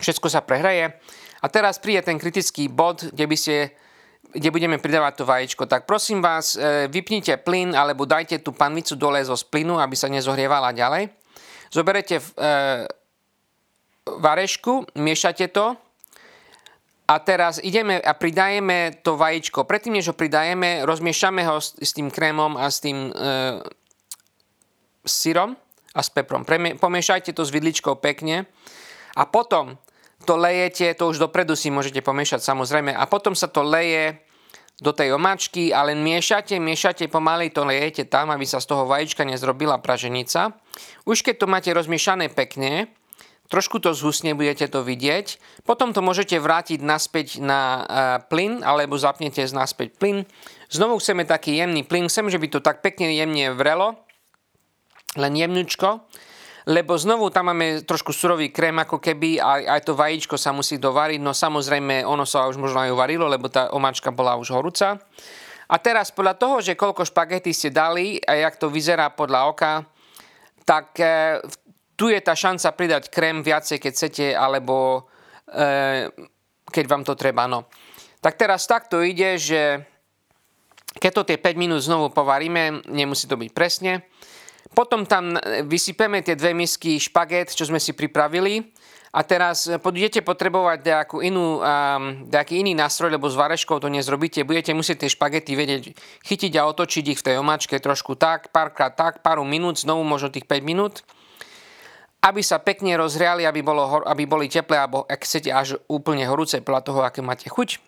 Všetko 0.00 0.32
sa 0.32 0.40
prehraje. 0.40 0.96
A 1.40 1.46
teraz 1.48 1.76
príde 1.80 2.00
ten 2.02 2.16
kritický 2.16 2.68
bod, 2.68 3.12
kde 3.12 3.26
by 3.26 3.36
ste 3.36 3.56
kde 4.36 4.52
budeme 4.52 4.76
pridávať 4.76 5.22
to 5.22 5.24
vajíčko. 5.24 5.64
Tak 5.64 5.86
prosím 5.86 6.20
vás, 6.20 6.58
e, 6.58 6.90
vypnite 6.90 7.40
plyn 7.40 7.72
alebo 7.72 8.04
dajte 8.04 8.42
tú 8.42 8.52
panvicu 8.52 8.98
dole 8.98 9.22
zo 9.24 9.38
plynu, 9.38 9.78
aby 9.80 9.94
sa 9.96 10.12
nezohrievala 10.12 10.76
ďalej. 10.76 11.08
Zoberete 11.70 12.20
e, 12.20 12.24
varešku, 14.04 14.98
miešate 14.98 15.48
to, 15.48 15.78
a 17.06 17.22
teraz 17.22 17.62
ideme 17.62 18.02
a 18.02 18.12
pridajeme 18.18 18.98
to 18.98 19.14
vajíčko. 19.14 19.62
Predtým, 19.62 19.94
než 19.94 20.10
ho 20.10 20.14
pridajeme, 20.18 20.82
rozmiešame 20.82 21.46
ho 21.46 21.62
s, 21.62 21.78
s 21.78 21.94
tým 21.94 22.10
krémom 22.10 22.58
a 22.58 22.66
s 22.66 22.82
tým 22.82 23.14
e, 23.14 23.62
syrom 25.06 25.54
a 25.94 26.00
s 26.02 26.10
peprom. 26.10 26.42
Premie, 26.42 26.74
pomiešajte 26.74 27.30
to 27.30 27.46
s 27.46 27.54
vidličkou 27.54 27.94
pekne 28.02 28.50
a 29.14 29.22
potom 29.22 29.78
to 30.26 30.34
lejete, 30.34 30.90
to 30.98 31.06
už 31.06 31.22
dopredu 31.22 31.54
si 31.54 31.70
môžete 31.70 32.02
pomiešať 32.02 32.42
samozrejme, 32.42 32.90
a 32.90 33.06
potom 33.06 33.38
sa 33.38 33.46
to 33.46 33.62
leje 33.62 34.18
do 34.76 34.92
tej 34.92 35.16
omáčky 35.16 35.72
a 35.72 35.88
len 35.88 36.04
miešate, 36.04 36.60
miešate, 36.60 37.08
pomaly 37.08 37.48
to 37.48 37.64
lejete 37.64 38.04
tam, 38.12 38.28
aby 38.28 38.44
sa 38.44 38.60
z 38.60 38.68
toho 38.68 38.84
vajíčka 38.84 39.24
nezrobila 39.24 39.80
praženica. 39.80 40.52
Už 41.08 41.24
keď 41.24 41.34
to 41.40 41.46
máte 41.48 41.70
rozmiešané 41.72 42.28
pekne, 42.28 42.92
trošku 43.48 43.80
to 43.80 43.96
zhusne, 43.96 44.36
budete 44.36 44.68
to 44.68 44.84
vidieť. 44.84 45.40
Potom 45.64 45.96
to 45.96 46.04
môžete 46.04 46.36
vrátiť 46.36 46.84
naspäť 46.84 47.40
na 47.40 47.60
uh, 47.62 47.84
plyn, 48.28 48.60
alebo 48.60 49.00
zapnete 49.00 49.40
naspäť 49.48 49.96
plyn. 49.96 50.28
Znovu 50.68 51.00
chceme 51.00 51.24
taký 51.24 51.56
jemný 51.56 51.80
plyn, 51.86 52.12
chcem, 52.12 52.28
že 52.28 52.36
by 52.36 52.48
to 52.52 52.60
tak 52.60 52.84
pekne 52.84 53.16
jemne 53.16 53.56
vrelo, 53.56 53.96
len 55.16 55.32
jemnúčko, 55.32 56.04
lebo 56.66 56.98
znovu 56.98 57.30
tam 57.30 57.54
máme 57.54 57.86
trošku 57.86 58.10
surový 58.10 58.50
krém 58.50 58.74
ako 58.74 58.98
keby 58.98 59.38
a 59.38 59.78
aj 59.78 59.86
to 59.86 59.94
vajíčko 59.94 60.34
sa 60.34 60.50
musí 60.50 60.82
dovariť, 60.82 61.22
no 61.22 61.30
samozrejme 61.30 62.02
ono 62.02 62.26
sa 62.26 62.50
už 62.50 62.58
možno 62.58 62.82
aj 62.82 62.90
uvarilo, 62.90 63.30
lebo 63.30 63.46
tá 63.46 63.70
omáčka 63.70 64.10
bola 64.10 64.34
už 64.34 64.50
horúca. 64.50 64.98
A 65.66 65.76
teraz 65.78 66.10
podľa 66.14 66.34
toho, 66.38 66.56
že 66.62 66.78
koľko 66.78 67.06
špagety 67.06 67.50
ste 67.50 67.74
dali 67.74 68.18
a 68.22 68.38
jak 68.38 68.58
to 68.58 68.70
vyzerá 68.70 69.10
podľa 69.14 69.40
oka, 69.50 69.72
tak 70.66 70.94
eh, 70.98 71.42
tu 71.96 72.12
je 72.12 72.20
tá 72.20 72.36
šanca 72.36 72.68
pridať 72.76 73.02
krém 73.08 73.40
viacej, 73.40 73.80
keď 73.80 73.92
chcete, 73.96 74.26
alebo 74.36 75.08
e, 75.48 76.12
keď 76.68 76.84
vám 76.84 77.02
to 77.08 77.16
treba. 77.16 77.48
No. 77.48 77.72
Tak 78.20 78.36
teraz 78.36 78.68
takto 78.68 79.00
ide, 79.00 79.40
že 79.40 79.80
keď 81.00 81.12
to 81.12 81.22
tie 81.32 81.38
5 81.40 81.56
minút 81.56 81.80
znovu 81.80 82.12
povaríme, 82.12 82.84
nemusí 82.92 83.24
to 83.24 83.40
byť 83.40 83.50
presne, 83.56 84.04
potom 84.72 85.06
tam 85.06 85.36
vysypeme 85.68 86.24
tie 86.24 86.34
dve 86.34 86.56
misky 86.56 86.98
špaget, 86.98 87.54
čo 87.54 87.68
sme 87.68 87.78
si 87.78 87.92
pripravili 87.94 88.72
a 89.16 89.24
teraz 89.24 89.70
budete 89.80 90.20
potrebovať 90.20 90.78
nejakú 90.84 91.16
inú, 91.24 91.60
um, 91.60 92.26
nejaký 92.28 92.60
iný 92.60 92.76
nástroj, 92.76 93.16
lebo 93.16 93.30
s 93.30 93.38
vareškou 93.38 93.80
to 93.80 93.88
nezrobíte. 93.88 94.44
Budete 94.44 94.76
musieť 94.76 95.06
tie 95.06 95.14
špagety 95.14 95.56
vedieť 95.56 95.82
chytiť 96.26 96.52
a 96.60 96.68
otočiť 96.68 97.04
ich 97.16 97.20
v 97.20 97.26
tej 97.32 97.36
omáčke 97.40 97.80
trošku 97.80 98.18
tak, 98.18 98.52
párkrát 98.52 98.92
tak, 98.92 99.24
pár 99.24 99.40
minút, 99.46 99.80
znovu 99.80 100.04
možno 100.04 100.28
tých 100.28 100.44
5 100.44 100.60
minút 100.64 101.06
aby 102.26 102.42
sa 102.42 102.58
pekne 102.58 102.98
rozhriali, 102.98 103.46
aby, 103.46 103.62
bolo, 103.62 104.02
aby 104.02 104.26
boli 104.26 104.50
teplé, 104.50 104.82
alebo 104.82 105.06
ak 105.06 105.22
chcete 105.22 105.46
až 105.46 105.78
úplne 105.86 106.26
horúce, 106.26 106.58
podľa 106.58 106.82
toho, 106.82 107.00
aké 107.06 107.22
máte 107.22 107.46
chuť. 107.46 107.78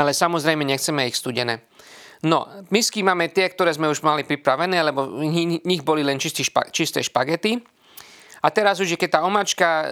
Ale 0.00 0.16
samozrejme 0.16 0.64
nechceme 0.64 1.04
ich 1.04 1.20
studené. 1.20 1.60
No, 2.20 2.44
misky 2.68 3.00
máme 3.00 3.32
tie, 3.32 3.48
ktoré 3.48 3.72
sme 3.72 3.88
už 3.88 4.04
mali 4.04 4.28
pripravené, 4.28 4.76
lebo 4.84 5.08
v 5.08 5.60
nich 5.64 5.80
boli 5.80 6.04
len 6.04 6.20
čistý 6.20 6.44
špa, 6.44 6.68
čisté 6.68 7.00
špagety. 7.00 7.56
A 8.44 8.48
teraz 8.52 8.76
už 8.80 8.92
je, 8.92 9.00
keď 9.00 9.10
tá 9.16 9.20
omáčka 9.24 9.68
e, 9.68 9.84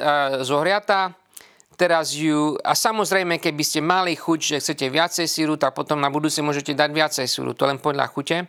zohriatá, 0.45 1.17
teraz 1.81 2.13
ju, 2.13 2.57
a 2.61 2.77
samozrejme, 2.77 3.41
keby 3.41 3.65
ste 3.65 3.81
mali 3.81 4.13
chuť, 4.13 4.39
že 4.41 4.57
chcete 4.61 4.87
viacej 4.93 5.27
síru, 5.29 5.57
tak 5.57 5.73
potom 5.73 6.01
na 6.01 6.13
budúce 6.13 6.45
môžete 6.45 6.77
dať 6.77 6.91
viacej 6.93 7.27
síru, 7.29 7.57
to 7.57 7.65
len 7.65 7.81
podľa 7.81 8.09
chute. 8.13 8.45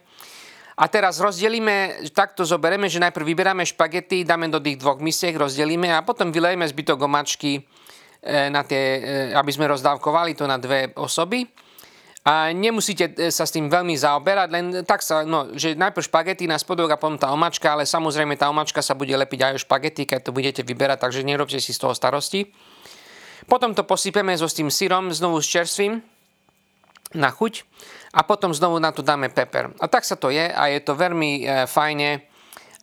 A 0.79 0.87
teraz 0.87 1.19
rozdelíme, 1.19 2.07
takto 2.15 2.47
zoberieme, 2.47 2.87
že 2.87 3.03
najprv 3.03 3.27
vyberáme 3.27 3.67
špagety, 3.67 4.23
dáme 4.23 4.47
do 4.47 4.63
tých 4.63 4.79
dvoch 4.79 5.03
misiek, 5.03 5.35
rozdelíme 5.35 5.91
a 5.91 6.03
potom 6.07 6.31
vylejeme 6.31 6.63
zbytok 6.63 6.99
omačky, 7.03 7.59
e, 7.59 7.61
na 8.51 8.63
tie, 8.63 8.83
e, 8.99 8.99
aby 9.35 9.51
sme 9.51 9.71
rozdávkovali 9.71 10.35
to 10.35 10.47
na 10.47 10.55
dve 10.55 10.95
osoby. 10.95 11.47
A 12.27 12.51
nemusíte 12.51 13.15
e, 13.15 13.31
sa 13.31 13.47
s 13.47 13.55
tým 13.55 13.71
veľmi 13.71 13.95
zaoberať, 13.95 14.47
len 14.51 14.65
tak 14.83 14.99
sa, 14.99 15.23
no, 15.23 15.55
že 15.55 15.79
najprv 15.79 16.03
špagety 16.03 16.51
na 16.51 16.59
spodok 16.59 16.91
a 16.91 16.99
potom 16.99 17.15
tá 17.15 17.31
omačka, 17.31 17.71
ale 17.71 17.87
samozrejme 17.87 18.35
tá 18.35 18.51
omačka 18.51 18.83
sa 18.83 18.91
bude 18.91 19.15
lepiť 19.15 19.39
aj 19.39 19.53
o 19.55 19.63
špagety, 19.63 20.03
keď 20.03 20.27
to 20.27 20.35
budete 20.35 20.61
vyberať, 20.67 20.99
takže 20.99 21.23
nerobte 21.23 21.63
si 21.63 21.71
z 21.71 21.79
toho 21.79 21.95
starosti. 21.95 22.51
Potom 23.47 23.71
to 23.71 23.87
posypeme 23.87 24.35
so 24.35 24.51
s 24.51 24.57
tým 24.59 24.67
syrom, 24.67 25.15
znovu 25.15 25.39
s 25.39 25.47
čerstvým, 25.47 26.03
na 27.17 27.29
chuť 27.33 27.65
a 28.13 28.21
potom 28.21 28.53
znovu 28.53 28.77
na 28.77 28.93
to 28.93 29.01
dáme 29.01 29.33
peper. 29.33 29.73
A 29.81 29.89
tak 29.89 30.05
sa 30.05 30.13
to 30.13 30.29
je 30.29 30.45
a 30.45 30.63
je 30.69 30.79
to 30.83 30.93
veľmi 30.93 31.31
e, 31.41 31.43
fajne 31.65 32.21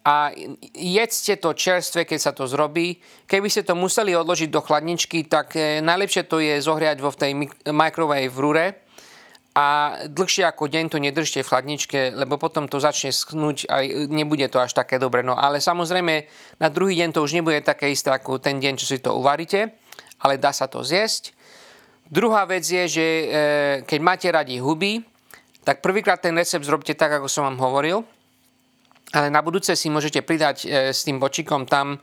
a 0.07 0.31
jedzte 0.75 1.35
to 1.43 1.51
čerstvé, 1.51 2.07
keď 2.07 2.19
sa 2.19 2.33
to 2.35 2.47
zrobí. 2.47 3.03
Keby 3.27 3.51
ste 3.51 3.67
to 3.67 3.75
museli 3.75 4.15
odložiť 4.15 4.51
do 4.51 4.63
chladničky, 4.63 5.27
tak 5.27 5.55
e, 5.59 5.83
najlepšie 5.83 6.27
to 6.27 6.39
je 6.43 6.63
zohriať 6.63 6.99
vo 7.03 7.11
v 7.11 7.21
tej 7.21 7.33
microwave 7.71 8.31
rúre 8.31 8.86
a 9.57 9.97
dlhšie 10.05 10.45
ako 10.45 10.69
deň 10.69 10.93
to 10.93 11.01
nedržte 11.01 11.41
v 11.41 11.49
chladničke, 11.49 12.01
lebo 12.13 12.37
potom 12.37 12.69
to 12.69 12.77
začne 12.77 13.09
schnúť 13.09 13.65
a 13.73 13.81
nebude 13.89 14.45
to 14.53 14.61
až 14.61 14.77
také 14.77 15.01
dobre. 15.01 15.25
No 15.25 15.33
ale 15.33 15.65
samozrejme 15.65 16.29
na 16.61 16.69
druhý 16.69 17.01
deň 17.01 17.17
to 17.17 17.25
už 17.25 17.33
nebude 17.33 17.65
také 17.65 17.89
isté 17.89 18.13
ako 18.13 18.37
ten 18.37 18.61
deň, 18.61 18.77
čo 18.77 18.85
si 18.85 19.01
to 19.01 19.17
uvaríte, 19.17 19.73
ale 20.21 20.37
dá 20.37 20.53
sa 20.53 20.69
to 20.69 20.85
zjesť. 20.85 21.33
Druhá 22.05 22.45
vec 22.45 22.69
je, 22.69 22.85
že 22.85 23.07
e, 23.07 23.27
keď 23.89 24.01
máte 24.05 24.29
radi 24.29 24.61
huby, 24.61 25.01
tak 25.65 25.81
prvýkrát 25.81 26.21
ten 26.21 26.37
recept 26.37 26.63
zrobte 26.63 26.93
tak, 26.93 27.17
ako 27.17 27.27
som 27.27 27.49
vám 27.49 27.59
hovoril, 27.59 28.05
ale 29.17 29.33
na 29.33 29.41
budúce 29.41 29.73
si 29.73 29.89
môžete 29.89 30.21
pridať 30.21 30.69
e, 30.69 30.93
s 30.93 31.01
tým 31.09 31.17
bočikom 31.17 31.65
tam, 31.65 31.97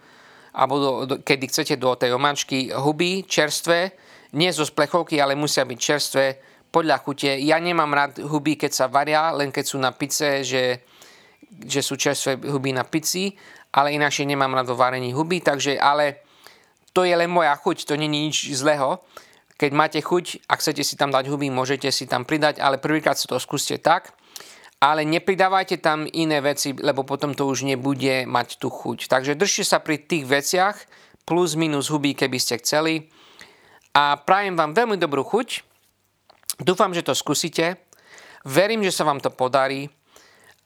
alebo 0.57 0.75
do, 0.81 0.91
do, 1.05 1.15
kedy 1.21 1.45
chcete 1.53 1.77
do 1.77 1.93
tej 1.93 2.17
omáčky 2.17 2.73
huby 2.73 3.29
čerstvé, 3.29 3.93
nie 4.33 4.49
zo 4.49 4.65
splechovky, 4.65 5.21
ale 5.21 5.37
musia 5.37 5.61
byť 5.61 5.79
čerstvé, 5.79 6.25
podľa 6.73 6.97
chute. 7.05 7.29
Ja 7.45 7.61
nemám 7.61 7.93
rád 7.93 8.25
huby, 8.25 8.57
keď 8.57 8.71
sa 8.73 8.85
varia, 8.89 9.29
len 9.29 9.53
keď 9.53 9.65
sú 9.69 9.77
na 9.77 9.93
pice, 9.93 10.41
že, 10.41 10.81
že 11.69 11.85
sú 11.85 11.93
čerstvé 11.93 12.41
huby 12.49 12.73
na 12.73 12.81
pici, 12.81 13.37
ale 13.77 13.93
inakšie 13.93 14.25
nemám 14.25 14.57
rád 14.57 14.73
vo 14.73 14.81
varení 14.81 15.13
huby, 15.13 15.45
takže 15.45 15.77
ale 15.77 16.25
to 16.97 17.05
je 17.05 17.13
len 17.13 17.29
moja 17.29 17.53
chuť, 17.53 17.85
to 17.85 17.93
je 17.93 18.09
nič 18.09 18.49
zlého. 18.57 19.05
Keď 19.53 19.71
máte 19.77 20.01
chuť 20.01 20.49
a 20.49 20.57
chcete 20.57 20.81
si 20.81 20.97
tam 20.97 21.13
dať 21.13 21.29
huby, 21.29 21.53
môžete 21.53 21.93
si 21.93 22.09
tam 22.09 22.25
pridať, 22.25 22.57
ale 22.57 22.81
prvýkrát 22.81 23.21
si 23.21 23.29
to 23.29 23.37
skúste 23.37 23.77
tak. 23.77 24.17
Ale 24.83 25.07
nepridávajte 25.07 25.79
tam 25.79 26.03
iné 26.11 26.43
veci, 26.43 26.75
lebo 26.75 27.07
potom 27.07 27.31
to 27.31 27.47
už 27.47 27.63
nebude 27.63 28.27
mať 28.27 28.59
tú 28.59 28.67
chuť. 28.67 29.07
Takže 29.07 29.39
držte 29.39 29.63
sa 29.63 29.79
pri 29.79 29.95
tých 29.95 30.27
veciach, 30.27 30.75
plus 31.23 31.55
minus 31.55 31.87
huby, 31.87 32.11
keby 32.17 32.35
ste 32.35 32.59
chceli. 32.59 33.07
A 33.95 34.19
prajem 34.19 34.59
vám 34.59 34.75
veľmi 34.75 34.99
dobrú 34.99 35.23
chuť 35.23 35.72
Dúfam, 36.63 36.95
že 36.95 37.03
to 37.03 37.11
skúsite. 37.11 37.83
Verím, 38.47 38.87
že 38.87 38.95
sa 38.95 39.03
vám 39.03 39.19
to 39.19 39.27
podarí. 39.35 39.91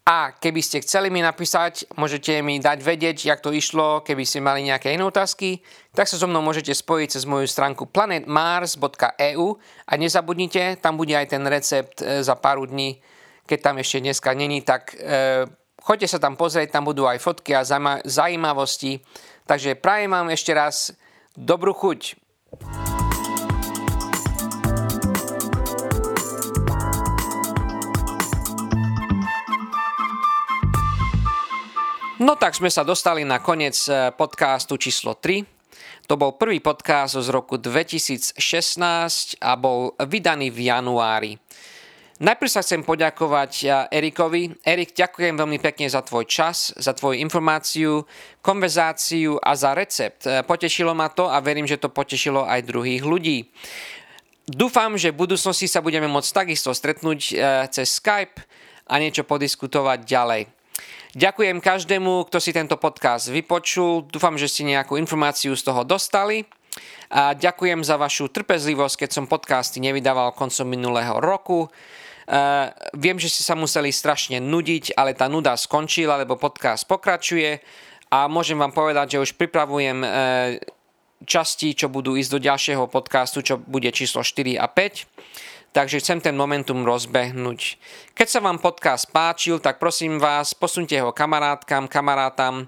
A 0.07 0.31
keby 0.31 0.63
ste 0.63 0.79
chceli 0.79 1.11
mi 1.11 1.19
napísať, 1.19 1.83
môžete 1.99 2.39
mi 2.39 2.63
dať 2.63 2.79
vedieť, 2.79 3.27
jak 3.27 3.43
to 3.43 3.51
išlo, 3.51 4.07
keby 4.07 4.23
ste 4.23 4.39
mali 4.39 4.63
nejaké 4.63 4.95
iné 4.95 5.03
otázky, 5.03 5.59
tak 5.91 6.07
sa 6.07 6.15
so 6.15 6.31
mnou 6.31 6.39
môžete 6.39 6.71
spojiť 6.71 7.19
cez 7.19 7.27
moju 7.27 7.43
stránku 7.43 7.91
planetmars.eu 7.91 9.47
a 9.83 9.93
nezabudnite, 9.99 10.79
tam 10.79 10.95
bude 10.95 11.11
aj 11.11 11.27
ten 11.27 11.43
recept 11.43 11.99
e, 11.99 12.23
za 12.23 12.39
pár 12.39 12.63
dní, 12.63 13.03
keď 13.43 13.59
tam 13.59 13.75
ešte 13.83 13.99
dneska 13.99 14.31
není, 14.31 14.63
tak 14.63 14.95
e, 14.95 15.43
choďte 15.83 16.07
sa 16.15 16.23
tam 16.23 16.39
pozrieť, 16.39 16.71
tam 16.71 16.87
budú 16.87 17.03
aj 17.03 17.19
fotky 17.19 17.51
a 17.51 17.67
zaujímavosti. 18.07 19.03
Takže 19.43 19.75
prajem 19.75 20.15
vám 20.15 20.31
ešte 20.31 20.55
raz 20.55 20.95
dobrú 21.35 21.75
chuť. 21.75 22.15
No 32.17 32.33
tak 32.33 32.57
sme 32.57 32.73
sa 32.73 32.81
dostali 32.81 33.21
na 33.21 33.37
koniec 33.37 33.77
eh, 33.85 34.09
podcastu 34.09 34.73
číslo 34.81 35.21
3. 35.21 35.45
To 36.09 36.17
bol 36.17 36.33
prvý 36.33 36.57
podcast 36.57 37.13
z 37.13 37.29
roku 37.29 37.61
2016 37.61 38.33
a 39.37 39.53
bol 39.53 39.93
vydaný 40.01 40.49
v 40.49 40.65
januári. 40.65 41.37
Najprv 42.17 42.49
sa 42.49 42.65
chcem 42.65 42.81
poďakovať 42.81 43.51
eh, 43.61 44.01
Erikovi. 44.01 44.49
Erik, 44.65 44.97
ďakujem 44.97 45.37
veľmi 45.37 45.61
pekne 45.61 45.85
za 45.85 46.01
tvoj 46.01 46.25
čas, 46.25 46.73
za 46.73 46.97
tvoju 46.97 47.21
informáciu, 47.21 48.01
konverzáciu 48.41 49.37
a 49.37 49.53
za 49.53 49.77
recept. 49.77 50.25
Eh, 50.25 50.41
potešilo 50.41 50.97
ma 50.97 51.13
to 51.13 51.29
a 51.29 51.37
verím, 51.37 51.69
že 51.69 51.77
to 51.77 51.93
potešilo 51.93 52.49
aj 52.49 52.65
druhých 52.65 53.05
ľudí. 53.05 53.45
Dúfam, 54.49 54.97
že 54.97 55.13
v 55.13 55.21
budúcnosti 55.21 55.69
sa 55.69 55.85
budeme 55.85 56.09
môcť 56.09 56.33
takisto 56.33 56.73
stretnúť 56.73 57.19
cez 57.69 57.87
Skype 58.01 58.41
a 58.89 58.97
niečo 58.97 59.21
podiskutovať 59.27 60.01
ďalej. 60.01 60.56
Ďakujem 61.17 61.57
každému, 61.63 62.29
kto 62.29 62.37
si 62.37 62.53
tento 62.53 62.77
podcast 62.77 63.31
vypočul. 63.33 64.05
Dúfam, 64.05 64.37
že 64.37 64.45
ste 64.45 64.67
nejakú 64.67 65.01
informáciu 65.01 65.57
z 65.57 65.65
toho 65.65 65.81
dostali. 65.81 66.45
A 67.09 67.33
ďakujem 67.33 67.81
za 67.81 67.97
vašu 67.97 68.29
trpezlivosť, 68.29 69.07
keď 69.07 69.09
som 69.09 69.25
podcasty 69.25 69.81
nevydával 69.81 70.35
koncom 70.35 70.67
minulého 70.67 71.17
roku. 71.17 71.71
Uh, 72.27 72.69
viem, 72.91 73.15
že 73.15 73.31
ste 73.31 73.41
sa 73.47 73.55
museli 73.55 73.87
strašne 73.89 74.43
nudiť, 74.43 74.99
ale 74.99 75.15
tá 75.15 75.31
nuda 75.31 75.55
skončila, 75.55 76.19
lebo 76.19 76.35
podcast 76.35 76.83
pokračuje 76.83 77.63
a 78.11 78.27
môžem 78.27 78.59
vám 78.59 78.75
povedať, 78.75 79.15
že 79.15 79.23
už 79.23 79.39
pripravujem 79.39 80.03
uh, 80.03 80.09
časti, 81.23 81.73
čo 81.73 81.87
budú 81.87 82.19
ísť 82.19 82.31
do 82.35 82.39
ďalšieho 82.43 82.83
podcastu, 82.91 83.39
čo 83.41 83.55
bude 83.57 83.89
číslo 83.95 84.21
4 84.21 84.59
a 84.59 84.67
5 84.67 85.07
takže 85.77 86.01
chcem 86.01 86.17
ten 86.17 86.33
momentum 86.33 86.81
rozbehnúť. 86.81 87.77
Keď 88.17 88.25
sa 88.25 88.41
vám 88.41 88.57
podcast 88.57 89.05
páčil, 89.13 89.61
tak 89.61 89.77
prosím 89.77 90.17
vás, 90.17 90.57
posunte 90.57 90.97
ho 90.97 91.13
kamarátkam, 91.13 91.85
kamarátam, 91.85 92.65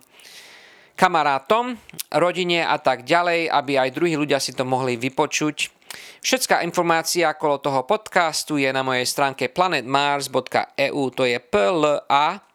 kamarátom, 0.93 1.73
rodine 2.13 2.61
a 2.61 2.77
tak 2.77 3.09
ďalej, 3.09 3.49
aby 3.49 3.81
aj 3.81 3.97
druhí 3.97 4.13
ľudia 4.13 4.37
si 4.37 4.53
to 4.53 4.61
mohli 4.61 4.93
vypočuť. 4.93 5.73
Všetká 6.21 6.61
informácia 6.61 7.33
okolo 7.33 7.57
toho 7.57 7.81
podcastu 7.81 8.61
je 8.61 8.69
na 8.69 8.85
mojej 8.85 9.09
stránke 9.09 9.49
planetmars.eu, 9.49 11.01
to 11.09 11.25
je 11.25 11.41
p 11.41 11.53
l 11.57 11.97
a 12.05 12.45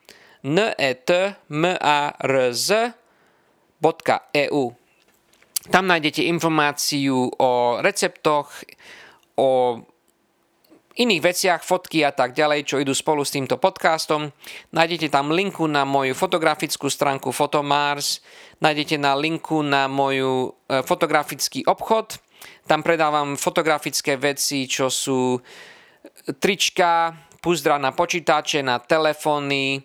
n 0.46 0.58
e 0.70 0.92
t 1.02 1.34
m 1.50 1.64
a 1.66 2.14
r 2.14 2.34
z.eu. 2.54 3.02
Tam 5.66 5.84
nájdete 5.90 6.22
informáciu 6.30 7.26
o 7.42 7.82
receptoch, 7.82 8.54
o 9.34 9.82
iných 10.94 11.22
veciach, 11.22 11.66
fotky 11.66 12.06
a 12.06 12.14
tak 12.14 12.38
ďalej, 12.38 12.70
čo 12.70 12.78
idú 12.78 12.94
spolu 12.94 13.26
s 13.26 13.34
týmto 13.34 13.58
podcastom. 13.58 14.30
Nájdete 14.70 15.10
tam 15.10 15.34
linku 15.34 15.66
na 15.66 15.82
moju 15.82 16.14
fotografickú 16.14 16.86
stránku 16.86 17.34
Photomars, 17.34 18.22
nájdete 18.62 18.94
na 18.98 19.18
linku 19.18 19.66
na 19.66 19.90
moju 19.90 20.54
e, 20.70 20.82
fotografický 20.86 21.66
obchod. 21.66 22.22
Tam 22.70 22.86
predávam 22.86 23.34
fotografické 23.34 24.14
veci, 24.14 24.70
čo 24.70 24.86
sú 24.86 25.42
trička, 26.38 27.12
púzdra 27.42 27.76
na 27.76 27.90
počítače, 27.92 28.62
na 28.62 28.78
telefóny, 28.78 29.82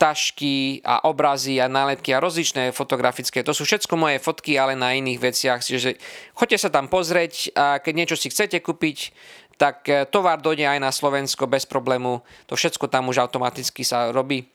tašky 0.00 0.80
a 0.80 1.04
obrazy 1.04 1.60
a 1.60 1.68
nálepky 1.68 2.16
a 2.16 2.24
rozličné 2.24 2.72
fotografické. 2.72 3.44
To 3.44 3.52
sú 3.52 3.68
všetko 3.68 4.00
moje 4.00 4.16
fotky, 4.16 4.56
ale 4.56 4.72
na 4.72 4.96
iných 4.96 5.20
veciach. 5.20 5.60
Čiže 5.60 6.00
choďte 6.32 6.56
sa 6.56 6.70
tam 6.72 6.88
pozrieť 6.88 7.52
a 7.52 7.76
keď 7.84 7.92
niečo 7.92 8.16
si 8.16 8.32
chcete 8.32 8.64
kúpiť, 8.64 9.12
tak 9.60 9.84
e, 9.92 10.08
tovar 10.08 10.40
dojde 10.40 10.64
aj 10.64 10.80
na 10.80 10.88
Slovensko 10.88 11.44
bez 11.44 11.68
problému. 11.68 12.24
To 12.48 12.56
všetko 12.56 12.88
tam 12.88 13.12
už 13.12 13.20
automaticky 13.20 13.84
sa 13.84 14.08
robí. 14.08 14.48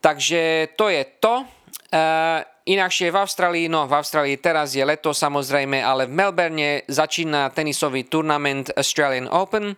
Takže 0.00 0.72
to 0.80 0.88
je 0.88 1.04
to. 1.20 1.44
Uh, 1.90 2.38
inakšie 2.70 3.10
v 3.10 3.18
Austrálii, 3.18 3.66
no 3.66 3.82
v 3.90 3.98
Austrálii 3.98 4.38
teraz 4.38 4.78
je 4.78 4.86
leto 4.86 5.10
samozrejme, 5.10 5.82
ale 5.82 6.06
v 6.06 6.14
Melbourne 6.14 6.86
začína 6.86 7.50
tenisový 7.50 8.06
turnament 8.06 8.70
Australian 8.78 9.26
Open. 9.26 9.74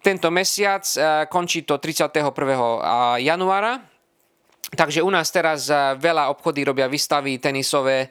Tento 0.00 0.32
mesiac 0.32 0.82
uh, 0.96 1.28
končí 1.28 1.68
to 1.68 1.76
31. 1.76 2.32
januára, 3.20 3.84
takže 4.72 5.04
u 5.04 5.10
nás 5.12 5.28
teraz 5.28 5.68
veľa 6.00 6.32
obchody 6.32 6.64
robia 6.64 6.88
výstavy 6.88 7.36
tenisové 7.36 8.08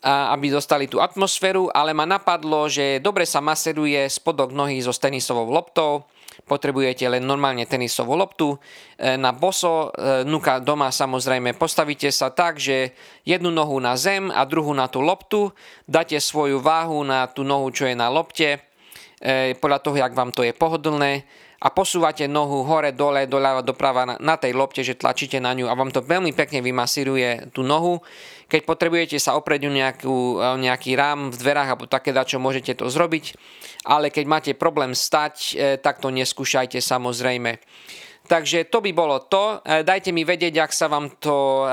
aby 0.00 0.48
dostali 0.48 0.88
tú 0.88 0.96
atmosféru, 0.96 1.68
ale 1.68 1.92
ma 1.92 2.08
napadlo, 2.08 2.72
že 2.72 3.04
dobre 3.04 3.28
sa 3.28 3.44
maseruje 3.44 4.08
spodok 4.08 4.48
nohy 4.48 4.80
so 4.80 4.96
tenisovou 4.96 5.52
loptou, 5.52 6.08
potrebujete 6.48 7.04
len 7.04 7.20
normálne 7.28 7.68
tenisovú 7.68 8.16
loptu. 8.16 8.56
E, 8.96 9.16
na 9.20 9.30
boso. 9.36 9.92
E, 9.92 10.24
nuka 10.24 10.56
doma 10.58 10.88
samozrejme 10.88 11.52
postavíte 11.52 12.08
sa 12.08 12.32
tak, 12.32 12.56
že 12.56 12.96
jednu 13.28 13.52
nohu 13.52 13.76
na 13.76 13.92
zem 14.00 14.32
a 14.32 14.48
druhú 14.48 14.72
na 14.72 14.88
tú 14.88 15.04
loptu, 15.04 15.52
dáte 15.84 16.16
svoju 16.16 16.64
váhu 16.64 17.04
na 17.04 17.28
tú 17.28 17.44
nohu, 17.44 17.68
čo 17.68 17.84
je 17.84 17.92
na 17.92 18.08
lopte, 18.08 18.69
podľa 19.60 19.78
toho, 19.84 19.96
jak 20.00 20.16
vám 20.16 20.32
to 20.32 20.40
je 20.40 20.56
pohodlné 20.56 21.28
a 21.60 21.68
posúvate 21.68 22.24
nohu 22.24 22.64
hore, 22.64 22.96
dole, 22.96 23.28
doľava, 23.28 23.60
doprava 23.60 24.08
na, 24.08 24.14
na 24.16 24.40
tej 24.40 24.56
lopte, 24.56 24.80
že 24.80 24.96
tlačíte 24.96 25.36
na 25.44 25.52
ňu 25.52 25.68
a 25.68 25.76
vám 25.76 25.92
to 25.92 26.00
veľmi 26.00 26.32
pekne 26.32 26.64
vymasíruje 26.64 27.52
tú 27.52 27.60
nohu. 27.60 28.00
Keď 28.48 28.64
potrebujete 28.64 29.20
sa 29.20 29.36
oprieť 29.36 29.68
nejakú, 29.68 30.40
nejaký 30.56 30.96
rám 30.96 31.28
v 31.28 31.36
dverách 31.36 31.68
alebo 31.68 31.84
také 31.84 32.16
dačo, 32.16 32.40
môžete 32.40 32.80
to 32.80 32.88
zrobiť, 32.88 33.36
ale 33.84 34.08
keď 34.08 34.24
máte 34.24 34.52
problém 34.56 34.96
stať, 34.96 35.34
e, 35.54 35.76
tak 35.76 36.00
to 36.00 36.08
neskúšajte 36.08 36.80
samozrejme. 36.80 37.60
Takže 38.30 38.70
to 38.70 38.78
by 38.78 38.94
bolo 38.94 39.26
to. 39.26 39.58
E, 39.66 39.82
dajte 39.82 40.14
mi 40.14 40.22
vedieť, 40.22 40.62
ak 40.62 40.70
sa 40.70 40.86
vám 40.86 41.10
to 41.18 41.66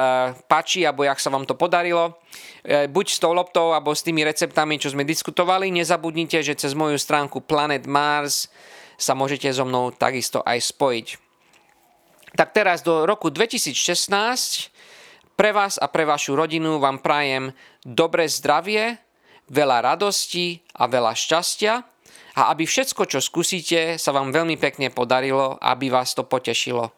páči, 0.49 0.81
alebo 0.81 1.05
ak 1.05 1.21
sa 1.21 1.29
vám 1.29 1.45
to 1.45 1.53
podarilo. 1.53 2.17
Buď 2.65 3.05
s 3.13 3.21
tou 3.21 3.31
loptou, 3.31 3.77
alebo 3.77 3.93
s 3.93 4.01
tými 4.01 4.25
receptami, 4.25 4.81
čo 4.81 4.89
sme 4.89 5.05
diskutovali. 5.05 5.69
Nezabudnite, 5.69 6.41
že 6.41 6.57
cez 6.57 6.73
moju 6.73 6.97
stránku 6.97 7.45
Planet 7.45 7.85
Mars 7.85 8.49
sa 8.97 9.13
môžete 9.13 9.53
so 9.53 9.63
mnou 9.63 9.93
takisto 9.93 10.41
aj 10.41 10.73
spojiť. 10.73 11.07
Tak 12.33 12.51
teraz 12.51 12.81
do 12.81 13.05
roku 13.05 13.29
2016 13.29 13.77
pre 15.37 15.53
vás 15.53 15.77
a 15.77 15.85
pre 15.85 16.03
vašu 16.03 16.33
rodinu 16.33 16.81
vám 16.81 16.99
prajem 16.99 17.53
dobré 17.85 18.25
zdravie, 18.25 18.97
veľa 19.47 19.93
radosti 19.93 20.65
a 20.75 20.89
veľa 20.89 21.13
šťastia. 21.13 21.85
A 22.37 22.53
aby 22.53 22.69
všetko, 22.69 23.09
čo 23.09 23.17
skúsite, 23.17 23.97
sa 23.97 24.13
vám 24.13 24.29
veľmi 24.29 24.61
pekne 24.61 24.93
podarilo, 24.93 25.57
aby 25.57 25.89
vás 25.89 26.13
to 26.13 26.21
potešilo. 26.21 26.93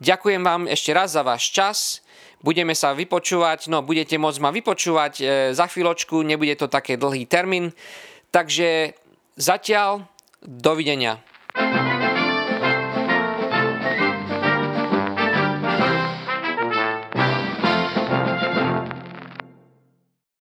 Ďakujem 0.00 0.40
vám 0.40 0.64
ešte 0.64 0.96
raz 0.96 1.12
za 1.12 1.20
váš 1.20 1.52
čas. 1.52 2.00
Budeme 2.40 2.72
sa 2.72 2.96
vypočúvať, 2.96 3.68
no 3.68 3.84
budete 3.84 4.16
môcť 4.16 4.40
ma 4.40 4.48
vypočúvať 4.48 5.14
e, 5.20 5.24
za 5.52 5.68
chvíľočku, 5.68 6.24
nebude 6.24 6.56
to 6.56 6.72
také 6.72 6.96
dlhý 6.96 7.28
termín. 7.28 7.76
Takže 8.32 8.96
zatiaľ 9.36 10.08
dovidenia. 10.40 11.20